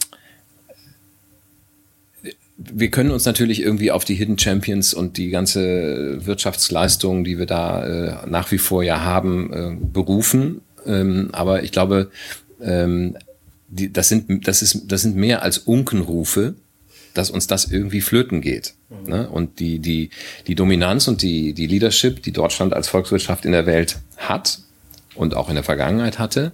wir 2.56 2.90
können 2.90 3.10
uns 3.10 3.26
natürlich 3.26 3.60
irgendwie 3.60 3.90
auf 3.90 4.06
die 4.06 4.14
Hidden 4.14 4.38
Champions 4.38 4.94
und 4.94 5.18
die 5.18 5.28
ganze 5.28 6.24
Wirtschaftsleistung, 6.24 7.22
die 7.22 7.36
wir 7.36 7.44
da 7.44 7.84
äh, 8.24 8.26
nach 8.26 8.50
wie 8.50 8.56
vor 8.56 8.82
ja 8.82 9.02
haben, 9.02 9.52
äh, 9.52 9.76
berufen. 9.78 10.62
Ähm, 10.86 11.28
aber 11.32 11.64
ich 11.64 11.70
glaube, 11.70 12.10
ähm, 12.62 13.18
die, 13.68 13.92
das 13.92 14.08
sind, 14.08 14.48
das 14.48 14.62
ist, 14.62 14.90
das 14.90 15.02
sind 15.02 15.16
mehr 15.16 15.42
als 15.42 15.58
Unkenrufe, 15.58 16.54
dass 17.14 17.30
uns 17.30 17.46
das 17.46 17.70
irgendwie 17.70 18.00
flöten 18.00 18.40
geht. 18.40 18.74
Mhm. 18.88 19.10
Ne? 19.10 19.28
Und 19.28 19.60
die, 19.60 19.78
die, 19.78 20.10
die 20.46 20.54
Dominanz 20.54 21.08
und 21.08 21.22
die, 21.22 21.52
die 21.52 21.66
Leadership, 21.66 22.22
die 22.22 22.32
Deutschland 22.32 22.72
als 22.72 22.88
Volkswirtschaft 22.88 23.44
in 23.44 23.52
der 23.52 23.66
Welt 23.66 23.98
hat 24.16 24.60
und 25.14 25.34
auch 25.34 25.48
in 25.48 25.54
der 25.54 25.64
Vergangenheit 25.64 26.18
hatte, 26.18 26.52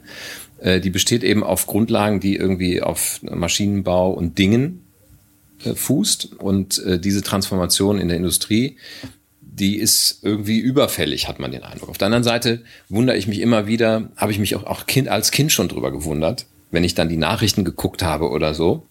äh, 0.61 0.81
die 0.81 0.91
besteht 0.91 1.23
eben 1.23 1.43
auf 1.43 1.67
Grundlagen, 1.67 2.21
die 2.21 2.37
irgendwie 2.37 2.83
auf 2.83 3.21
Maschinenbau 3.23 4.11
und 4.11 4.39
Dingen 4.39 4.85
äh, 5.65 5.75
fußt. 5.75 6.37
Und 6.39 6.79
äh, 6.85 6.99
diese 6.99 7.23
Transformation 7.23 7.99
in 7.99 8.09
der 8.09 8.17
Industrie, 8.17 8.77
die 9.41 9.77
ist 9.77 10.21
irgendwie 10.23 10.59
überfällig, 10.59 11.29
hat 11.29 11.39
man 11.39 11.51
den 11.51 11.63
Eindruck. 11.63 11.89
Auf 11.89 11.99
der 11.99 12.07
anderen 12.07 12.25
Seite 12.25 12.63
wundere 12.89 13.17
ich 13.17 13.27
mich 13.27 13.41
immer 13.41 13.67
wieder, 13.67 14.11
habe 14.17 14.33
ich 14.33 14.39
mich 14.39 14.55
auch, 14.55 14.65
auch 14.65 14.87
kind, 14.87 15.09
als 15.09 15.31
Kind 15.31 15.51
schon 15.51 15.69
drüber 15.69 15.93
gewundert, 15.93 16.47
wenn 16.71 16.85
ich 16.85 16.95
dann 16.95 17.09
die 17.09 17.17
Nachrichten 17.17 17.65
geguckt 17.65 18.03
habe 18.03 18.29
oder 18.31 18.53
so 18.53 18.87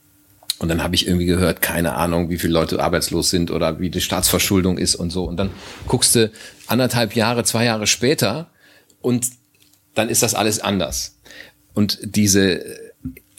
und 0.59 0.69
dann 0.69 0.81
habe 0.81 0.95
ich 0.95 1.07
irgendwie 1.07 1.25
gehört, 1.25 1.61
keine 1.61 1.95
Ahnung, 1.95 2.29
wie 2.29 2.37
viele 2.37 2.53
Leute 2.53 2.81
arbeitslos 2.81 3.29
sind 3.29 3.51
oder 3.51 3.79
wie 3.79 3.89
die 3.89 4.01
Staatsverschuldung 4.01 4.77
ist 4.77 4.95
und 4.95 5.09
so. 5.09 5.25
Und 5.25 5.37
dann 5.37 5.49
guckst 5.87 6.15
du 6.15 6.31
anderthalb 6.67 7.15
Jahre, 7.15 7.43
zwei 7.43 7.65
Jahre 7.65 7.87
später 7.87 8.49
und 9.01 9.27
dann 9.95 10.09
ist 10.09 10.23
das 10.23 10.33
alles 10.33 10.59
anders. 10.59 11.17
Und 11.73 11.99
diese 12.03 12.63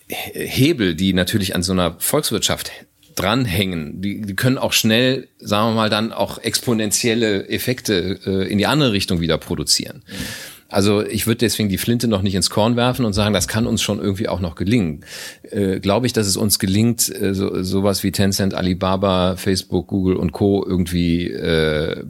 Hebel, 0.08 0.94
die 0.94 1.14
natürlich 1.14 1.54
an 1.54 1.62
so 1.62 1.72
einer 1.72 1.96
Volkswirtschaft 1.98 2.70
dranhängen, 3.14 4.02
die, 4.02 4.20
die 4.20 4.36
können 4.36 4.58
auch 4.58 4.74
schnell, 4.74 5.28
sagen 5.38 5.70
wir 5.70 5.74
mal, 5.74 5.90
dann 5.90 6.12
auch 6.12 6.38
exponentielle 6.38 7.48
Effekte 7.48 8.20
äh, 8.26 8.50
in 8.50 8.58
die 8.58 8.66
andere 8.66 8.92
Richtung 8.92 9.20
wieder 9.20 9.38
produzieren. 9.38 10.04
Mhm. 10.06 10.55
Also 10.68 11.04
ich 11.04 11.26
würde 11.26 11.38
deswegen 11.38 11.68
die 11.68 11.78
Flinte 11.78 12.08
noch 12.08 12.22
nicht 12.22 12.34
ins 12.34 12.50
Korn 12.50 12.76
werfen 12.76 13.04
und 13.04 13.12
sagen, 13.12 13.32
das 13.32 13.46
kann 13.46 13.66
uns 13.66 13.82
schon 13.82 14.00
irgendwie 14.00 14.28
auch 14.28 14.40
noch 14.40 14.56
gelingen. 14.56 15.04
Äh, 15.42 15.78
Glaube 15.80 16.06
ich, 16.06 16.12
dass 16.12 16.26
es 16.26 16.36
uns 16.36 16.58
gelingt, 16.58 17.08
äh, 17.08 17.34
so, 17.34 17.62
sowas 17.62 18.02
wie 18.02 18.12
Tencent, 18.12 18.54
Alibaba, 18.54 19.36
Facebook, 19.36 19.86
Google 19.86 20.16
und 20.16 20.32
Co. 20.32 20.64
irgendwie 20.66 21.30
äh, 21.30 22.04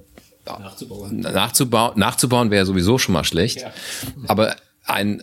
nachzubauen. 0.47 1.21
Nachzubauen, 1.21 1.99
nachzubauen 1.99 2.51
wäre 2.51 2.65
sowieso 2.65 2.99
schon 2.99 3.13
mal 3.13 3.25
schlecht. 3.25 3.63
Ja. 3.63 3.73
Aber 4.29 4.57
ein, 4.85 5.23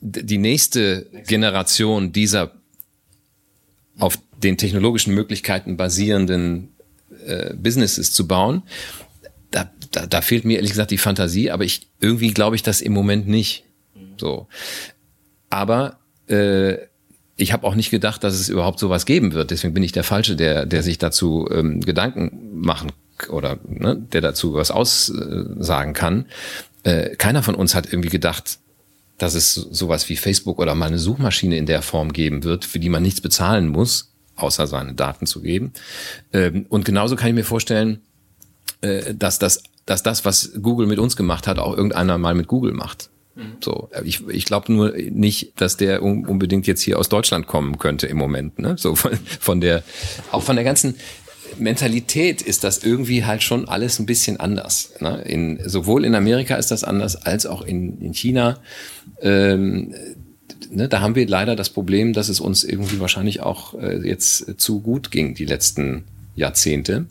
die 0.00 0.38
nächste 0.38 1.06
Generation 1.26 2.12
dieser 2.12 2.52
auf 3.98 4.18
den 4.42 4.56
technologischen 4.56 5.14
Möglichkeiten 5.14 5.76
basierenden 5.76 6.74
äh, 7.26 7.54
Businesses 7.54 8.12
zu 8.12 8.26
bauen, 8.26 8.62
da, 9.94 10.06
da, 10.06 10.20
fehlt 10.20 10.44
mir 10.44 10.56
ehrlich 10.56 10.72
gesagt 10.72 10.90
die 10.90 10.98
Fantasie, 10.98 11.50
aber 11.50 11.64
ich 11.64 11.88
irgendwie 12.00 12.32
glaube 12.32 12.56
ich 12.56 12.62
das 12.62 12.80
im 12.80 12.92
Moment 12.92 13.28
nicht. 13.28 13.64
So. 14.18 14.46
Aber 15.50 15.98
äh, 16.28 16.76
ich 17.36 17.52
habe 17.52 17.66
auch 17.66 17.74
nicht 17.74 17.90
gedacht, 17.90 18.22
dass 18.24 18.34
es 18.34 18.48
überhaupt 18.48 18.78
sowas 18.78 19.06
geben 19.06 19.32
wird. 19.32 19.50
Deswegen 19.50 19.74
bin 19.74 19.82
ich 19.82 19.92
der 19.92 20.04
Falsche, 20.04 20.36
der, 20.36 20.66
der 20.66 20.82
sich 20.82 20.98
dazu 20.98 21.48
ähm, 21.50 21.80
Gedanken 21.80 22.60
machen 22.60 22.92
oder 23.28 23.58
ne, 23.66 23.96
der 24.12 24.20
dazu 24.20 24.54
was 24.54 24.70
aussagen 24.70 25.92
kann. 25.92 26.26
Äh, 26.84 27.16
keiner 27.16 27.42
von 27.42 27.54
uns 27.54 27.74
hat 27.74 27.86
irgendwie 27.86 28.10
gedacht, 28.10 28.58
dass 29.18 29.34
es 29.34 29.54
sowas 29.54 30.08
wie 30.08 30.16
Facebook 30.16 30.58
oder 30.58 30.74
mal 30.74 30.86
eine 30.86 30.98
Suchmaschine 30.98 31.56
in 31.56 31.66
der 31.66 31.82
Form 31.82 32.12
geben 32.12 32.44
wird, 32.44 32.64
für 32.64 32.78
die 32.78 32.88
man 32.88 33.02
nichts 33.02 33.20
bezahlen 33.20 33.68
muss, 33.68 34.12
außer 34.36 34.66
seine 34.66 34.94
Daten 34.94 35.26
zu 35.26 35.40
geben. 35.40 35.72
Ähm, 36.32 36.66
und 36.68 36.84
genauso 36.84 37.16
kann 37.16 37.28
ich 37.28 37.34
mir 37.34 37.44
vorstellen, 37.44 38.00
äh, 38.80 39.14
dass 39.14 39.38
das, 39.38 39.62
dass 39.86 40.02
das, 40.02 40.24
was 40.24 40.52
Google 40.60 40.86
mit 40.86 40.98
uns 40.98 41.16
gemacht 41.16 41.46
hat, 41.46 41.58
auch 41.58 41.76
irgendeiner 41.76 42.18
mal 42.18 42.34
mit 42.34 42.48
Google 42.48 42.72
macht. 42.72 43.10
Mhm. 43.34 43.56
So, 43.60 43.90
ich, 44.04 44.26
ich 44.28 44.44
glaube 44.44 44.72
nur 44.72 44.92
nicht, 44.92 45.60
dass 45.60 45.76
der 45.76 46.02
unbedingt 46.02 46.66
jetzt 46.66 46.82
hier 46.82 46.98
aus 46.98 47.08
Deutschland 47.08 47.46
kommen 47.46 47.78
könnte 47.78 48.06
im 48.06 48.16
Moment. 48.16 48.58
Ne? 48.58 48.76
So 48.78 48.94
von, 48.94 49.12
von 49.40 49.60
der, 49.60 49.82
auch 50.30 50.42
von 50.42 50.56
der 50.56 50.64
ganzen 50.64 50.94
Mentalität 51.58 52.42
ist 52.42 52.64
das 52.64 52.82
irgendwie 52.82 53.24
halt 53.24 53.42
schon 53.42 53.68
alles 53.68 53.98
ein 53.98 54.06
bisschen 54.06 54.38
anders. 54.38 54.92
Ne? 55.00 55.22
In, 55.22 55.60
sowohl 55.64 56.04
in 56.04 56.14
Amerika 56.14 56.56
ist 56.56 56.70
das 56.70 56.84
anders 56.84 57.16
als 57.16 57.46
auch 57.46 57.62
in, 57.62 58.00
in 58.00 58.14
China. 58.14 58.60
Ähm, 59.20 59.94
ne, 60.70 60.88
da 60.88 61.00
haben 61.00 61.14
wir 61.14 61.26
leider 61.26 61.56
das 61.56 61.70
Problem, 61.70 62.12
dass 62.12 62.28
es 62.28 62.40
uns 62.40 62.64
irgendwie 62.64 63.00
wahrscheinlich 63.00 63.40
auch 63.40 63.74
äh, 63.74 64.06
jetzt 64.06 64.60
zu 64.60 64.80
gut 64.80 65.10
ging 65.10 65.34
die 65.34 65.44
letzten 65.44 66.04
Jahrzehnte. 66.34 67.06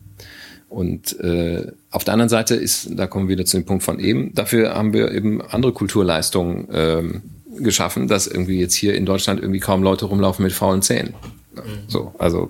Und 0.74 1.20
äh, 1.20 1.72
auf 1.92 2.04
der 2.04 2.14
anderen 2.14 2.30
Seite 2.30 2.56
ist, 2.56 2.90
da 2.98 3.06
kommen 3.06 3.28
wir 3.28 3.34
wieder 3.34 3.46
zu 3.46 3.58
dem 3.58 3.66
Punkt 3.66 3.84
von 3.84 4.00
eben, 4.00 4.34
dafür 4.34 4.74
haben 4.74 4.92
wir 4.92 5.12
eben 5.12 5.40
andere 5.40 5.72
Kulturleistungen 5.72 6.68
ähm, 6.74 7.22
geschaffen, 7.60 8.08
dass 8.08 8.26
irgendwie 8.26 8.60
jetzt 8.60 8.74
hier 8.74 8.96
in 8.96 9.06
Deutschland 9.06 9.40
irgendwie 9.40 9.60
kaum 9.60 9.84
Leute 9.84 10.06
rumlaufen 10.06 10.42
mit 10.42 10.52
faulen 10.52 10.82
Zähnen. 10.82 11.14
Mhm. 11.54 11.62
So, 11.88 12.16
also 12.18 12.50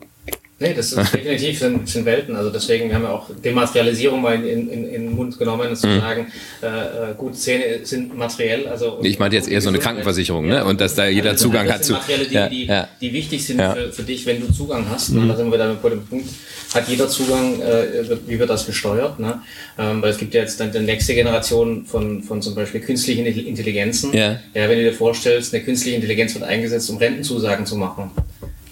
Nee, 0.63 0.73
das 0.73 0.93
ist 0.93 1.13
definitiv 1.13 1.59
sind, 1.59 1.89
sind 1.89 2.05
Welten. 2.05 2.35
Also 2.35 2.49
deswegen 2.49 2.93
haben 2.93 3.03
wir 3.03 3.11
auch 3.11 3.29
Dematerialisierung 3.43 4.21
mal 4.21 4.35
in, 4.35 4.69
in, 4.69 4.87
in 4.87 4.91
den 4.91 5.11
Mund 5.11 5.37
genommen, 5.37 5.75
zu 5.75 5.87
mhm. 5.87 5.99
sagen, 5.99 6.27
äh, 6.61 6.67
äh, 6.67 7.15
gut, 7.17 7.35
Zähne 7.35 7.85
sind 7.85 8.17
materiell. 8.17 8.67
Also 8.67 8.99
ich 9.03 9.19
meinte 9.19 9.35
jetzt 9.35 9.49
eher 9.49 9.59
so 9.59 9.69
eine 9.69 9.79
Krankenversicherung, 9.79 10.47
ne? 10.47 10.63
Und 10.63 10.79
dass 10.79 10.95
da 10.95 11.05
jeder 11.07 11.31
also 11.31 11.47
Zugang 11.47 11.69
hat 11.69 11.83
zu. 11.83 11.93
Materielle 11.93 12.25
Dinge, 12.25 12.39
ja, 12.39 12.49
die, 12.49 12.65
ja. 12.65 12.87
die 13.01 13.11
wichtig 13.11 13.45
sind 13.45 13.59
ja. 13.59 13.73
für, 13.73 13.91
für 13.91 14.03
dich, 14.03 14.25
wenn 14.25 14.39
du 14.39 14.53
Zugang 14.53 14.85
hast. 14.89 15.09
Mhm. 15.09 15.23
Und 15.23 15.27
da 15.29 15.35
sind 15.35 15.51
wir 15.51 15.57
dann 15.57 15.77
bei 15.81 15.89
dem 15.89 16.05
Punkt, 16.05 16.29
hat 16.73 16.87
jeder 16.87 17.09
Zugang, 17.09 17.61
äh, 17.61 18.17
wie 18.25 18.39
wird 18.39 18.49
das 18.49 18.65
gesteuert? 18.65 19.19
Ne? 19.19 19.41
Ähm, 19.77 20.01
weil 20.01 20.11
es 20.11 20.17
gibt 20.17 20.33
ja 20.33 20.41
jetzt 20.41 20.59
dann 20.61 20.71
die 20.71 20.79
nächste 20.79 21.13
Generation 21.13 21.85
von, 21.85 22.23
von 22.23 22.41
zum 22.41 22.55
Beispiel 22.55 22.79
künstlichen 22.79 23.25
Intelligenzen. 23.25 24.13
Ja. 24.13 24.39
ja, 24.53 24.69
wenn 24.69 24.77
du 24.77 24.83
dir 24.85 24.93
vorstellst, 24.93 25.53
eine 25.53 25.61
künstliche 25.61 25.97
Intelligenz 25.97 26.33
wird 26.33 26.45
eingesetzt, 26.45 26.89
um 26.89 26.97
Rentenzusagen 26.97 27.65
zu 27.65 27.75
machen 27.75 28.11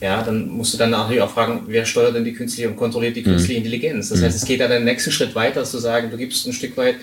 ja, 0.02 0.24
dann 0.24 0.50
musst 0.50 0.74
du 0.74 0.78
dann 0.80 0.90
natürlich 0.90 1.22
auch 1.22 1.30
fragen, 1.30 1.62
wer 1.68 1.86
steuert 1.86 2.16
denn 2.16 2.26
die 2.26 2.34
künstliche 2.34 2.68
und 2.68 2.76
kontrolliert 2.76 3.16
die 3.16 3.22
mhm. 3.22 3.26
künstliche 3.26 3.54
mhm. 3.54 3.66
Intelligenz? 3.66 4.10
Das 4.10 4.22
heißt, 4.22 4.36
es 4.36 4.46
geht 4.46 4.60
dann 4.60 4.72
den 4.72 4.84
nächsten 4.84 5.12
Schritt 5.12 5.36
weiter, 5.36 5.64
zu 5.64 5.78
sagen, 5.78 6.10
du 6.10 6.18
gibst 6.18 6.46
ein 6.48 6.54
Stück 6.54 6.76
weit, 6.76 6.96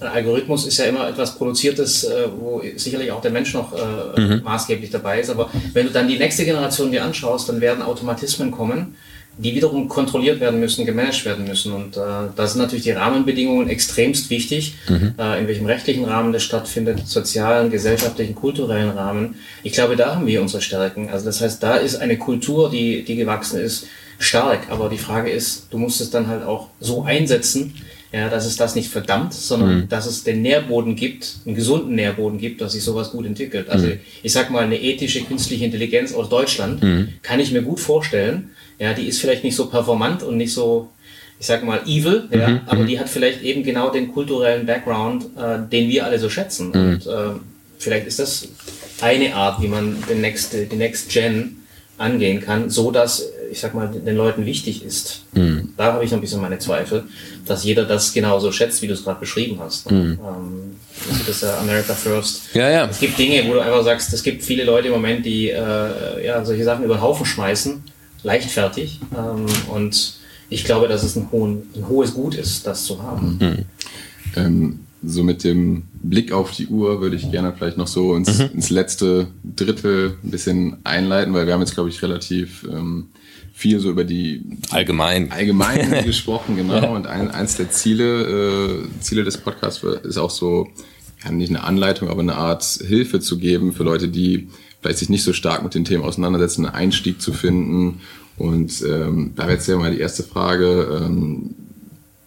ein 0.00 0.06
Algorithmus 0.08 0.66
ist 0.66 0.78
ja 0.78 0.86
immer 0.86 1.08
etwas 1.08 1.36
Produziertes, 1.36 2.04
äh, 2.04 2.28
wo 2.36 2.62
sicherlich 2.76 3.10
auch 3.10 3.20
der 3.20 3.30
Mensch 3.30 3.52
noch 3.54 3.72
äh, 3.72 4.20
mhm. 4.20 4.42
maßgeblich 4.42 4.90
dabei 4.90 5.20
ist. 5.20 5.30
Aber 5.30 5.50
wenn 5.72 5.86
du 5.86 5.92
dann 5.92 6.08
die 6.08 6.18
nächste 6.18 6.44
Generation 6.44 6.90
dir 6.90 7.04
anschaust, 7.04 7.48
dann 7.48 7.60
werden 7.60 7.82
Automatismen 7.82 8.50
kommen, 8.50 8.96
die 9.36 9.54
wiederum 9.54 9.88
kontrolliert 9.88 10.40
werden 10.40 10.60
müssen, 10.60 10.86
gemanagt 10.86 11.24
werden 11.24 11.46
müssen. 11.46 11.72
Und 11.72 11.96
äh, 11.96 12.00
da 12.34 12.46
sind 12.46 12.60
natürlich 12.60 12.84
die 12.84 12.92
Rahmenbedingungen 12.92 13.68
extremst 13.68 14.30
wichtig, 14.30 14.74
mhm. 14.88 15.14
äh, 15.18 15.40
in 15.40 15.48
welchem 15.48 15.66
rechtlichen 15.66 16.04
Rahmen 16.04 16.32
das 16.32 16.42
stattfindet, 16.42 17.06
sozialen, 17.06 17.70
gesellschaftlichen, 17.70 18.34
kulturellen 18.34 18.90
Rahmen. 18.90 19.36
Ich 19.62 19.72
glaube, 19.72 19.96
da 19.96 20.14
haben 20.14 20.26
wir 20.26 20.40
unsere 20.40 20.62
Stärken. 20.62 21.10
Also 21.10 21.26
das 21.26 21.40
heißt, 21.40 21.62
da 21.62 21.76
ist 21.76 21.96
eine 21.96 22.16
Kultur, 22.16 22.70
die, 22.70 23.02
die 23.02 23.16
gewachsen 23.16 23.58
ist, 23.60 23.86
stark. 24.18 24.70
Aber 24.70 24.88
die 24.88 24.98
Frage 24.98 25.30
ist, 25.30 25.66
du 25.70 25.78
musst 25.78 26.00
es 26.00 26.10
dann 26.10 26.28
halt 26.28 26.44
auch 26.44 26.68
so 26.80 27.02
einsetzen, 27.02 27.74
ja, 28.12 28.28
dass 28.28 28.46
es 28.46 28.56
das 28.56 28.76
nicht 28.76 28.90
verdammt, 28.90 29.34
sondern 29.34 29.74
mhm. 29.74 29.88
dass 29.88 30.06
es 30.06 30.22
den 30.22 30.40
Nährboden 30.40 30.94
gibt, 30.94 31.38
einen 31.44 31.56
gesunden 31.56 31.96
Nährboden 31.96 32.38
gibt, 32.38 32.60
dass 32.60 32.72
sich 32.72 32.84
sowas 32.84 33.10
gut 33.10 33.26
entwickelt. 33.26 33.68
Also 33.68 33.88
mhm. 33.88 33.98
ich 34.22 34.32
sag 34.32 34.50
mal, 34.50 34.62
eine 34.62 34.80
ethische 34.80 35.22
künstliche 35.22 35.64
Intelligenz 35.64 36.14
aus 36.14 36.28
Deutschland 36.28 36.80
mhm. 36.80 37.08
kann 37.22 37.40
ich 37.40 37.50
mir 37.50 37.62
gut 37.62 37.80
vorstellen, 37.80 38.50
ja, 38.78 38.92
die 38.92 39.06
ist 39.06 39.20
vielleicht 39.20 39.44
nicht 39.44 39.56
so 39.56 39.66
performant 39.66 40.22
und 40.22 40.36
nicht 40.36 40.52
so, 40.52 40.90
ich 41.38 41.46
sag 41.46 41.64
mal, 41.64 41.80
evil, 41.86 42.28
ja, 42.30 42.48
mhm, 42.48 42.60
aber 42.66 42.82
mhm. 42.82 42.86
die 42.86 42.98
hat 42.98 43.08
vielleicht 43.08 43.42
eben 43.42 43.62
genau 43.62 43.90
den 43.90 44.12
kulturellen 44.12 44.66
Background, 44.66 45.24
äh, 45.36 45.58
den 45.70 45.88
wir 45.88 46.04
alle 46.04 46.18
so 46.18 46.28
schätzen. 46.28 46.68
Mhm. 46.68 46.74
Und 46.74 47.06
äh, 47.06 47.38
vielleicht 47.78 48.06
ist 48.06 48.18
das 48.18 48.48
eine 49.00 49.34
Art, 49.34 49.60
wie 49.60 49.68
man 49.68 50.02
den 50.08 50.20
Next, 50.20 50.52
die 50.52 50.76
Next 50.76 51.10
Gen 51.10 51.56
angehen 51.96 52.40
kann, 52.40 52.70
so 52.70 52.90
dass, 52.90 53.24
ich 53.52 53.60
sag 53.60 53.74
mal, 53.74 53.86
den 53.88 54.16
Leuten 54.16 54.46
wichtig 54.46 54.84
ist. 54.84 55.22
Mhm. 55.32 55.74
Da 55.76 55.92
habe 55.92 56.04
ich 56.04 56.10
noch 56.10 56.18
ein 56.18 56.20
bisschen 56.20 56.40
meine 56.40 56.58
Zweifel, 56.58 57.04
dass 57.46 57.62
jeder 57.62 57.84
das 57.84 58.12
genauso 58.12 58.50
schätzt, 58.50 58.82
wie 58.82 58.88
du 58.88 58.94
es 58.94 59.04
gerade 59.04 59.20
beschrieben 59.20 59.60
hast. 59.60 59.90
Mhm. 59.90 60.18
Ähm, 60.18 60.76
das 61.18 61.28
ist 61.28 61.42
ja 61.42 61.58
America 61.58 61.94
First. 61.94 62.54
Ja, 62.54 62.68
ja. 62.68 62.86
Es 62.86 62.98
gibt 62.98 63.16
Dinge, 63.16 63.46
wo 63.48 63.54
du 63.54 63.60
einfach 63.60 63.84
sagst, 63.84 64.12
es 64.12 64.24
gibt 64.24 64.42
viele 64.42 64.64
Leute 64.64 64.88
im 64.88 64.94
Moment, 64.94 65.24
die 65.24 65.50
äh, 65.50 66.26
ja, 66.26 66.44
solche 66.44 66.64
Sachen 66.64 66.84
über 66.84 66.94
den 66.94 67.02
Haufen 67.02 67.26
schmeißen 67.26 67.82
leichtfertig. 68.24 69.00
Ähm, 69.16 69.46
und 69.72 70.14
ich 70.50 70.64
glaube, 70.64 70.88
dass 70.88 71.02
es 71.02 71.16
ein, 71.16 71.28
hohen, 71.30 71.62
ein, 71.76 71.88
hohes 71.88 72.14
Gut 72.14 72.34
ist, 72.34 72.66
das 72.66 72.84
zu 72.84 73.02
haben. 73.02 73.38
Mhm. 73.40 73.64
Ähm, 74.36 74.80
so 75.06 75.22
mit 75.22 75.44
dem 75.44 75.84
Blick 76.02 76.32
auf 76.32 76.50
die 76.50 76.66
Uhr 76.66 77.00
würde 77.00 77.16
ich 77.16 77.30
gerne 77.30 77.52
vielleicht 77.56 77.76
noch 77.76 77.86
so 77.86 78.14
ins, 78.16 78.38
mhm. 78.38 78.50
ins 78.54 78.70
letzte 78.70 79.28
Drittel 79.44 80.16
ein 80.22 80.30
bisschen 80.30 80.78
einleiten, 80.84 81.34
weil 81.34 81.46
wir 81.46 81.52
haben 81.52 81.60
jetzt, 81.60 81.74
glaube 81.74 81.90
ich, 81.90 82.02
relativ 82.02 82.66
ähm, 82.70 83.08
viel 83.52 83.78
so 83.80 83.90
über 83.90 84.04
die 84.04 84.42
allgemein 84.70 85.30
allgemein 85.30 86.04
gesprochen, 86.04 86.56
genau. 86.56 86.74
Ja. 86.74 86.88
Und 86.90 87.06
ein, 87.06 87.30
eins 87.30 87.56
der 87.56 87.70
Ziele 87.70 88.82
äh, 88.82 89.00
Ziele 89.00 89.24
des 89.24 89.36
Podcasts 89.38 89.82
ist 90.02 90.18
auch 90.18 90.30
so, 90.30 90.68
ja, 91.24 91.30
nicht 91.30 91.50
eine 91.50 91.62
Anleitung, 91.62 92.08
aber 92.08 92.20
eine 92.20 92.34
Art 92.34 92.64
Hilfe 92.64 93.20
zu 93.20 93.38
geben 93.38 93.72
für 93.72 93.84
Leute, 93.84 94.08
die 94.08 94.48
vielleicht 94.84 94.98
sich 94.98 95.08
nicht 95.08 95.24
so 95.24 95.32
stark 95.32 95.62
mit 95.62 95.74
den 95.74 95.86
Themen 95.86 96.04
auseinandersetzen, 96.04 96.66
einen 96.66 96.74
Einstieg 96.74 97.22
zu 97.22 97.32
finden. 97.32 98.02
Und 98.36 98.82
ähm, 98.82 99.32
da 99.34 99.44
wäre 99.44 99.54
jetzt 99.54 99.66
ja 99.66 99.78
mal 99.78 99.90
die 99.90 100.00
erste 100.00 100.22
Frage, 100.22 101.00
ähm, 101.02 101.54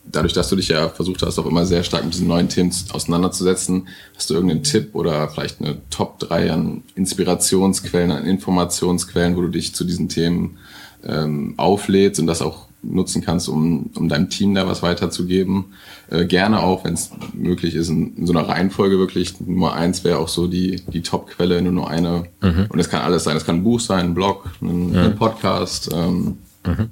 dadurch, 0.05 0.33
dass 0.33 0.49
du 0.49 0.55
dich 0.55 0.69
ja 0.69 0.89
versucht 0.89 1.21
hast, 1.21 1.37
auch 1.37 1.45
immer 1.45 1.67
sehr 1.67 1.83
stark 1.83 2.03
mit 2.03 2.15
diesen 2.15 2.27
neuen 2.27 2.49
Themen 2.49 2.73
auseinanderzusetzen, 2.91 3.87
hast 4.15 4.31
du 4.31 4.33
irgendeinen 4.33 4.63
Tipp 4.63 4.95
oder 4.95 5.29
vielleicht 5.29 5.61
eine 5.61 5.77
Top 5.91 6.17
3 6.17 6.51
an 6.51 6.83
Inspirationsquellen, 6.95 8.09
an 8.09 8.25
Informationsquellen, 8.25 9.35
wo 9.35 9.41
du 9.41 9.49
dich 9.49 9.75
zu 9.75 9.83
diesen 9.83 10.09
Themen 10.09 10.57
ähm, 11.05 11.53
auflädst 11.57 12.19
und 12.19 12.25
das 12.25 12.41
auch 12.41 12.66
nutzen 12.83 13.21
kannst, 13.21 13.49
um, 13.49 13.89
um 13.95 14.09
deinem 14.09 14.29
Team 14.29 14.53
da 14.55 14.67
was 14.67 14.81
weiterzugeben. 14.81 15.73
Äh, 16.09 16.25
gerne 16.25 16.61
auch, 16.61 16.83
wenn 16.83 16.93
es 16.93 17.11
möglich 17.33 17.75
ist, 17.75 17.89
in, 17.89 18.15
in, 18.15 18.27
so 18.27 18.33
einer 18.33 18.47
Reihenfolge 18.47 18.97
wirklich. 18.97 19.39
Nummer 19.39 19.73
eins 19.73 20.03
wäre 20.03 20.19
auch 20.19 20.27
so 20.27 20.47
die, 20.47 20.77
die 20.87 21.01
Top-Quelle, 21.01 21.61
nur 21.61 21.71
nur 21.73 21.89
eine. 21.89 22.25
Mhm. 22.41 22.67
Und 22.69 22.79
es 22.79 22.89
kann 22.89 23.01
alles 23.01 23.23
sein. 23.23 23.35
Es 23.37 23.45
kann 23.45 23.57
ein 23.57 23.63
Buch 23.63 23.79
sein, 23.79 24.07
ein 24.07 24.13
Blog, 24.13 24.49
ein, 24.61 24.89
mhm. 24.89 24.97
ein 24.97 25.15
Podcast. 25.15 25.89
Ähm. 25.93 26.37
Mhm. 26.65 26.89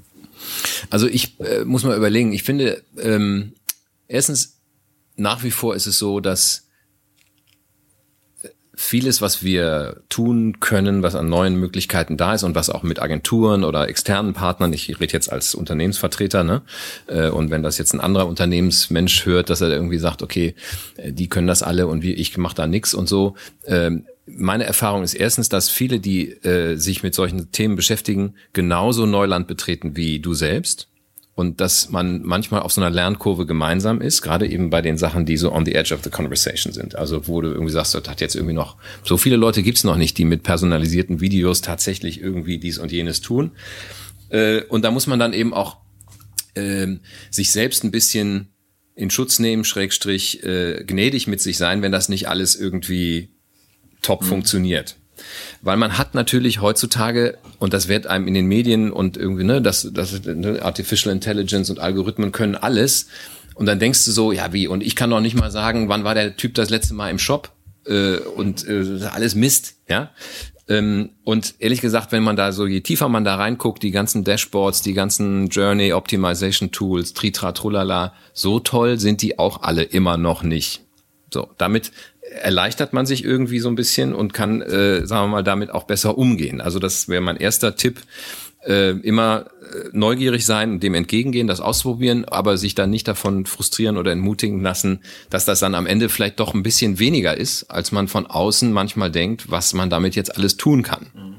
Also 0.90 1.08
ich 1.08 1.40
äh, 1.40 1.66
muss 1.66 1.84
mal 1.84 1.98
überlegen, 1.98 2.34
ich 2.34 2.44
finde, 2.44 2.84
ähm, 3.00 3.54
erstens, 4.08 4.58
nach 5.16 5.44
wie 5.44 5.52
vor 5.52 5.76
ist 5.76 5.88
es 5.88 5.98
so, 5.98 6.20
dass 6.20 6.65
vieles, 8.76 9.22
was 9.22 9.44
wir 9.44 10.02
tun 10.10 10.60
können, 10.60 11.04
was 11.04 11.16
an 11.16 11.30
neuen 11.30 11.56
Möglichkeiten 11.56 12.18
da 12.18 12.34
ist 12.34 12.44
und 12.44 12.56
was 12.56 12.70
auch 12.70 12.84
mit 12.84 13.02
Agenturen 13.02 13.64
oder 13.64 13.88
externen 13.88 14.34
Partnern, 14.34 14.74
ich 14.74 14.90
rede 15.00 15.14
jetzt 15.14 15.32
als 15.32 15.56
Unternehmensvertreter, 15.56 16.44
ne? 16.44 16.62
Äh, 17.08 17.30
und 17.30 17.52
wenn 17.52 17.64
das 17.64 17.78
jetzt 17.78 17.94
ein 17.94 18.00
anderer 18.00 18.28
Unternehmensmensch 18.28 19.26
hört, 19.26 19.50
dass 19.50 19.62
er 19.62 19.70
irgendwie 19.70 19.98
sagt, 19.98 20.22
okay, 20.22 20.56
äh, 20.98 21.12
die 21.12 21.30
können 21.30 21.48
das 21.48 21.64
alle 21.64 21.88
und 21.88 22.04
wie 22.04 22.14
ich 22.14 22.38
mache 22.38 22.56
da 22.56 22.68
nichts 22.68 22.94
und 22.94 23.08
so. 23.08 23.36
Ähm, 23.66 24.06
meine 24.28 24.66
Erfahrung 24.66 25.04
ist 25.04 25.14
erstens, 25.14 25.50
dass 25.50 25.70
viele, 25.70 26.00
die 26.00 26.32
äh, 26.44 26.78
sich 26.78 27.04
mit 27.04 27.14
solchen 27.14 27.52
Themen 27.52 27.76
beschäftigen, 27.76 28.36
genauso 28.54 29.06
Neuland 29.06 29.48
betreten 29.48 29.96
wie 29.96 30.20
du 30.20 30.34
selbst 30.34 30.88
und 31.36 31.60
dass 31.60 31.90
man 31.90 32.22
manchmal 32.24 32.62
auf 32.62 32.72
so 32.72 32.82
einer 32.82 32.90
Lernkurve 32.90 33.46
gemeinsam 33.46 34.00
ist, 34.00 34.22
gerade 34.22 34.48
eben 34.48 34.70
bei 34.70 34.82
den 34.82 34.98
Sachen, 34.98 35.26
die 35.26 35.36
so 35.36 35.52
on 35.52 35.66
the 35.66 35.76
edge 35.76 35.94
of 35.94 36.02
the 36.02 36.10
conversation 36.10 36.72
sind. 36.72 36.96
Also 36.96 37.28
wo 37.28 37.42
du 37.42 37.50
irgendwie 37.50 37.74
sagst, 37.74 37.94
das 37.94 38.08
hat 38.08 38.22
jetzt 38.22 38.36
irgendwie 38.36 38.54
noch, 38.54 38.78
so 39.04 39.18
viele 39.18 39.36
Leute 39.36 39.62
gibt's 39.62 39.84
noch 39.84 39.98
nicht, 39.98 40.18
die 40.18 40.24
mit 40.24 40.44
personalisierten 40.44 41.20
Videos 41.20 41.62
tatsächlich 41.62 42.22
irgendwie 42.22 42.58
dies 42.58 42.80
und 42.80 42.92
jenes 42.94 43.20
tun. 43.20 43.52
Äh, 44.30 44.62
und 44.64 44.84
da 44.86 44.92
muss 44.92 45.08
man 45.08 45.20
dann 45.20 45.34
eben 45.34 45.54
auch 45.54 45.78
äh, 46.56 46.88
sich 47.30 47.52
selbst 47.52 47.84
ein 47.84 47.92
bisschen 47.92 48.54
in 48.96 49.10
Schutz 49.10 49.40
nehmen, 49.40 49.66
Schrägstrich, 49.66 50.42
äh, 50.44 50.86
gnädig 50.86 51.28
mit 51.28 51.42
sich 51.42 51.58
sein, 51.58 51.82
wenn 51.82 51.92
das 51.92 52.08
nicht 52.08 52.30
alles 52.30 52.56
irgendwie 52.56 53.36
top 54.02 54.22
mhm. 54.22 54.28
funktioniert. 54.28 54.96
Weil 55.62 55.78
man 55.78 55.98
hat 55.98 56.16
natürlich 56.16 56.62
heutzutage, 56.62 57.38
und 57.60 57.74
das 57.74 57.88
wird 57.88 58.08
einem 58.08 58.28
in 58.28 58.34
den 58.34 58.46
Medien 58.46 58.92
und 58.92 59.18
irgendwie, 59.18 59.44
ne, 59.44 59.62
das, 59.62 59.90
das 59.92 60.24
ne, 60.26 60.62
Artificial 60.62 61.14
Intelligence 61.14 61.70
und 61.70 61.80
Algorithmen 61.80 62.32
können 62.32 62.56
alles. 62.56 63.08
Und 63.56 63.66
dann 63.66 63.80
denkst 63.80 64.06
du 64.06 64.12
so, 64.12 64.32
ja, 64.32 64.52
wie? 64.54 64.68
Und 64.68 64.84
ich 64.84 64.96
kann 64.96 65.10
doch 65.10 65.22
nicht 65.22 65.36
mal 65.36 65.52
sagen, 65.52 65.90
wann 65.90 66.04
war 66.04 66.14
der 66.14 66.36
Typ 66.36 66.54
das 66.56 66.70
letzte 66.70 66.94
Mal 66.94 67.10
im 67.10 67.20
Shop? 67.20 67.52
Äh, 67.86 68.18
und 68.18 68.68
äh, 68.68 69.06
alles 69.12 69.36
Mist, 69.36 69.76
ja. 69.88 70.12
Ähm, 70.68 71.12
und 71.24 71.56
ehrlich 71.60 71.82
gesagt, 71.82 72.12
wenn 72.12 72.24
man 72.24 72.36
da 72.36 72.52
so, 72.52 72.66
je 72.66 72.82
tiefer 72.82 73.08
man 73.08 73.24
da 73.24 73.36
reinguckt, 73.36 73.84
die 73.84 73.92
ganzen 73.92 74.24
Dashboards, 74.24 74.82
die 74.82 74.94
ganzen 74.94 75.48
Journey 75.50 75.94
Optimization 75.94 76.72
Tools, 76.72 77.14
Tritra, 77.14 77.52
Trullala, 77.52 78.14
so 78.34 78.60
toll 78.60 79.00
sind 79.00 79.22
die 79.22 79.38
auch 79.38 79.62
alle 79.62 79.84
immer 79.84 80.18
noch 80.18 80.42
nicht. 80.42 80.82
So, 81.32 81.50
damit 81.58 81.92
erleichtert 82.32 82.94
man 82.94 83.06
sich 83.06 83.24
irgendwie 83.24 83.60
so 83.60 83.70
ein 83.70 83.76
bisschen 83.76 84.14
und 84.14 84.34
kann, 84.34 84.62
äh, 84.62 85.06
sagen 85.06 85.26
wir 85.26 85.32
mal, 85.32 85.44
damit 85.44 85.72
auch 85.72 85.84
besser 85.84 86.18
umgehen. 86.18 86.62
Also 86.62 86.80
das 86.80 87.08
wäre 87.08 87.22
mein 87.22 87.38
erster 87.38 87.76
Tipp. 87.76 88.02
Äh, 88.66 88.98
immer 89.02 89.46
äh, 89.62 89.90
neugierig 89.92 90.44
sein, 90.44 90.80
dem 90.80 90.96
entgegengehen, 90.96 91.46
das 91.46 91.62
ausprobieren, 91.62 92.26
aber 92.26 92.58
sich 92.58 92.74
dann 92.74 92.90
nicht 92.90 93.08
davon 93.08 93.46
frustrieren 93.46 93.96
oder 93.96 94.12
entmutigen 94.12 94.62
lassen, 94.62 95.02
dass 95.30 95.46
das 95.46 95.60
dann 95.60 95.76
am 95.76 95.86
Ende 95.86 96.10
vielleicht 96.10 96.40
doch 96.40 96.56
ein 96.56 96.64
bisschen 96.64 96.98
weniger 96.98 97.38
ist, 97.38 97.66
als 97.66 97.92
man 97.92 98.08
von 98.08 98.26
außen 98.26 98.74
manchmal 98.74 99.12
denkt, 99.12 99.52
was 99.52 99.74
man 99.74 99.92
damit 99.92 100.16
jetzt 100.16 100.36
alles 100.36 100.58
tun 100.58 100.82
kann. 100.82 101.12
Mhm. 101.14 101.36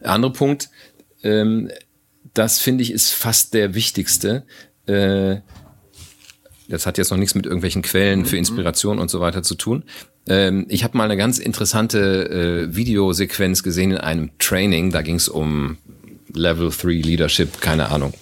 Der 0.00 0.12
andere 0.12 0.32
Punkt, 0.32 0.70
ähm, 1.24 1.70
das 2.34 2.60
finde 2.60 2.82
ich 2.82 2.92
ist 2.92 3.10
fast 3.10 3.54
der 3.54 3.74
wichtigste. 3.74 4.44
Äh, 4.86 5.40
das 6.70 6.86
hat 6.86 6.98
jetzt 6.98 7.10
noch 7.10 7.18
nichts 7.18 7.34
mit 7.34 7.46
irgendwelchen 7.46 7.82
Quellen 7.82 8.24
für 8.24 8.36
mhm. 8.36 8.40
Inspiration 8.40 8.98
und 8.98 9.10
so 9.10 9.20
weiter 9.20 9.42
zu 9.42 9.54
tun. 9.54 9.84
Ähm, 10.26 10.66
ich 10.68 10.84
habe 10.84 10.96
mal 10.96 11.04
eine 11.04 11.16
ganz 11.16 11.38
interessante 11.38 12.68
äh, 12.70 12.74
Videosequenz 12.74 13.62
gesehen 13.62 13.90
in 13.90 13.98
einem 13.98 14.30
Training. 14.38 14.90
Da 14.92 15.02
ging 15.02 15.16
es 15.16 15.28
um 15.28 15.78
Level 16.32 16.70
3 16.70 16.88
Leadership, 16.92 17.60
keine 17.60 17.90
Ahnung. 17.90 18.14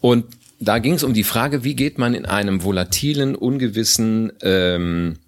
Und 0.00 0.24
da 0.60 0.78
ging 0.78 0.94
es 0.94 1.04
um 1.04 1.14
die 1.14 1.24
Frage, 1.24 1.62
wie 1.62 1.76
geht 1.76 1.98
man 1.98 2.14
in 2.14 2.26
einem 2.26 2.62
volatilen, 2.62 3.34
ungewissen, 3.34 4.32
ähm, 4.40 5.18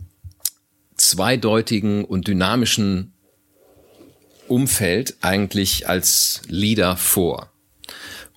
zweideutigen 0.97 2.05
und 2.05 2.27
dynamischen 2.27 3.13
Umfeld 4.49 5.17
eigentlich 5.21 5.89
als 5.89 6.43
Leader 6.49 6.97
vor. 6.97 7.51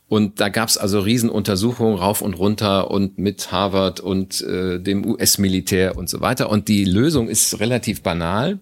Und 0.09 0.39
da 0.41 0.49
gab's 0.49 0.77
also 0.77 0.99
Riesenuntersuchungen 0.99 1.97
rauf 1.97 2.21
und 2.21 2.33
runter 2.33 2.89
und 2.89 3.19
mit 3.19 3.51
Harvard 3.51 3.99
und 3.99 4.41
äh, 4.41 4.79
dem 4.79 5.05
US-Militär 5.05 5.95
und 5.95 6.09
so 6.09 6.19
weiter. 6.19 6.49
Und 6.49 6.67
die 6.67 6.83
Lösung 6.83 7.29
ist 7.29 7.59
relativ 7.59 8.01
banal. 8.01 8.59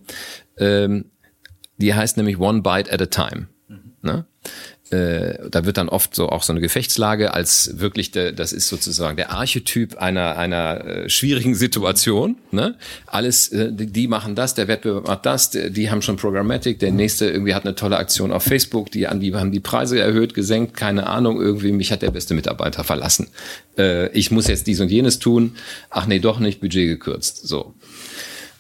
Ähm, 0.58 1.06
die 1.78 1.94
heißt 1.94 2.18
nämlich 2.18 2.38
One 2.40 2.62
Bite 2.62 2.92
at 2.92 3.02
a 3.02 3.06
Time. 3.06 3.48
Ne? 4.02 4.26
Äh, 4.90 5.50
da 5.50 5.66
wird 5.66 5.78
dann 5.78 5.90
oft 5.90 6.16
so 6.16 6.30
auch 6.30 6.44
so 6.44 6.54
eine 6.54 6.62
Gefechtslage 6.62 7.34
als 7.34 7.80
wirklich 7.80 8.12
der, 8.12 8.32
das 8.32 8.54
ist 8.54 8.70
sozusagen 8.70 9.18
der 9.18 9.32
Archetyp 9.32 9.98
einer 9.98 10.38
einer 10.38 10.86
äh, 10.86 11.10
schwierigen 11.10 11.56
Situation. 11.56 12.38
Ne? 12.52 12.76
Alles, 13.06 13.50
äh, 13.50 13.72
die, 13.72 13.88
die 13.88 14.08
machen 14.08 14.36
das, 14.36 14.54
der 14.54 14.68
Wettbewerb 14.68 15.08
macht 15.08 15.26
das, 15.26 15.50
die, 15.50 15.72
die 15.72 15.92
haben 15.92 16.02
schon 16.02 16.16
Programmatic, 16.16 16.80
der 16.80 16.92
nächste 16.92 17.30
irgendwie 17.30 17.54
hat 17.54 17.66
eine 17.66 17.76
tolle 17.76 17.98
Aktion 17.98 18.32
auf 18.32 18.44
Facebook, 18.44 18.90
die 18.92 19.08
an 19.08 19.20
die 19.20 19.34
haben 19.36 19.52
die 19.52 19.60
Preise 19.60 20.00
erhöht, 20.00 20.34
gesenkt, 20.34 20.76
keine 20.76 21.08
Ahnung, 21.08 21.42
irgendwie 21.42 21.74
mich 21.74 21.92
hat 21.92 22.02
der 22.02 22.12
beste 22.12 22.34
Mitarbeiter 22.34 22.84
verlassen. 22.84 23.28
Äh, 23.78 24.10
ich 24.12 24.32
muss 24.32 24.48
jetzt 24.48 24.68
dies 24.68 24.80
und 24.80 24.90
jenes 24.90 25.20
tun. 25.20 25.58
Ach 25.90 26.08
nee, 26.08 26.20
doch 26.20 26.40
nicht, 26.40 26.62
Budget 26.62 26.88
gekürzt. 26.88 27.46
So 27.46 27.74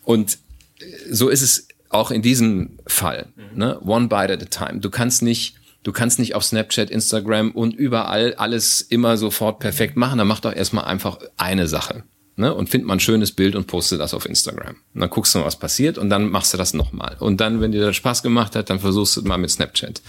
und 0.03 0.39
äh, 0.79 0.85
so 1.09 1.29
ist 1.29 1.41
es 1.41 1.67
auch 1.89 2.11
in 2.11 2.21
diesem 2.21 2.79
Fall. 2.85 3.27
Ne? 3.55 3.79
One 3.81 4.07
bite 4.07 4.33
at 4.33 4.41
a 4.41 4.45
time. 4.45 4.79
Du 4.79 4.89
kannst 4.89 5.21
nicht 5.21 5.55
Du 5.87 5.93
kannst 5.93 6.19
nicht 6.19 6.35
auf 6.35 6.43
Snapchat, 6.43 6.89
Instagram 6.89 7.51
und 7.51 7.73
überall 7.73 8.33
alles 8.33 8.81
immer 8.81 9.15
sofort 9.15 9.59
perfekt 9.59 9.95
machen. 9.95 10.17
Dann 10.17 10.27
mach 10.27 10.41
doch 10.41 10.53
erstmal 10.53 10.83
einfach 10.83 11.17
eine 11.37 11.69
Sache. 11.69 12.03
Ne? 12.35 12.53
Und 12.53 12.67
find 12.69 12.83
mal 12.83 12.95
ein 12.95 12.99
schönes 12.99 13.31
Bild 13.31 13.55
und 13.55 13.67
poste 13.67 13.97
das 13.97 14.13
auf 14.13 14.25
Instagram. 14.25 14.75
Und 14.93 14.99
dann 14.99 15.09
guckst 15.09 15.33
du 15.33 15.39
mal, 15.39 15.45
was 15.45 15.55
passiert 15.55 15.97
und 15.97 16.09
dann 16.09 16.29
machst 16.29 16.53
du 16.53 16.57
das 16.57 16.73
nochmal. 16.73 17.15
Und 17.21 17.39
dann, 17.39 17.61
wenn 17.61 17.71
dir 17.71 17.79
das 17.79 17.95
Spaß 17.95 18.21
gemacht 18.21 18.57
hat, 18.57 18.69
dann 18.69 18.81
versuchst 18.81 19.15
du 19.15 19.21
mal 19.21 19.37
mit 19.37 19.49
Snapchat. 19.49 20.01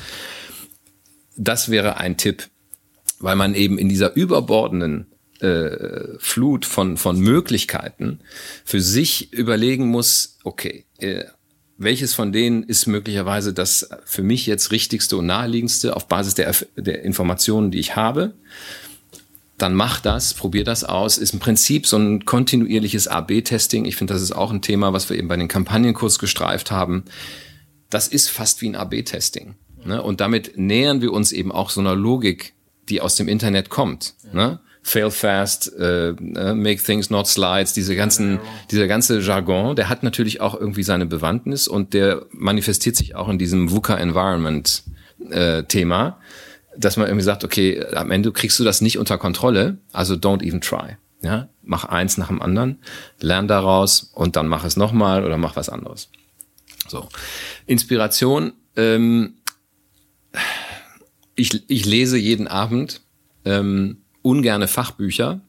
Das 1.37 1.69
wäre 1.69 1.99
ein 1.99 2.17
Tipp, 2.17 2.49
weil 3.21 3.37
man 3.37 3.55
eben 3.55 3.79
in 3.79 3.89
dieser 3.89 4.17
überbordenden 4.17 5.07
äh, 5.39 6.19
Flut 6.19 6.67
von, 6.67 6.97
von 6.97 7.21
Möglichkeiten 7.21 8.19
für 8.65 8.81
sich 8.81 9.33
überlegen 9.33 9.87
muss, 9.87 10.39
okay, 10.43 10.87
äh, 10.99 11.23
welches 11.79 12.13
von 12.13 12.33
denen 12.33 12.65
ist 12.65 12.87
möglicherweise 12.87 13.55
das 13.55 13.89
für 14.05 14.23
mich 14.23 14.47
jetzt 14.47 14.73
richtigste 14.73 15.17
und 15.17 15.27
naheliegendste 15.27 15.95
auf 15.95 16.09
Basis 16.09 16.35
der, 16.35 16.53
der 16.77 17.03
Informationen, 17.05 17.71
die 17.71 17.79
ich 17.79 17.95
habe. 17.95 18.35
Dann 19.57 19.75
mach 19.75 20.01
das, 20.01 20.35
probier 20.35 20.65
das 20.65 20.83
aus. 20.85 21.19
Ist 21.19 21.33
im 21.33 21.39
Prinzip 21.39 21.87
so 21.87 21.97
ein 21.97 22.25
kontinuierliches 22.25 23.07
AB-Testing. 23.09 23.85
Ich 23.85 23.97
finde, 23.97 24.13
das 24.13 24.23
ist 24.23 24.33
auch 24.33 24.51
ein 24.51 24.63
Thema, 24.63 24.93
was 24.93 25.09
wir 25.09 25.17
eben 25.17 25.29
bei 25.29 25.37
den 25.37 25.49
Kampagnenkurs 25.49 26.19
gestreift 26.19 26.71
haben. 26.73 27.05
Das 27.91 28.09
ist 28.09 28.29
fast 28.29 28.61
wie 28.61 28.69
ein 28.69 28.77
AB-Testing. 28.77 29.55
Ne? 29.85 30.03
Und 30.03 30.21
damit 30.21 30.59
nähern 30.59 31.01
wir 31.01 31.13
uns 31.13 31.31
eben 31.33 31.53
auch 31.53 31.71
so 31.71 31.81
einer 31.81 31.95
Logik, 31.95 32.55
die 32.89 33.01
aus 33.01 33.15
dem 33.15 33.29
Internet 33.29 33.69
kommt. 33.69 34.15
Ne? 34.33 34.61
Fail 34.89 35.11
fast, 35.11 35.73
äh, 35.79 36.11
äh, 36.11 36.55
make 36.55 36.83
things 36.83 37.11
not 37.11 37.27
slides, 37.27 37.75
diese 37.75 37.95
ganzen, 37.95 38.41
dieser 38.71 38.89
ganze 38.89 39.21
Jargon, 39.21 39.77
der 39.77 39.89
hat 39.89 40.03
natürlich 40.03 40.41
auch 40.41 40.59
irgendwie 40.59 40.83
seine 40.83 41.07
Bewandtnis 41.07 41.69
und 41.69 41.93
der 41.93 42.27
manifestiert 42.31 42.97
sich 42.97 43.15
auch 43.15 43.29
in 43.29 43.39
diesem 43.39 43.71
VUCA 43.71 43.97
Environment 43.97 44.83
äh, 45.31 45.63
Thema, 45.65 46.21
dass 46.77 46.97
man 46.97 47.07
irgendwie 47.07 47.25
sagt, 47.25 47.45
okay, 47.45 47.85
am 47.95 48.11
Ende 48.11 48.33
kriegst 48.33 48.59
du 48.59 48.65
das 48.65 48.81
nicht 48.81 48.99
unter 48.99 49.19
Kontrolle, 49.19 49.79
also 49.93 50.15
don't 50.15 50.43
even 50.43 50.61
try. 50.61 50.97
Ja, 51.21 51.49
mach 51.63 51.85
eins 51.85 52.17
nach 52.17 52.29
dem 52.29 52.41
anderen, 52.41 52.79
lern 53.21 53.49
daraus 53.49 54.13
und 54.15 54.37
dann 54.37 54.47
mach 54.47 54.65
es 54.65 54.77
nochmal 54.77 55.25
oder 55.25 55.37
mach 55.37 55.57
was 55.57 55.69
anderes. 55.69 56.11
So. 56.87 57.09
Inspiration, 57.67 58.53
ähm, 58.77 59.35
ich, 61.35 61.69
ich 61.69 61.85
lese 61.85 62.17
jeden 62.17 62.47
Abend. 62.47 63.01
Ähm, 63.45 63.99
ungerne 64.23 64.69
Fachbücher. 64.69 65.41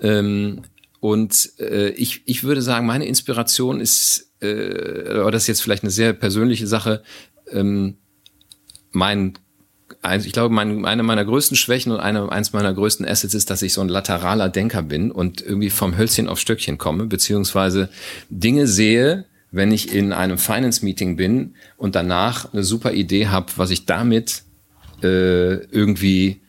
Ähm, 0.00 0.62
und 1.00 1.52
äh, 1.58 1.90
ich, 1.90 2.22
ich 2.26 2.44
würde 2.44 2.62
sagen, 2.62 2.86
meine 2.86 3.06
Inspiration 3.06 3.80
ist, 3.80 4.32
äh, 4.40 5.20
oder 5.20 5.32
das 5.32 5.44
ist 5.44 5.48
jetzt 5.48 5.62
vielleicht 5.62 5.82
eine 5.82 5.90
sehr 5.90 6.12
persönliche 6.12 6.66
Sache, 6.66 7.02
ähm, 7.50 7.96
mein 8.92 9.34
ich 10.24 10.32
glaube, 10.32 10.54
mein, 10.54 10.86
eine 10.86 11.02
meiner 11.02 11.24
größten 11.24 11.56
Schwächen 11.56 11.92
und 11.92 12.00
eine, 12.00 12.30
eins 12.30 12.52
meiner 12.52 12.72
größten 12.72 13.06
Assets 13.06 13.34
ist, 13.34 13.50
dass 13.50 13.60
ich 13.60 13.74
so 13.74 13.80
ein 13.80 13.88
lateraler 13.88 14.48
Denker 14.48 14.82
bin 14.82 15.10
und 15.10 15.42
irgendwie 15.42 15.68
vom 15.68 15.98
Hölzchen 15.98 16.28
auf 16.28 16.40
Stöckchen 16.40 16.78
komme, 16.78 17.06
beziehungsweise 17.06 17.90
Dinge 18.30 18.66
sehe, 18.66 19.26
wenn 19.50 19.72
ich 19.72 19.92
in 19.94 20.12
einem 20.12 20.38
Finance-Meeting 20.38 21.16
bin 21.16 21.54
und 21.76 21.96
danach 21.96 22.52
eine 22.52 22.64
super 22.64 22.92
Idee 22.92 23.28
habe, 23.28 23.52
was 23.56 23.70
ich 23.70 23.84
damit 23.84 24.42
äh, 25.02 25.56
irgendwie 25.66 26.40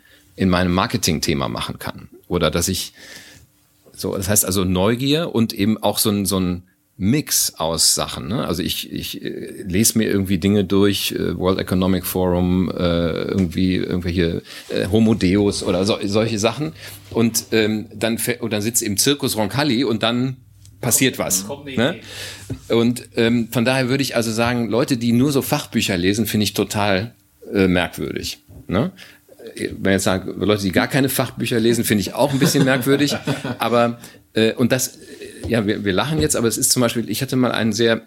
in 0.42 0.50
meinem 0.50 0.74
Marketing-Thema 0.74 1.50
machen 1.50 1.78
kann. 1.78 2.10
Oder 2.28 2.50
dass 2.50 2.68
ich 2.68 2.94
so, 3.94 4.18
das 4.18 4.28
heißt 4.28 4.44
also 4.44 4.64
Neugier 4.64 5.36
und 5.36 5.54
eben 5.54 5.78
auch 5.78 6.00
so 6.00 6.10
ein, 6.10 6.26
so 6.26 6.39
ein 6.39 6.64
Mix 6.98 7.54
aus 7.58 7.94
Sachen. 7.94 8.28
Ne? 8.28 8.48
Also 8.48 8.64
ich, 8.64 8.92
ich 8.92 9.24
äh, 9.24 9.62
lese 9.68 10.00
mir 10.00 10.10
irgendwie 10.10 10.39
Dinge 10.39 10.64
durch, 10.64 11.12
äh, 11.12 11.38
World 11.38 11.60
Economic 11.60 12.08
Forum, 12.08 12.72
äh, 12.72 12.74
irgendwie 12.74 13.76
irgendwelche 13.76 14.42
äh, 14.70 14.88
Homo 14.92 15.14
Deus 15.14 15.62
oder 15.62 15.86
so, 15.86 16.00
solche 16.06 16.39
Sachen. 16.39 16.72
Und 17.12 17.46
ähm, 17.52 17.86
dann, 17.94 18.18
oder 18.39 18.50
dann 18.50 18.62
sitzt 18.64 18.82
im 18.82 18.98
Zirkus 18.98 19.38
Roncalli 19.38 19.84
und 19.84 20.02
dann 20.02 20.38
passiert 20.80 21.20
was. 21.20 21.46
Ne? 21.66 22.00
Und 22.68 23.10
ähm, 23.16 23.50
von 23.52 23.64
daher 23.64 23.89
würde 23.89 24.02
ich 24.02 24.16
also 24.16 24.32
sagen, 24.32 24.70
Leute, 24.70 24.98
die 24.98 25.12
nur 25.12 25.32
so 25.32 25.44
Fachbücher 25.44 25.98
lesen, 25.98 26.26
finde 26.26 26.46
ich 26.46 26.54
total 26.56 27.14
äh, 27.54 27.68
merkwürdig. 27.68 28.39
Ne? 28.68 28.92
Wenn 29.80 29.93
jetzt 29.93 30.04
sagen, 30.04 30.34
Leute, 30.39 30.64
die 30.64 30.72
gar 30.72 30.88
keine 30.88 31.10
Fachbücher 31.10 31.60
lesen, 31.60 31.84
finde 31.84 32.02
ich 32.02 32.14
auch 32.14 32.32
ein 32.32 32.39
bisschen 32.39 32.64
merkwürdig. 32.66 33.16
aber 33.60 33.99
äh, 34.34 34.54
und 34.54 34.72
das, 34.72 34.99
ja, 35.47 35.66
wir, 35.66 35.84
wir 35.84 35.93
lachen 35.93 36.20
jetzt, 36.20 36.36
aber 36.36 36.47
es 36.47 36.58
ist 36.58 36.72
zum 36.72 36.82
Beispiel, 36.82 37.10
ich 37.10 37.22
hatte 37.22 37.36
mal 37.36 37.52
einen 37.52 37.74
sehr 37.74 38.02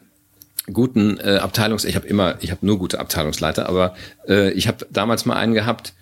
guten 0.73 1.19
äh, 1.19 1.37
Abteilungs, 1.37 1.85
ich 1.85 1.97
habe 1.97 2.07
immer, 2.07 2.37
ich 2.41 2.51
habe 2.51 2.65
nur 2.65 2.79
gute 2.79 2.99
Abteilungsleiter, 2.99 3.69
aber 3.69 3.95
äh, 4.29 4.51
ich 4.53 4.69
habe 4.69 4.87
damals 4.91 5.27
mal 5.27 5.37
einen 5.37 5.55
gehabt, 5.55 5.93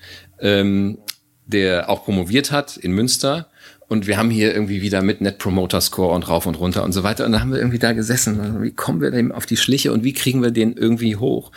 ähm, 0.41 0.99
der 1.47 1.89
auch 1.91 2.05
promoviert 2.05 2.53
hat 2.53 2.77
in 2.77 2.93
Münster. 2.93 3.49
Und 3.89 4.07
wir 4.07 4.17
haben 4.17 4.31
hier 4.31 4.55
irgendwie 4.55 4.81
wieder 4.81 5.03
mit 5.03 5.21
Net 5.21 5.37
Promoter 5.37 5.81
Score 5.83 6.15
und 6.15 6.27
rauf 6.27 6.47
und 6.47 6.55
runter 6.55 6.83
und 6.83 6.93
so 6.93 7.03
weiter. 7.03 7.27
Und 7.27 7.33
dann 7.33 7.43
haben 7.43 7.53
wir 7.53 7.59
irgendwie 7.59 7.79
da 7.79 7.93
gesessen. 7.93 8.63
Wie 8.63 8.71
kommen 8.71 9.03
wir 9.03 9.11
dem 9.11 9.33
auf 9.33 9.45
die 9.45 9.59
Schliche 9.59 9.93
und 9.93 10.03
wie 10.03 10.15
kriegen 10.15 10.43
wir 10.43 10.51
den 10.51 10.75
irgendwie 10.75 11.17
hoch? 11.17 11.53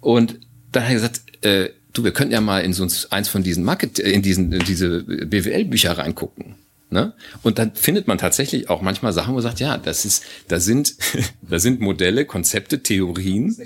Und 0.00 0.38
dann 0.70 0.82
hat 0.82 0.90
er 0.90 0.94
gesagt, 0.94 1.22
äh, 1.42 1.70
du, 1.94 2.04
wir 2.04 2.12
könnten 2.12 2.34
ja 2.34 2.42
mal 2.42 2.60
in 2.60 2.74
so 2.74 2.86
eins 3.10 3.28
von 3.28 3.42
diesen 3.42 3.64
Market, 3.64 3.98
in 3.98 4.20
diesen, 4.20 4.52
in 4.52 4.64
diese 4.64 5.02
BWL-Bücher 5.02 5.96
reingucken. 5.96 6.56
Ne? 6.90 7.14
Und 7.42 7.58
dann 7.58 7.74
findet 7.74 8.06
man 8.06 8.18
tatsächlich 8.18 8.68
auch 8.68 8.82
manchmal 8.82 9.12
Sachen, 9.12 9.30
wo 9.30 9.34
man 9.34 9.42
sagt, 9.42 9.58
ja, 9.58 9.78
das 9.78 10.04
ist, 10.04 10.24
da 10.48 10.60
sind, 10.60 10.94
da 11.42 11.58
sind 11.58 11.80
Modelle, 11.80 12.26
Konzepte, 12.26 12.82
Theorien 12.82 13.52
so 13.52 13.64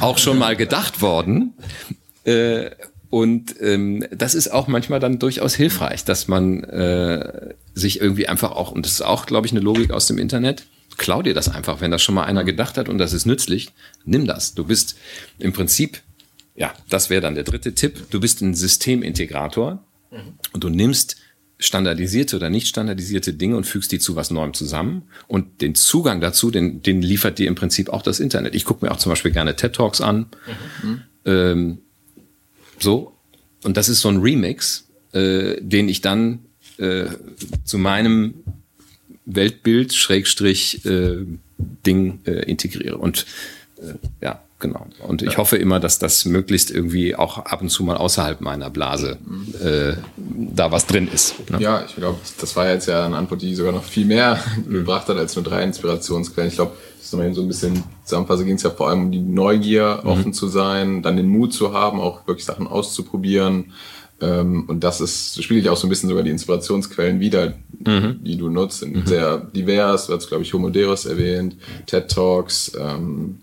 auch 0.00 0.18
schon 0.18 0.38
mal 0.38 0.56
gedacht 0.56 1.02
worden. 1.02 1.54
Äh, 2.24 2.70
und 3.10 3.54
ähm, 3.60 4.04
das 4.10 4.34
ist 4.34 4.48
auch 4.48 4.68
manchmal 4.68 5.00
dann 5.00 5.18
durchaus 5.18 5.54
hilfreich, 5.54 6.04
dass 6.04 6.28
man 6.28 6.64
äh, 6.64 7.54
sich 7.74 8.00
irgendwie 8.00 8.28
einfach 8.28 8.52
auch, 8.52 8.72
und 8.72 8.84
das 8.84 8.92
ist 8.92 9.02
auch, 9.02 9.26
glaube 9.26 9.46
ich, 9.46 9.52
eine 9.52 9.60
Logik 9.60 9.90
aus 9.90 10.06
dem 10.06 10.18
Internet, 10.18 10.66
klau 10.96 11.22
dir 11.22 11.34
das 11.34 11.48
einfach, 11.48 11.80
wenn 11.80 11.90
das 11.90 12.02
schon 12.02 12.14
mal 12.14 12.24
einer 12.24 12.44
gedacht 12.44 12.78
hat 12.78 12.88
und 12.88 12.98
das 12.98 13.12
ist 13.12 13.26
nützlich, 13.26 13.70
nimm 14.04 14.26
das. 14.26 14.54
Du 14.54 14.64
bist 14.64 14.96
im 15.38 15.52
Prinzip 15.52 16.00
ja, 16.56 16.74
das 16.88 17.10
wäre 17.10 17.20
dann 17.20 17.34
der 17.34 17.44
dritte 17.44 17.74
Tipp. 17.74 18.10
Du 18.10 18.20
bist 18.20 18.40
ein 18.40 18.54
Systemintegrator 18.54 19.84
mhm. 20.10 20.16
und 20.52 20.64
du 20.64 20.68
nimmst 20.68 21.16
standardisierte 21.58 22.36
oder 22.36 22.50
nicht 22.50 22.68
standardisierte 22.68 23.32
Dinge 23.32 23.56
und 23.56 23.64
fügst 23.64 23.92
die 23.92 23.98
zu 23.98 24.16
was 24.16 24.30
Neuem 24.30 24.54
zusammen. 24.54 25.02
Und 25.26 25.62
den 25.62 25.74
Zugang 25.74 26.20
dazu, 26.20 26.50
den, 26.50 26.82
den 26.82 27.00
liefert 27.02 27.38
dir 27.38 27.48
im 27.48 27.54
Prinzip 27.54 27.88
auch 27.88 28.02
das 28.02 28.20
Internet. 28.20 28.54
Ich 28.54 28.64
gucke 28.64 28.84
mir 28.84 28.92
auch 28.92 28.98
zum 28.98 29.10
Beispiel 29.10 29.32
gerne 29.32 29.56
TED 29.56 29.74
Talks 29.74 30.00
an. 30.00 30.26
Mhm. 30.82 31.02
Ähm, 31.24 31.78
so. 32.78 33.12
Und 33.64 33.76
das 33.76 33.88
ist 33.88 34.00
so 34.00 34.08
ein 34.08 34.18
Remix, 34.18 34.86
äh, 35.12 35.60
den 35.60 35.88
ich 35.88 36.02
dann 36.02 36.40
äh, 36.78 37.06
zu 37.64 37.78
meinem 37.78 38.34
Weltbild, 39.24 39.94
Schrägstrich, 39.94 40.84
äh, 40.84 41.24
Ding 41.58 42.20
äh, 42.26 42.42
integriere. 42.44 42.98
Und 42.98 43.24
äh, 43.78 43.94
ja, 44.20 44.42
Genau. 44.58 44.86
Und 45.06 45.20
ich 45.20 45.32
ja. 45.32 45.36
hoffe 45.36 45.58
immer, 45.58 45.80
dass 45.80 45.98
das 45.98 46.24
möglichst 46.24 46.70
irgendwie 46.70 47.14
auch 47.14 47.38
ab 47.38 47.60
und 47.60 47.68
zu 47.68 47.84
mal 47.84 47.98
außerhalb 47.98 48.40
meiner 48.40 48.70
Blase 48.70 49.18
äh, 49.62 50.00
da 50.16 50.72
was 50.72 50.86
drin 50.86 51.08
ist. 51.12 51.50
Ne? 51.50 51.60
Ja, 51.60 51.84
ich 51.86 51.96
glaube, 51.96 52.18
das 52.40 52.56
war 52.56 52.66
jetzt 52.70 52.88
ja 52.88 53.04
eine 53.04 53.16
Antwort, 53.16 53.42
die 53.42 53.54
sogar 53.54 53.72
noch 53.72 53.84
viel 53.84 54.06
mehr 54.06 54.40
mhm. 54.64 54.72
gebracht 54.72 55.08
hat 55.08 55.18
als 55.18 55.36
nur 55.36 55.44
drei 55.44 55.62
Inspirationsquellen. 55.62 56.48
Ich 56.48 56.56
glaube, 56.56 56.72
das 56.96 57.06
ist 57.06 57.12
nochmal 57.12 57.34
so 57.34 57.42
ein 57.42 57.48
bisschen 57.48 57.84
zusammenfassend 58.04 58.46
ging 58.46 58.56
es 58.56 58.62
ja 58.62 58.70
vor 58.70 58.88
allem 58.88 59.04
um 59.04 59.12
die 59.12 59.20
Neugier, 59.20 60.00
mhm. 60.02 60.08
offen 60.08 60.32
zu 60.32 60.48
sein, 60.48 61.02
dann 61.02 61.18
den 61.18 61.28
Mut 61.28 61.52
zu 61.52 61.74
haben, 61.74 62.00
auch 62.00 62.26
wirklich 62.26 62.46
Sachen 62.46 62.66
auszuprobieren. 62.66 63.72
Ähm, 64.22 64.64
und 64.68 64.82
das 64.82 65.02
ist, 65.02 65.42
spiele 65.42 65.60
ich 65.60 65.68
auch 65.68 65.76
so 65.76 65.86
ein 65.86 65.90
bisschen 65.90 66.08
sogar 66.08 66.24
die 66.24 66.30
Inspirationsquellen 66.30 67.20
wieder, 67.20 67.52
mhm. 67.78 68.20
die 68.24 68.38
du 68.38 68.48
nutzt, 68.48 68.80
sind 68.80 68.96
mhm. 68.96 69.06
sehr 69.06 69.36
divers. 69.36 70.06
Du 70.06 70.14
hast, 70.14 70.28
glaube 70.28 70.44
ich, 70.44 70.54
Homo 70.54 70.70
Deus 70.70 71.04
erwähnt, 71.04 71.56
TED 71.84 72.10
Talks, 72.10 72.72
ähm, 72.80 73.40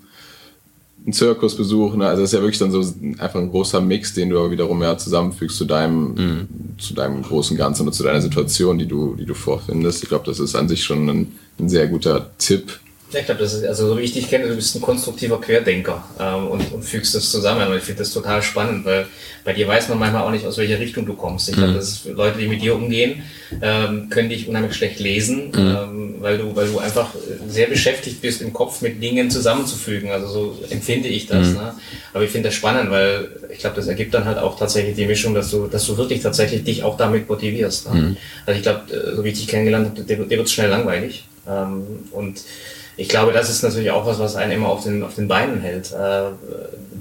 einen 1.04 1.14
Zirkus 1.14 1.56
besuchen. 1.56 2.00
Ne? 2.00 2.08
Also 2.08 2.22
das 2.22 2.32
ist 2.32 2.38
ja 2.38 2.42
wirklich 2.42 2.60
dann 2.60 2.72
so 2.72 2.80
einfach 3.18 3.40
ein 3.40 3.50
großer 3.50 3.82
Mix, 3.82 4.14
den 4.14 4.30
du 4.30 4.40
aber 4.40 4.52
wiederum 4.52 4.82
ja 4.82 4.98
zusammenfügst 4.98 5.58
zu 5.58 5.66
deinem, 5.66 6.14
mhm. 6.14 6.48
zu 6.78 6.94
deinem 6.94 7.22
großen 7.22 7.58
Ganzen 7.58 7.88
und 7.88 7.94
zu 7.94 8.04
deiner 8.04 8.22
Situation, 8.22 8.78
die 8.78 8.88
du, 8.88 9.16
die 9.16 9.26
du 9.26 9.34
vorfindest. 9.34 10.04
Ich 10.04 10.10
glaube, 10.10 10.26
das 10.26 10.40
ist 10.40 10.56
an 10.56 10.70
sich 10.70 10.84
schon 10.84 11.10
ein, 11.10 11.32
ein 11.60 11.70
sehr 11.70 11.88
guter 11.88 12.32
Tipp, 12.38 12.80
ja, 13.14 13.20
ich 13.20 13.26
glaube, 13.26 13.42
das 13.42 13.54
ist, 13.54 13.66
also 13.66 13.88
so 13.88 13.98
wie 13.98 14.02
ich 14.02 14.14
dich 14.14 14.28
kenne, 14.28 14.48
du 14.48 14.56
bist 14.56 14.76
ein 14.76 14.82
konstruktiver 14.82 15.40
Querdenker 15.40 16.04
ähm, 16.20 16.48
und, 16.48 16.74
und 16.74 16.84
fügst 16.84 17.14
das 17.14 17.30
zusammen. 17.30 17.68
Und 17.68 17.78
ich 17.78 17.84
finde 17.84 18.00
das 18.00 18.12
total 18.12 18.42
spannend, 18.42 18.86
weil 18.86 19.06
bei 19.44 19.54
dir 19.54 19.68
weiß 19.68 19.90
man 19.90 20.00
manchmal 20.00 20.24
auch 20.24 20.32
nicht, 20.32 20.46
aus 20.46 20.58
welcher 20.58 20.80
Richtung 20.80 21.06
du 21.06 21.14
kommst. 21.14 21.50
Ich 21.50 21.56
mhm. 21.56 21.60
glaube, 21.60 21.74
das 21.76 21.90
ist 21.90 22.06
Leute, 22.06 22.40
die 22.40 22.48
mit 22.48 22.62
dir 22.62 22.76
umgehen, 22.76 23.24
ähm, 23.62 24.10
können 24.10 24.30
dich 24.30 24.48
unheimlich 24.48 24.74
schlecht 24.74 25.00
lesen, 25.00 25.52
mhm. 25.52 25.58
ähm, 25.58 26.16
weil 26.20 26.38
du, 26.38 26.56
weil 26.56 26.68
du 26.68 26.80
einfach 26.80 27.10
sehr 27.48 27.68
beschäftigt 27.68 28.22
bist, 28.22 28.42
im 28.42 28.54
Kopf 28.54 28.82
mit 28.82 29.02
Dingen 29.02 29.30
zusammenzufügen. 29.30 30.12
Also 30.12 30.28
so 30.28 30.64
empfinde 30.70 31.10
ich 31.10 31.28
das. 31.28 31.50
Mhm. 31.50 31.54
Ne? 31.56 31.74
Aber 32.14 32.24
ich 32.24 32.32
finde 32.32 32.50
das 32.50 32.56
spannend, 32.56 32.90
weil 32.90 33.30
ich 33.52 33.60
glaube, 33.60 33.76
das 33.76 33.88
ergibt 33.88 34.14
dann 34.14 34.26
halt 34.26 34.38
auch 34.38 34.58
tatsächlich 34.58 34.96
die 34.96 35.06
Mischung, 35.06 35.34
dass 35.36 35.52
du, 35.52 35.68
dass 35.68 35.86
du 35.86 35.98
wirklich 35.98 36.22
tatsächlich 36.22 36.64
dich 36.64 36.84
auch 36.84 36.98
damit 36.98 37.30
motivierst. 37.30 37.94
Ne? 37.94 38.02
Mhm. 38.02 38.18
Also 38.46 38.58
ich 38.58 38.64
glaube, 38.64 38.82
äh, 38.92 39.16
so 39.16 39.24
wie 39.24 39.30
ich 39.30 39.40
dich 39.40 39.48
kennengelernt 39.48 39.90
habe, 39.90 40.02
dir, 40.02 40.18
dir 40.18 40.38
wird 40.38 40.50
schnell 40.50 40.70
langweilig. 40.70 41.26
Ähm, 41.48 41.84
und 42.12 42.42
ich 42.96 43.10
glaube, 43.10 43.34
das 43.34 43.50
ist 43.50 43.64
natürlich 43.64 43.92
auch 43.92 44.06
was, 44.06 44.20
was 44.20 44.36
einen 44.36 44.52
immer 44.52 44.70
auf 44.70 44.84
den, 44.84 45.04
auf 45.04 45.16
den 45.16 45.28
Beinen 45.28 45.62
hält, 45.62 45.92
äh, 45.92 46.32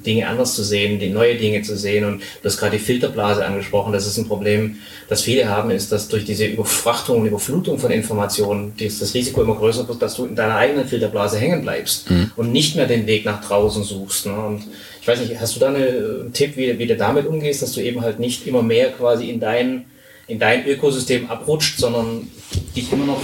Dinge 0.05 0.27
anders 0.27 0.55
zu 0.55 0.65
sehen, 0.65 0.99
die 0.99 1.11
neue 1.11 1.37
Dinge 1.37 1.63
zu 1.63 1.77
sehen. 1.77 2.05
Und 2.05 2.21
du 2.21 2.45
hast 2.45 2.59
gerade 2.59 2.77
die 2.77 2.83
Filterblase 2.83 3.45
angesprochen. 3.45 3.93
Das 3.93 4.07
ist 4.07 4.17
ein 4.17 4.27
Problem, 4.27 4.79
das 5.09 5.23
viele 5.23 5.49
haben, 5.49 5.71
ist, 5.71 5.93
dass 5.93 6.09
durch 6.09 6.25
diese 6.25 6.47
Überfrachtung 6.47 7.21
und 7.21 7.27
Überflutung 7.27 7.79
von 7.79 7.91
Informationen 7.91 8.73
das 8.79 9.15
Risiko 9.15 9.43
immer 9.43 9.55
größer 9.55 9.87
wird, 9.87 10.01
dass 10.01 10.15
du 10.15 10.25
in 10.25 10.35
deiner 10.35 10.57
eigenen 10.57 10.87
Filterblase 10.87 11.39
hängen 11.39 11.63
bleibst 11.63 12.11
mhm. 12.11 12.31
und 12.37 12.53
nicht 12.53 12.75
mehr 12.75 12.87
den 12.87 13.07
Weg 13.07 13.25
nach 13.25 13.45
draußen 13.45 13.85
suchst. 13.85 14.27
Ne? 14.27 14.33
Und 14.33 14.65
ich 15.01 15.07
weiß 15.07 15.21
nicht, 15.21 15.39
hast 15.41 15.57
du 15.57 15.61
da 15.61 15.69
eine, 15.69 15.87
einen 15.87 16.33
Tipp, 16.33 16.57
wie, 16.57 16.79
wie 16.79 16.87
du 16.87 16.97
damit 16.97 17.27
umgehst, 17.27 17.63
dass 17.63 17.73
du 17.73 17.81
eben 17.81 18.01
halt 18.01 18.19
nicht 18.19 18.47
immer 18.47 18.63
mehr 18.63 18.91
quasi 18.93 19.29
in 19.29 19.41
dein, 19.41 19.85
in 20.27 20.39
dein 20.39 20.67
Ökosystem 20.67 21.31
abrutscht, 21.31 21.79
sondern 21.79 22.29
dich 22.75 22.91
immer 22.93 23.07
noch 23.07 23.21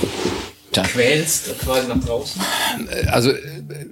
Tja. 0.73 0.83
quälst 0.83 1.59
quasi 1.61 1.89
nach 1.89 2.05
draußen? 2.05 2.41
Also 3.07 3.33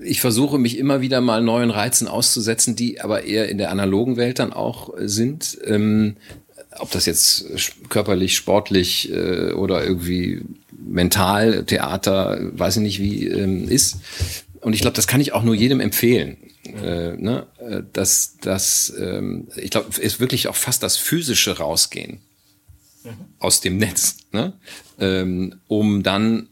ich 0.03 0.21
versuche 0.21 0.59
mich 0.59 0.79
immer 0.79 1.01
wieder 1.01 1.21
mal 1.21 1.43
neuen 1.43 1.71
Reizen 1.71 2.09
auszusetzen, 2.09 2.77
die 2.77 3.01
aber 3.01 3.25
eher 3.25 3.49
in 3.49 3.59
der 3.59 3.71
analogen 3.71 4.17
Welt 4.17 4.39
dann 4.39 4.53
auch 4.53 4.91
sind. 4.99 5.59
Ähm, 5.65 6.17
ob 6.79 6.91
das 6.91 7.07
jetzt 7.07 7.47
körperlich, 7.89 8.37
sportlich 8.37 9.11
äh, 9.11 9.53
oder 9.53 9.85
irgendwie 9.85 10.43
mental, 10.71 11.65
Theater, 11.65 12.39
weiß 12.53 12.77
ich 12.77 12.83
nicht 12.83 13.01
wie 13.01 13.27
ähm, 13.27 13.69
ist. 13.69 13.97
Und 14.61 14.73
ich 14.73 14.81
glaube, 14.81 14.97
das 14.97 15.07
kann 15.07 15.21
ich 15.21 15.33
auch 15.33 15.43
nur 15.43 15.55
jedem 15.55 15.81
empfehlen. 15.81 16.37
Äh, 16.83 17.17
ne? 17.17 17.47
Äh, 17.59 17.83
dass 17.93 18.37
das, 18.41 18.93
ähm, 18.99 19.49
ich 19.57 19.71
glaube, 19.71 20.01
ist 20.01 20.21
wirklich 20.21 20.49
auch 20.49 20.57
fast 20.57 20.83
das 20.83 20.97
physische 20.97 21.59
Rausgehen 21.59 22.21
mhm. 23.05 23.11
aus 23.39 23.61
dem 23.61 23.79
Netz, 23.79 24.17
ne? 24.33 24.55
ähm, 24.99 25.61
um 25.69 26.03
dann 26.03 26.49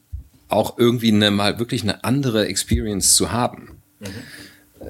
auch 0.48 0.78
irgendwie 0.78 1.12
eine, 1.12 1.30
mal 1.30 1.58
wirklich 1.58 1.82
eine 1.82 2.04
andere 2.04 2.46
Experience 2.46 3.14
zu 3.14 3.32
haben. 3.32 3.78
Mhm. 4.00 4.06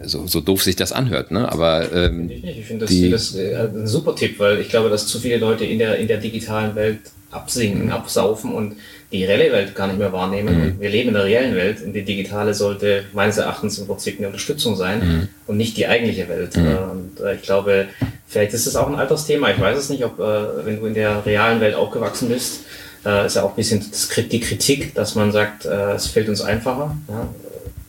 So, 0.02 0.26
so 0.26 0.40
doof 0.40 0.62
sich 0.62 0.74
das 0.74 0.90
anhört, 0.90 1.30
ne? 1.30 1.50
Aber 1.50 1.92
ähm, 1.92 2.28
ich, 2.28 2.44
ich 2.44 2.66
finde 2.66 2.86
das, 2.86 3.10
das 3.10 3.36
äh, 3.36 3.54
ein 3.56 3.86
super 3.86 4.16
Tipp, 4.16 4.40
weil 4.40 4.58
ich 4.58 4.68
glaube, 4.68 4.88
dass 4.88 5.06
zu 5.06 5.20
viele 5.20 5.36
Leute 5.36 5.64
in 5.64 5.78
der 5.78 5.98
in 5.98 6.08
der 6.08 6.18
digitalen 6.18 6.74
Welt 6.74 6.98
absinken, 7.30 7.86
mhm. 7.86 7.92
absaufen 7.92 8.52
und 8.52 8.76
die 9.12 9.24
reelle 9.24 9.52
Welt 9.52 9.74
gar 9.74 9.86
nicht 9.86 9.98
mehr 9.98 10.12
wahrnehmen. 10.12 10.76
Mhm. 10.76 10.80
Wir 10.80 10.90
leben 10.90 11.08
in 11.08 11.14
der 11.14 11.24
reellen 11.24 11.54
Welt 11.54 11.82
und 11.84 11.92
die 11.92 12.02
digitale 12.02 12.54
sollte 12.54 13.04
meines 13.12 13.38
Erachtens 13.38 13.78
im 13.78 13.86
Prinzip 13.86 14.18
eine 14.18 14.28
Unterstützung 14.28 14.76
sein 14.76 14.98
mhm. 14.98 15.28
und 15.46 15.56
nicht 15.56 15.76
die 15.76 15.86
eigentliche 15.86 16.28
Welt. 16.28 16.56
Mhm. 16.56 16.66
Äh, 16.66 16.76
und 16.76 17.20
äh, 17.20 17.34
ich 17.34 17.42
glaube, 17.42 17.86
vielleicht 18.26 18.54
ist 18.54 18.66
es 18.66 18.76
auch 18.76 18.88
ein 18.88 18.96
Altersthema. 18.96 19.50
Ich 19.50 19.60
weiß 19.60 19.78
es 19.78 19.90
nicht, 19.90 20.04
ob 20.04 20.18
äh, 20.18 20.66
wenn 20.66 20.80
du 20.80 20.86
in 20.86 20.94
der 20.94 21.24
realen 21.24 21.60
Welt 21.60 21.74
aufgewachsen 21.74 22.28
bist, 22.28 22.60
äh, 23.04 23.26
ist 23.26 23.36
ja 23.36 23.42
auch 23.42 23.50
ein 23.50 23.56
bisschen 23.56 23.84
die 24.30 24.40
Kritik, 24.40 24.94
dass 24.94 25.14
man 25.14 25.32
sagt, 25.32 25.66
äh, 25.66 25.92
es 25.92 26.06
fällt 26.06 26.28
uns 26.28 26.40
einfacher, 26.40 26.96
ja, 27.08 27.28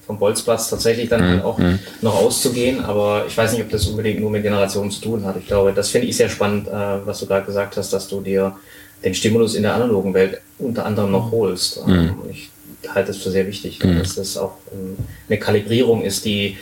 vom 0.06 0.20
Bolzplatz 0.20 0.70
tatsächlich 0.70 1.10
dann 1.10 1.28
halt 1.28 1.44
auch 1.44 1.58
mhm. 1.58 1.80
noch 2.02 2.16
auszugehen. 2.16 2.84
Aber 2.84 3.26
ich 3.28 3.36
weiß 3.36 3.54
nicht, 3.54 3.64
ob 3.64 3.70
das 3.70 3.88
unbedingt 3.88 4.20
nur 4.20 4.30
mit 4.30 4.44
Generationen 4.44 4.92
zu 4.92 5.02
tun 5.02 5.26
hat. 5.26 5.36
Ich 5.38 5.48
glaube, 5.48 5.74
das 5.74 5.90
finde 5.90 6.08
ich 6.08 6.16
sehr 6.16 6.30
spannend, 6.30 6.68
äh, 6.68 6.72
was 7.06 7.20
du 7.20 7.26
gerade 7.26 7.46
gesagt 7.46 7.76
hast, 7.78 7.92
dass 7.92 8.08
du 8.08 8.22
dir 8.22 8.56
den 9.04 9.14
Stimulus 9.14 9.56
in 9.56 9.64
der 9.64 9.74
analogen 9.74 10.14
Welt 10.14 10.42
unter 10.60 10.86
anderem 10.86 11.12
noch 11.12 11.32
holst. 11.32 11.86
Mhm. 11.86 12.16
Ich 12.30 12.50
halte 12.94 13.12
es 13.12 13.18
für 13.18 13.32
sehr 13.32 13.48
wichtig, 13.48 13.84
mhm. 13.84 14.00
dass 14.00 14.16
das 14.16 14.38
auch 14.38 14.54
ähm, 14.74 14.96
eine 15.28 15.40
Kalibrierung 15.40 16.04
ist, 16.04 16.26
die 16.26 16.58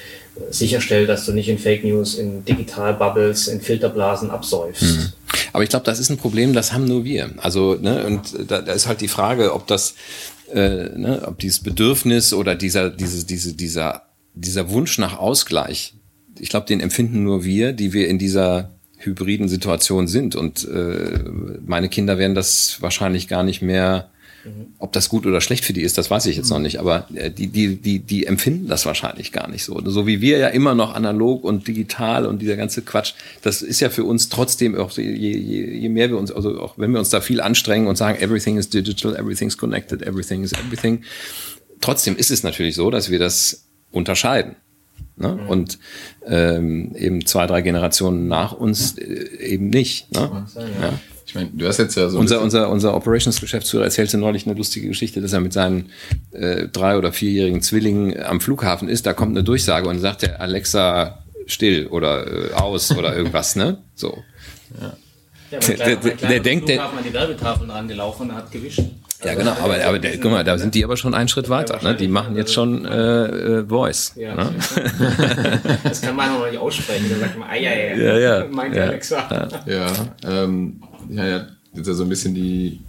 sicherstellt, 0.49 1.09
dass 1.09 1.25
du 1.25 1.31
nicht 1.31 1.49
in 1.49 1.59
Fake 1.59 1.83
News, 1.83 2.15
in 2.15 2.43
Digital-Bubbles, 2.45 3.47
in 3.47 3.61
Filterblasen 3.61 4.31
absäufst. 4.31 5.13
Aber 5.51 5.63
ich 5.63 5.69
glaube, 5.69 5.85
das 5.85 5.99
ist 5.99 6.09
ein 6.09 6.17
Problem, 6.17 6.53
das 6.53 6.73
haben 6.73 6.85
nur 6.85 7.03
wir. 7.03 7.31
Also, 7.37 7.75
ne, 7.75 8.05
und 8.05 8.35
da, 8.49 8.61
da 8.61 8.73
ist 8.73 8.87
halt 8.87 9.01
die 9.01 9.07
Frage, 9.07 9.53
ob 9.53 9.67
das, 9.67 9.95
äh, 10.53 10.89
ne, 10.95 11.23
ob 11.25 11.39
dieses 11.39 11.59
Bedürfnis 11.59 12.33
oder 12.33 12.55
dieser, 12.55 12.89
diese, 12.89 13.25
diese, 13.25 13.53
dieser, 13.53 14.03
dieser 14.33 14.69
Wunsch 14.69 14.97
nach 14.97 15.17
Ausgleich, 15.17 15.95
ich 16.39 16.49
glaube, 16.49 16.65
den 16.65 16.79
empfinden 16.79 17.23
nur 17.23 17.43
wir, 17.43 17.73
die 17.73 17.93
wir 17.93 18.07
in 18.07 18.17
dieser 18.17 18.71
hybriden 18.97 19.49
Situation 19.49 20.07
sind. 20.07 20.35
Und 20.35 20.67
äh, 20.67 21.19
meine 21.65 21.89
Kinder 21.89 22.17
werden 22.17 22.35
das 22.35 22.81
wahrscheinlich 22.81 23.27
gar 23.27 23.43
nicht 23.43 23.61
mehr 23.61 24.09
ob 24.77 24.91
das 24.91 25.09
gut 25.09 25.25
oder 25.25 25.39
schlecht 25.41 25.63
für 25.63 25.73
die 25.73 25.81
ist, 25.81 25.97
das 25.97 26.11
weiß 26.11 26.25
ich 26.25 26.35
jetzt 26.35 26.49
noch 26.49 26.59
nicht. 26.59 26.79
Aber 26.79 27.07
äh, 27.13 27.31
die, 27.31 27.47
die, 27.47 27.75
die, 27.77 27.99
die 27.99 28.25
empfinden 28.25 28.67
das 28.67 28.85
wahrscheinlich 28.85 29.31
gar 29.31 29.49
nicht 29.49 29.63
so. 29.63 29.81
So 29.85 30.05
wie 30.05 30.21
wir 30.21 30.37
ja 30.37 30.47
immer 30.47 30.75
noch 30.75 30.95
analog 30.95 31.43
und 31.43 31.67
digital 31.67 32.25
und 32.25 32.41
dieser 32.41 32.57
ganze 32.57 32.81
Quatsch, 32.81 33.13
das 33.41 33.61
ist 33.61 33.79
ja 33.79 33.89
für 33.89 34.03
uns 34.03 34.29
trotzdem 34.29 34.75
auch, 34.75 34.91
je, 34.91 35.03
je, 35.03 35.65
je 35.65 35.89
mehr 35.89 36.09
wir 36.09 36.17
uns, 36.17 36.31
also 36.31 36.59
auch 36.59 36.77
wenn 36.77 36.91
wir 36.91 36.99
uns 36.99 37.09
da 37.09 37.21
viel 37.21 37.41
anstrengen 37.41 37.87
und 37.87 37.95
sagen, 37.95 38.19
everything 38.19 38.57
is 38.57 38.69
digital, 38.69 39.15
everything's 39.15 39.57
connected, 39.57 40.01
everything 40.01 40.43
is 40.43 40.53
everything. 40.53 41.03
Trotzdem 41.79 42.17
ist 42.17 42.31
es 42.31 42.43
natürlich 42.43 42.75
so, 42.75 42.89
dass 42.91 43.09
wir 43.09 43.19
das 43.19 43.65
unterscheiden. 43.91 44.55
Ne? 45.15 45.39
Mhm. 45.41 45.49
Und 45.49 45.79
ähm, 46.25 46.95
eben 46.95 47.25
zwei, 47.25 47.45
drei 47.47 47.61
Generationen 47.61 48.27
nach 48.27 48.51
uns 48.51 48.97
äh, 48.97 49.03
eben 49.39 49.69
nicht. 49.69 50.11
Ne? 50.11 50.45
Ja. 50.55 50.99
Ich 51.33 51.35
meine, 51.35 51.49
du 51.51 51.67
hast 51.67 51.79
jetzt 51.79 51.95
ja 51.95 52.09
so. 52.09 52.19
Unser, 52.19 52.41
unser, 52.41 52.69
unser 52.69 52.95
Operations-Geschäftsführer 52.95 53.85
erzählte 53.85 54.19
neulich 54.19 54.45
eine 54.45 54.55
lustige 54.55 54.87
Geschichte, 54.87 55.19
dass 55.19 55.33
er 55.33 55.39
mit 55.39 55.51
seinen 55.51 55.89
äh, 56.31 56.67
drei- 56.67 56.95
oder 56.95 57.11
vierjährigen 57.11 57.63
Zwillingen 57.63 58.21
am 58.23 58.39
Flughafen 58.39 58.87
ist. 58.87 59.07
Da 59.07 59.13
kommt 59.13 59.31
eine 59.31 59.43
Durchsage 59.43 59.89
und 59.89 59.97
sagt 59.97 60.21
der 60.21 60.41
Alexa 60.41 61.23
still 61.47 61.87
oder 61.87 62.51
äh, 62.51 62.53
aus 62.53 62.95
oder 62.95 63.17
irgendwas, 63.17 63.55
ne? 63.55 63.79
So. 63.95 64.23
Ja. 64.79 64.93
Ja, 65.49 65.59
der, 65.59 65.95
der, 65.95 66.15
der, 66.15 66.39
denkt, 66.39 66.69
der 66.69 66.83
an 66.83 66.91
die 67.03 67.13
Werbetafeln 67.13 67.69
rangelaufen 67.69 68.29
und 68.29 68.35
hat 68.35 68.51
gewischt. 68.51 68.81
Ja, 69.23 69.33
genau, 69.35 69.51
aber, 69.51 69.83
aber 69.85 69.99
der, 69.99 70.19
guck 70.19 70.31
mal, 70.31 70.43
da 70.43 70.57
sind 70.57 70.75
die 70.75 70.83
aber 70.83 70.97
schon 70.97 71.13
einen 71.13 71.29
Schritt 71.29 71.49
weiter. 71.49 71.79
Ne? 71.81 71.95
Die 71.95 72.07
machen 72.07 72.35
jetzt 72.35 72.53
schon 72.53 72.85
äh, 72.85 73.59
äh, 73.59 73.67
Voice. 73.67 74.13
Ja, 74.15 74.35
ne? 74.35 74.53
das 75.83 76.01
kann 76.01 76.15
man 76.15 76.39
noch 76.39 76.47
nicht 76.47 76.59
aussprechen. 76.59 77.05
Da 77.09 77.27
sagt 77.27 77.37
man, 77.37 77.49
ja, 77.55 77.71
ja, 77.71 77.95
ja, 77.95 78.17
ja. 78.17 78.45
meint 78.51 78.75
ja, 78.75 78.83
Alexa. 78.83 79.49
Ja, 79.65 79.91
ähm, 80.25 80.81
ja, 81.09 81.25
ja, 81.25 81.47
jetzt 81.73 81.87
ja 81.87 81.93
so 81.93 82.03
ein 82.03 82.09
bisschen 82.09 82.33
die 82.33 82.79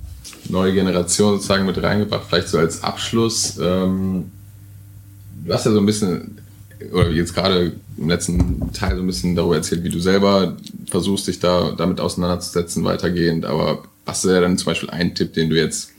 neue 0.49 0.73
Generation 0.73 1.35
sozusagen 1.35 1.67
mit 1.67 1.83
reingebracht, 1.83 2.25
vielleicht 2.29 2.49
so 2.49 2.59
als 2.59 2.83
Abschluss. 2.83 3.59
Ähm, 3.61 4.31
du 5.45 5.53
hast 5.53 5.67
ja 5.67 5.73
so 5.73 5.79
ein 5.79 5.87
bisschen, 5.87 6.39
oder 6.93 7.11
jetzt 7.11 7.35
gerade 7.35 7.73
im 7.97 8.09
letzten 8.09 8.73
Teil 8.73 8.97
so 8.97 9.03
ein 9.03 9.07
bisschen 9.07 9.35
darüber 9.35 9.57
erzählt, 9.57 9.85
wie 9.85 9.91
du 9.91 10.01
selber 10.01 10.57
versuchst, 10.91 11.27
dich 11.27 11.41
da 11.41 11.73
damit 11.77 12.01
auseinanderzusetzen, 12.01 12.85
weitergehend. 12.85 13.45
Aber 13.45 13.85
was 14.05 14.25
wäre 14.27 14.43
dann 14.43 14.59
zum 14.59 14.67
Beispiel 14.67 14.91
ein 14.91 15.15
Tipp, 15.15 15.33
den 15.35 15.51
du 15.51 15.57
jetzt, 15.57 15.91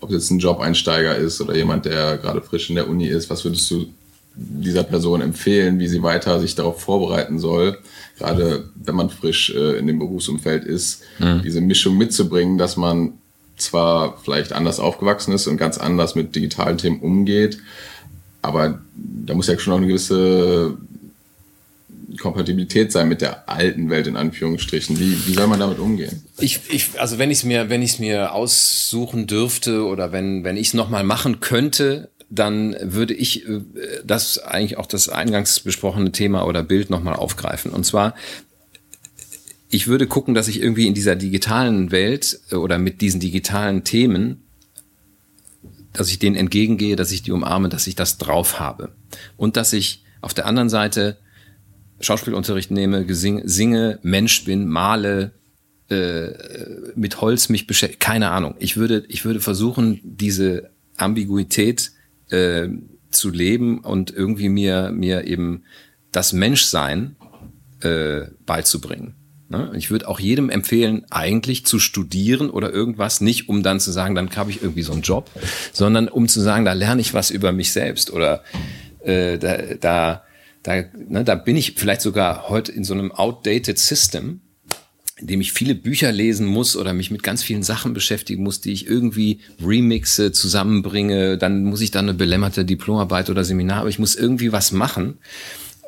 ob 0.00 0.10
jetzt 0.10 0.30
ein 0.30 0.38
Job-Einsteiger 0.38 1.16
ist 1.16 1.40
oder 1.40 1.56
jemand, 1.56 1.84
der 1.84 2.18
gerade 2.18 2.42
frisch 2.42 2.68
in 2.68 2.76
der 2.76 2.88
Uni 2.88 3.06
ist, 3.06 3.30
was 3.30 3.44
würdest 3.44 3.70
du 3.70 3.86
dieser 4.38 4.84
Person 4.84 5.20
empfehlen, 5.20 5.78
wie 5.80 5.88
sie 5.88 6.02
weiter 6.02 6.38
sich 6.40 6.54
darauf 6.54 6.80
vorbereiten 6.80 7.38
soll, 7.38 7.78
gerade 8.18 8.70
wenn 8.76 8.94
man 8.94 9.10
frisch 9.10 9.50
äh, 9.50 9.78
in 9.78 9.86
dem 9.86 9.98
Berufsumfeld 9.98 10.64
ist, 10.64 11.02
mhm. 11.18 11.42
diese 11.42 11.60
Mischung 11.60 11.98
mitzubringen, 11.98 12.56
dass 12.56 12.76
man 12.76 13.14
zwar 13.56 14.18
vielleicht 14.22 14.52
anders 14.52 14.78
aufgewachsen 14.78 15.32
ist 15.32 15.48
und 15.48 15.56
ganz 15.56 15.78
anders 15.78 16.14
mit 16.14 16.36
digitalen 16.36 16.78
Themen 16.78 17.00
umgeht, 17.00 17.58
aber 18.40 18.78
da 18.94 19.34
muss 19.34 19.48
ja 19.48 19.58
schon 19.58 19.72
noch 19.72 19.78
eine 19.78 19.88
gewisse 19.88 20.78
Kompatibilität 22.20 22.92
sein 22.92 23.08
mit 23.08 23.20
der 23.20 23.48
alten 23.48 23.90
Welt 23.90 24.06
in 24.06 24.16
Anführungsstrichen. 24.16 24.98
Wie, 24.98 25.26
wie 25.26 25.34
soll 25.34 25.46
man 25.46 25.60
damit 25.60 25.78
umgehen? 25.78 26.22
Ich, 26.38 26.60
ich 26.70 26.98
also 26.98 27.18
wenn 27.18 27.30
ich 27.30 27.38
es 27.38 27.44
mir 27.44 27.68
wenn 27.68 27.82
ich 27.82 27.94
es 27.94 27.98
mir 27.98 28.32
aussuchen 28.32 29.26
dürfte 29.26 29.84
oder 29.84 30.12
wenn 30.12 30.44
wenn 30.44 30.56
ich 30.56 30.68
es 30.68 30.74
noch 30.74 30.88
mal 30.88 31.04
machen 31.04 31.40
könnte, 31.40 32.10
dann 32.30 32.76
würde 32.80 33.14
ich 33.14 33.48
äh, 33.48 33.60
das 34.04 34.38
eigentlich 34.38 34.76
auch 34.78 34.86
das 34.86 35.08
eingangs 35.08 35.60
besprochene 35.60 36.12
Thema 36.12 36.46
oder 36.46 36.62
Bild 36.62 36.90
nochmal 36.90 37.16
aufgreifen. 37.16 37.70
Und 37.70 37.84
zwar, 37.84 38.14
ich 39.70 39.86
würde 39.86 40.06
gucken, 40.06 40.34
dass 40.34 40.48
ich 40.48 40.60
irgendwie 40.60 40.86
in 40.86 40.94
dieser 40.94 41.16
digitalen 41.16 41.90
Welt 41.90 42.40
äh, 42.50 42.56
oder 42.56 42.78
mit 42.78 43.00
diesen 43.00 43.20
digitalen 43.20 43.84
Themen, 43.84 44.42
dass 45.92 46.10
ich 46.10 46.18
denen 46.18 46.36
entgegengehe, 46.36 46.96
dass 46.96 47.12
ich 47.12 47.22
die 47.22 47.32
umarme, 47.32 47.68
dass 47.68 47.86
ich 47.86 47.94
das 47.94 48.18
drauf 48.18 48.60
habe. 48.60 48.92
Und 49.36 49.56
dass 49.56 49.72
ich 49.72 50.04
auf 50.20 50.34
der 50.34 50.46
anderen 50.46 50.68
Seite 50.68 51.16
Schauspielunterricht 52.00 52.70
nehme, 52.70 53.04
gesing, 53.04 53.42
singe, 53.44 53.98
Mensch 54.02 54.44
bin, 54.44 54.68
male, 54.68 55.32
äh, 55.88 56.28
mit 56.94 57.20
Holz 57.20 57.48
mich 57.48 57.66
beschäftige, 57.66 57.98
keine 57.98 58.30
Ahnung. 58.30 58.54
Ich 58.58 58.76
würde, 58.76 59.04
ich 59.08 59.24
würde 59.24 59.40
versuchen, 59.40 60.00
diese 60.04 60.70
Ambiguität 60.96 61.92
äh, 62.30 62.68
zu 63.10 63.30
leben 63.30 63.80
und 63.80 64.10
irgendwie 64.10 64.48
mir, 64.48 64.90
mir 64.90 65.24
eben 65.26 65.64
das 66.12 66.32
Menschsein 66.32 67.16
äh, 67.80 68.26
beizubringen. 68.44 69.14
Ne? 69.48 69.72
Ich 69.76 69.90
würde 69.90 70.08
auch 70.08 70.20
jedem 70.20 70.50
empfehlen, 70.50 71.06
eigentlich 71.10 71.64
zu 71.64 71.78
studieren 71.78 72.50
oder 72.50 72.70
irgendwas, 72.70 73.20
nicht 73.20 73.48
um 73.48 73.62
dann 73.62 73.80
zu 73.80 73.90
sagen, 73.90 74.14
dann 74.14 74.34
habe 74.36 74.50
ich 74.50 74.62
irgendwie 74.62 74.82
so 74.82 74.92
einen 74.92 75.02
Job, 75.02 75.30
sondern 75.72 76.08
um 76.08 76.28
zu 76.28 76.40
sagen, 76.40 76.64
da 76.64 76.74
lerne 76.74 77.00
ich 77.00 77.14
was 77.14 77.30
über 77.30 77.52
mich 77.52 77.72
selbst 77.72 78.10
oder 78.10 78.42
äh, 79.00 79.38
da, 79.38 79.56
da, 79.80 80.22
da, 80.62 80.84
ne, 81.08 81.24
da 81.24 81.34
bin 81.34 81.56
ich 81.56 81.74
vielleicht 81.76 82.02
sogar 82.02 82.50
heute 82.50 82.72
in 82.72 82.84
so 82.84 82.92
einem 82.92 83.10
outdated 83.10 83.78
System, 83.78 84.40
in 85.20 85.26
dem 85.26 85.40
ich 85.40 85.52
viele 85.52 85.74
Bücher 85.74 86.12
lesen 86.12 86.46
muss 86.46 86.76
oder 86.76 86.94
mich 86.94 87.10
mit 87.10 87.22
ganz 87.22 87.42
vielen 87.42 87.62
Sachen 87.62 87.92
beschäftigen 87.92 88.42
muss, 88.44 88.60
die 88.60 88.72
ich 88.72 88.86
irgendwie 88.86 89.40
remixe, 89.60 90.32
zusammenbringe. 90.32 91.36
Dann 91.38 91.64
muss 91.64 91.80
ich 91.80 91.90
dann 91.90 92.06
eine 92.06 92.14
belämmerte 92.14 92.64
Diplomarbeit 92.64 93.28
oder 93.28 93.44
Seminar, 93.44 93.80
aber 93.80 93.88
ich 93.88 93.98
muss 93.98 94.14
irgendwie 94.14 94.52
was 94.52 94.70
machen. 94.70 95.18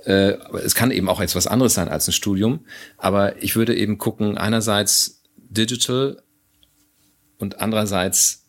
Äh, 0.05 0.35
es 0.64 0.74
kann 0.74 0.91
eben 0.91 1.09
auch 1.09 1.20
etwas 1.20 1.47
anderes 1.47 1.74
sein 1.74 1.89
als 1.89 2.09
ein 2.09 2.12
Studium. 2.12 2.61
Aber 2.97 3.41
ich 3.43 3.55
würde 3.55 3.76
eben 3.76 3.99
gucken, 3.99 4.37
einerseits 4.37 5.22
digital 5.37 6.22
und 7.39 7.61
andererseits 7.61 8.47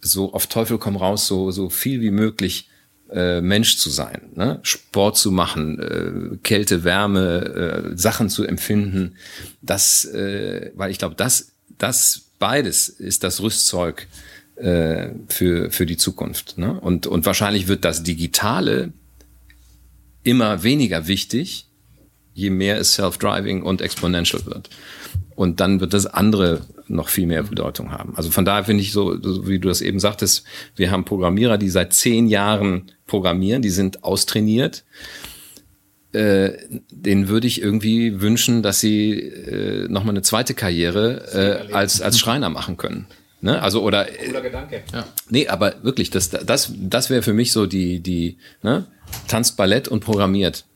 so 0.00 0.32
auf 0.32 0.46
Teufel 0.46 0.78
komm 0.78 0.96
raus, 0.96 1.26
so, 1.26 1.50
so 1.50 1.68
viel 1.68 2.00
wie 2.00 2.10
möglich 2.10 2.69
äh, 3.12 3.40
Mensch 3.40 3.78
zu 3.78 3.90
sein, 3.90 4.30
ne? 4.34 4.60
Sport 4.62 5.16
zu 5.16 5.30
machen, 5.30 5.78
äh, 5.78 6.36
Kälte, 6.42 6.84
Wärme, 6.84 7.92
äh, 7.92 7.96
Sachen 7.96 8.28
zu 8.28 8.44
empfinden. 8.44 9.16
Das, 9.62 10.04
äh, 10.04 10.70
weil 10.74 10.90
ich 10.90 10.98
glaube, 10.98 11.14
das, 11.16 11.52
das 11.78 12.22
beides 12.38 12.88
ist 12.88 13.24
das 13.24 13.40
Rüstzeug 13.40 14.06
äh, 14.56 15.10
für, 15.28 15.70
für 15.70 15.86
die 15.86 15.96
Zukunft. 15.96 16.58
Ne? 16.58 16.78
Und, 16.80 17.06
und 17.06 17.26
wahrscheinlich 17.26 17.68
wird 17.68 17.84
das 17.84 18.02
Digitale 18.02 18.92
immer 20.22 20.62
weniger 20.62 21.06
wichtig, 21.06 21.69
je 22.40 22.50
mehr 22.50 22.78
es 22.78 22.94
Self-Driving 22.94 23.62
und 23.62 23.82
Exponential 23.82 24.44
wird. 24.46 24.70
Und 25.36 25.60
dann 25.60 25.80
wird 25.80 25.94
das 25.94 26.06
andere 26.06 26.62
noch 26.88 27.08
viel 27.08 27.26
mehr 27.26 27.44
Bedeutung 27.44 27.92
haben. 27.92 28.14
Also 28.16 28.30
von 28.30 28.44
daher 28.44 28.64
finde 28.64 28.82
ich 28.82 28.92
so, 28.92 29.16
wie 29.46 29.58
du 29.58 29.68
das 29.68 29.80
eben 29.80 30.00
sagtest, 30.00 30.44
wir 30.76 30.90
haben 30.90 31.04
Programmierer, 31.04 31.56
die 31.56 31.70
seit 31.70 31.92
zehn 31.92 32.26
Jahren 32.26 32.90
programmieren, 33.06 33.62
die 33.62 33.70
sind 33.70 34.04
austrainiert. 34.04 34.84
Äh, 36.12 36.52
den 36.90 37.28
würde 37.28 37.46
ich 37.46 37.62
irgendwie 37.62 38.20
wünschen, 38.20 38.62
dass 38.62 38.80
sie 38.80 39.12
äh, 39.12 39.86
nochmal 39.88 40.14
eine 40.14 40.22
zweite 40.22 40.54
Karriere 40.54 41.68
äh, 41.70 41.72
als, 41.72 42.00
als 42.00 42.18
Schreiner 42.18 42.48
machen 42.48 42.76
können. 42.76 43.06
Ne? 43.40 43.62
Also 43.62 43.82
oder 43.82 44.04
Cooler 44.04 44.40
Gedanke. 44.42 44.82
ja. 44.92 45.06
Nee, 45.30 45.48
aber 45.48 45.82
wirklich, 45.82 46.10
das, 46.10 46.30
das, 46.30 46.72
das 46.76 47.08
wäre 47.08 47.22
für 47.22 47.32
mich 47.32 47.52
so 47.52 47.66
die, 47.66 48.00
die, 48.00 48.36
ne? 48.62 48.86
Tanzt 49.28 49.56
Ballett 49.56 49.88
und 49.88 50.00
programmiert. 50.00 50.66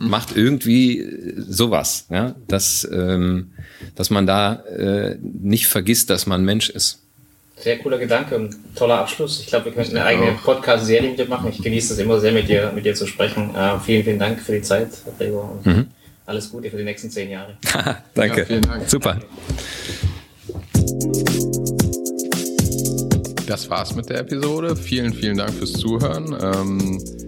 Macht 0.00 0.36
irgendwie 0.36 1.34
sowas, 1.36 2.06
ja, 2.10 2.34
dass, 2.46 2.88
ähm, 2.92 3.50
dass 3.94 4.10
man 4.10 4.26
da 4.26 4.54
äh, 4.66 5.16
nicht 5.20 5.66
vergisst, 5.66 6.10
dass 6.10 6.26
man 6.26 6.44
Mensch 6.44 6.70
ist. 6.70 7.00
Sehr 7.56 7.78
cooler 7.78 7.98
Gedanke 7.98 8.36
und 8.36 8.54
toller 8.76 8.98
Abschluss. 9.00 9.40
Ich 9.40 9.48
glaube, 9.48 9.66
wir 9.66 9.72
könnten 9.72 9.96
eine 9.96 10.06
eigene 10.06 10.32
Podcast-Serie 10.44 11.10
mit 11.10 11.18
dir 11.18 11.26
machen. 11.26 11.50
Ich 11.50 11.60
genieße 11.60 11.94
es 11.94 11.98
immer 11.98 12.20
sehr, 12.20 12.30
mit 12.30 12.48
dir, 12.48 12.70
mit 12.72 12.84
dir 12.84 12.94
zu 12.94 13.06
sprechen. 13.06 13.52
Äh, 13.54 13.80
vielen, 13.80 14.04
vielen 14.04 14.18
Dank 14.18 14.40
für 14.40 14.52
die 14.52 14.62
Zeit, 14.62 14.90
Gregor. 15.18 15.60
Und 15.64 15.88
Alles 16.26 16.50
Gute 16.50 16.70
für 16.70 16.76
die 16.76 16.84
nächsten 16.84 17.10
zehn 17.10 17.30
Jahre. 17.30 17.56
Danke. 18.14 18.40
Ja, 18.40 18.46
vielen 18.46 18.62
Dank. 18.62 18.88
Super. 18.88 19.18
Das 23.46 23.68
war's 23.70 23.94
mit 23.94 24.10
der 24.10 24.20
Episode. 24.20 24.76
Vielen, 24.76 25.14
vielen 25.14 25.38
Dank 25.38 25.54
fürs 25.54 25.72
Zuhören. 25.72 26.36
Ähm, 26.40 27.27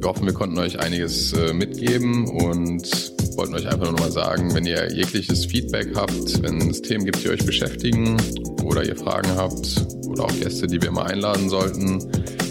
wir 0.00 0.08
hoffen, 0.08 0.26
wir 0.26 0.34
konnten 0.34 0.58
euch 0.58 0.78
einiges 0.78 1.32
äh, 1.32 1.52
mitgeben 1.52 2.28
und 2.28 3.12
wollten 3.36 3.54
euch 3.54 3.66
einfach 3.66 3.84
nur 3.84 3.92
noch 3.92 4.00
mal 4.00 4.12
sagen, 4.12 4.54
wenn 4.54 4.64
ihr 4.64 4.92
jegliches 4.92 5.46
Feedback 5.46 5.88
habt, 5.94 6.42
wenn 6.42 6.70
es 6.70 6.82
Themen 6.82 7.04
gibt, 7.04 7.22
die 7.24 7.30
euch 7.30 7.44
beschäftigen 7.44 8.16
oder 8.62 8.84
ihr 8.84 8.96
Fragen 8.96 9.30
habt 9.36 9.86
oder 10.08 10.24
auch 10.24 10.40
Gäste, 10.40 10.66
die 10.66 10.80
wir 10.80 10.90
mal 10.90 11.06
einladen 11.06 11.48
sollten, 11.48 11.98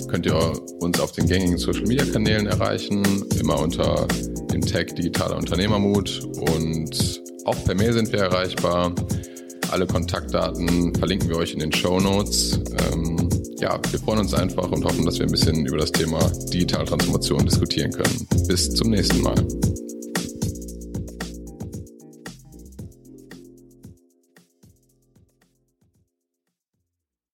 könnt 0.08 0.26
ihr 0.26 0.36
uns 0.80 1.00
auf 1.00 1.12
den 1.12 1.28
gängigen 1.28 1.58
Social 1.58 1.86
Media 1.88 2.06
Kanälen 2.06 2.48
erreichen, 2.48 3.04
immer 3.40 3.60
unter 3.60 4.08
dem 4.52 4.62
Tag 4.62 4.96
Digitaler 4.96 5.38
Unternehmermut 5.38 6.22
und 6.52 7.22
auch 7.46 7.64
per 7.64 7.76
Mail 7.76 7.94
sind 7.94 8.12
wir 8.12 8.20
erreichbar. 8.20 8.94
Alle 9.72 9.88
Kontaktdaten 9.88 10.94
verlinken 10.96 11.30
wir 11.30 11.38
euch 11.38 11.54
in 11.54 11.60
den 11.60 11.74
Show 11.74 12.00
Notes. 12.00 12.60
Ähm, 12.92 13.25
ja, 13.60 13.80
wir 13.90 14.00
freuen 14.00 14.20
uns 14.20 14.34
einfach 14.34 14.70
und 14.72 14.84
hoffen, 14.84 15.06
dass 15.06 15.20
wir 15.20 15.26
ein 15.26 15.32
bisschen 15.32 15.66
über 15.66 15.78
das 15.78 15.92
Thema 15.92 16.20
digitale 16.52 16.86
Transformation 16.86 17.46
diskutieren 17.46 17.92
können. 17.92 18.28
Bis 18.48 18.70
zum 18.74 18.90
nächsten 18.90 19.22
Mal. 19.22 19.36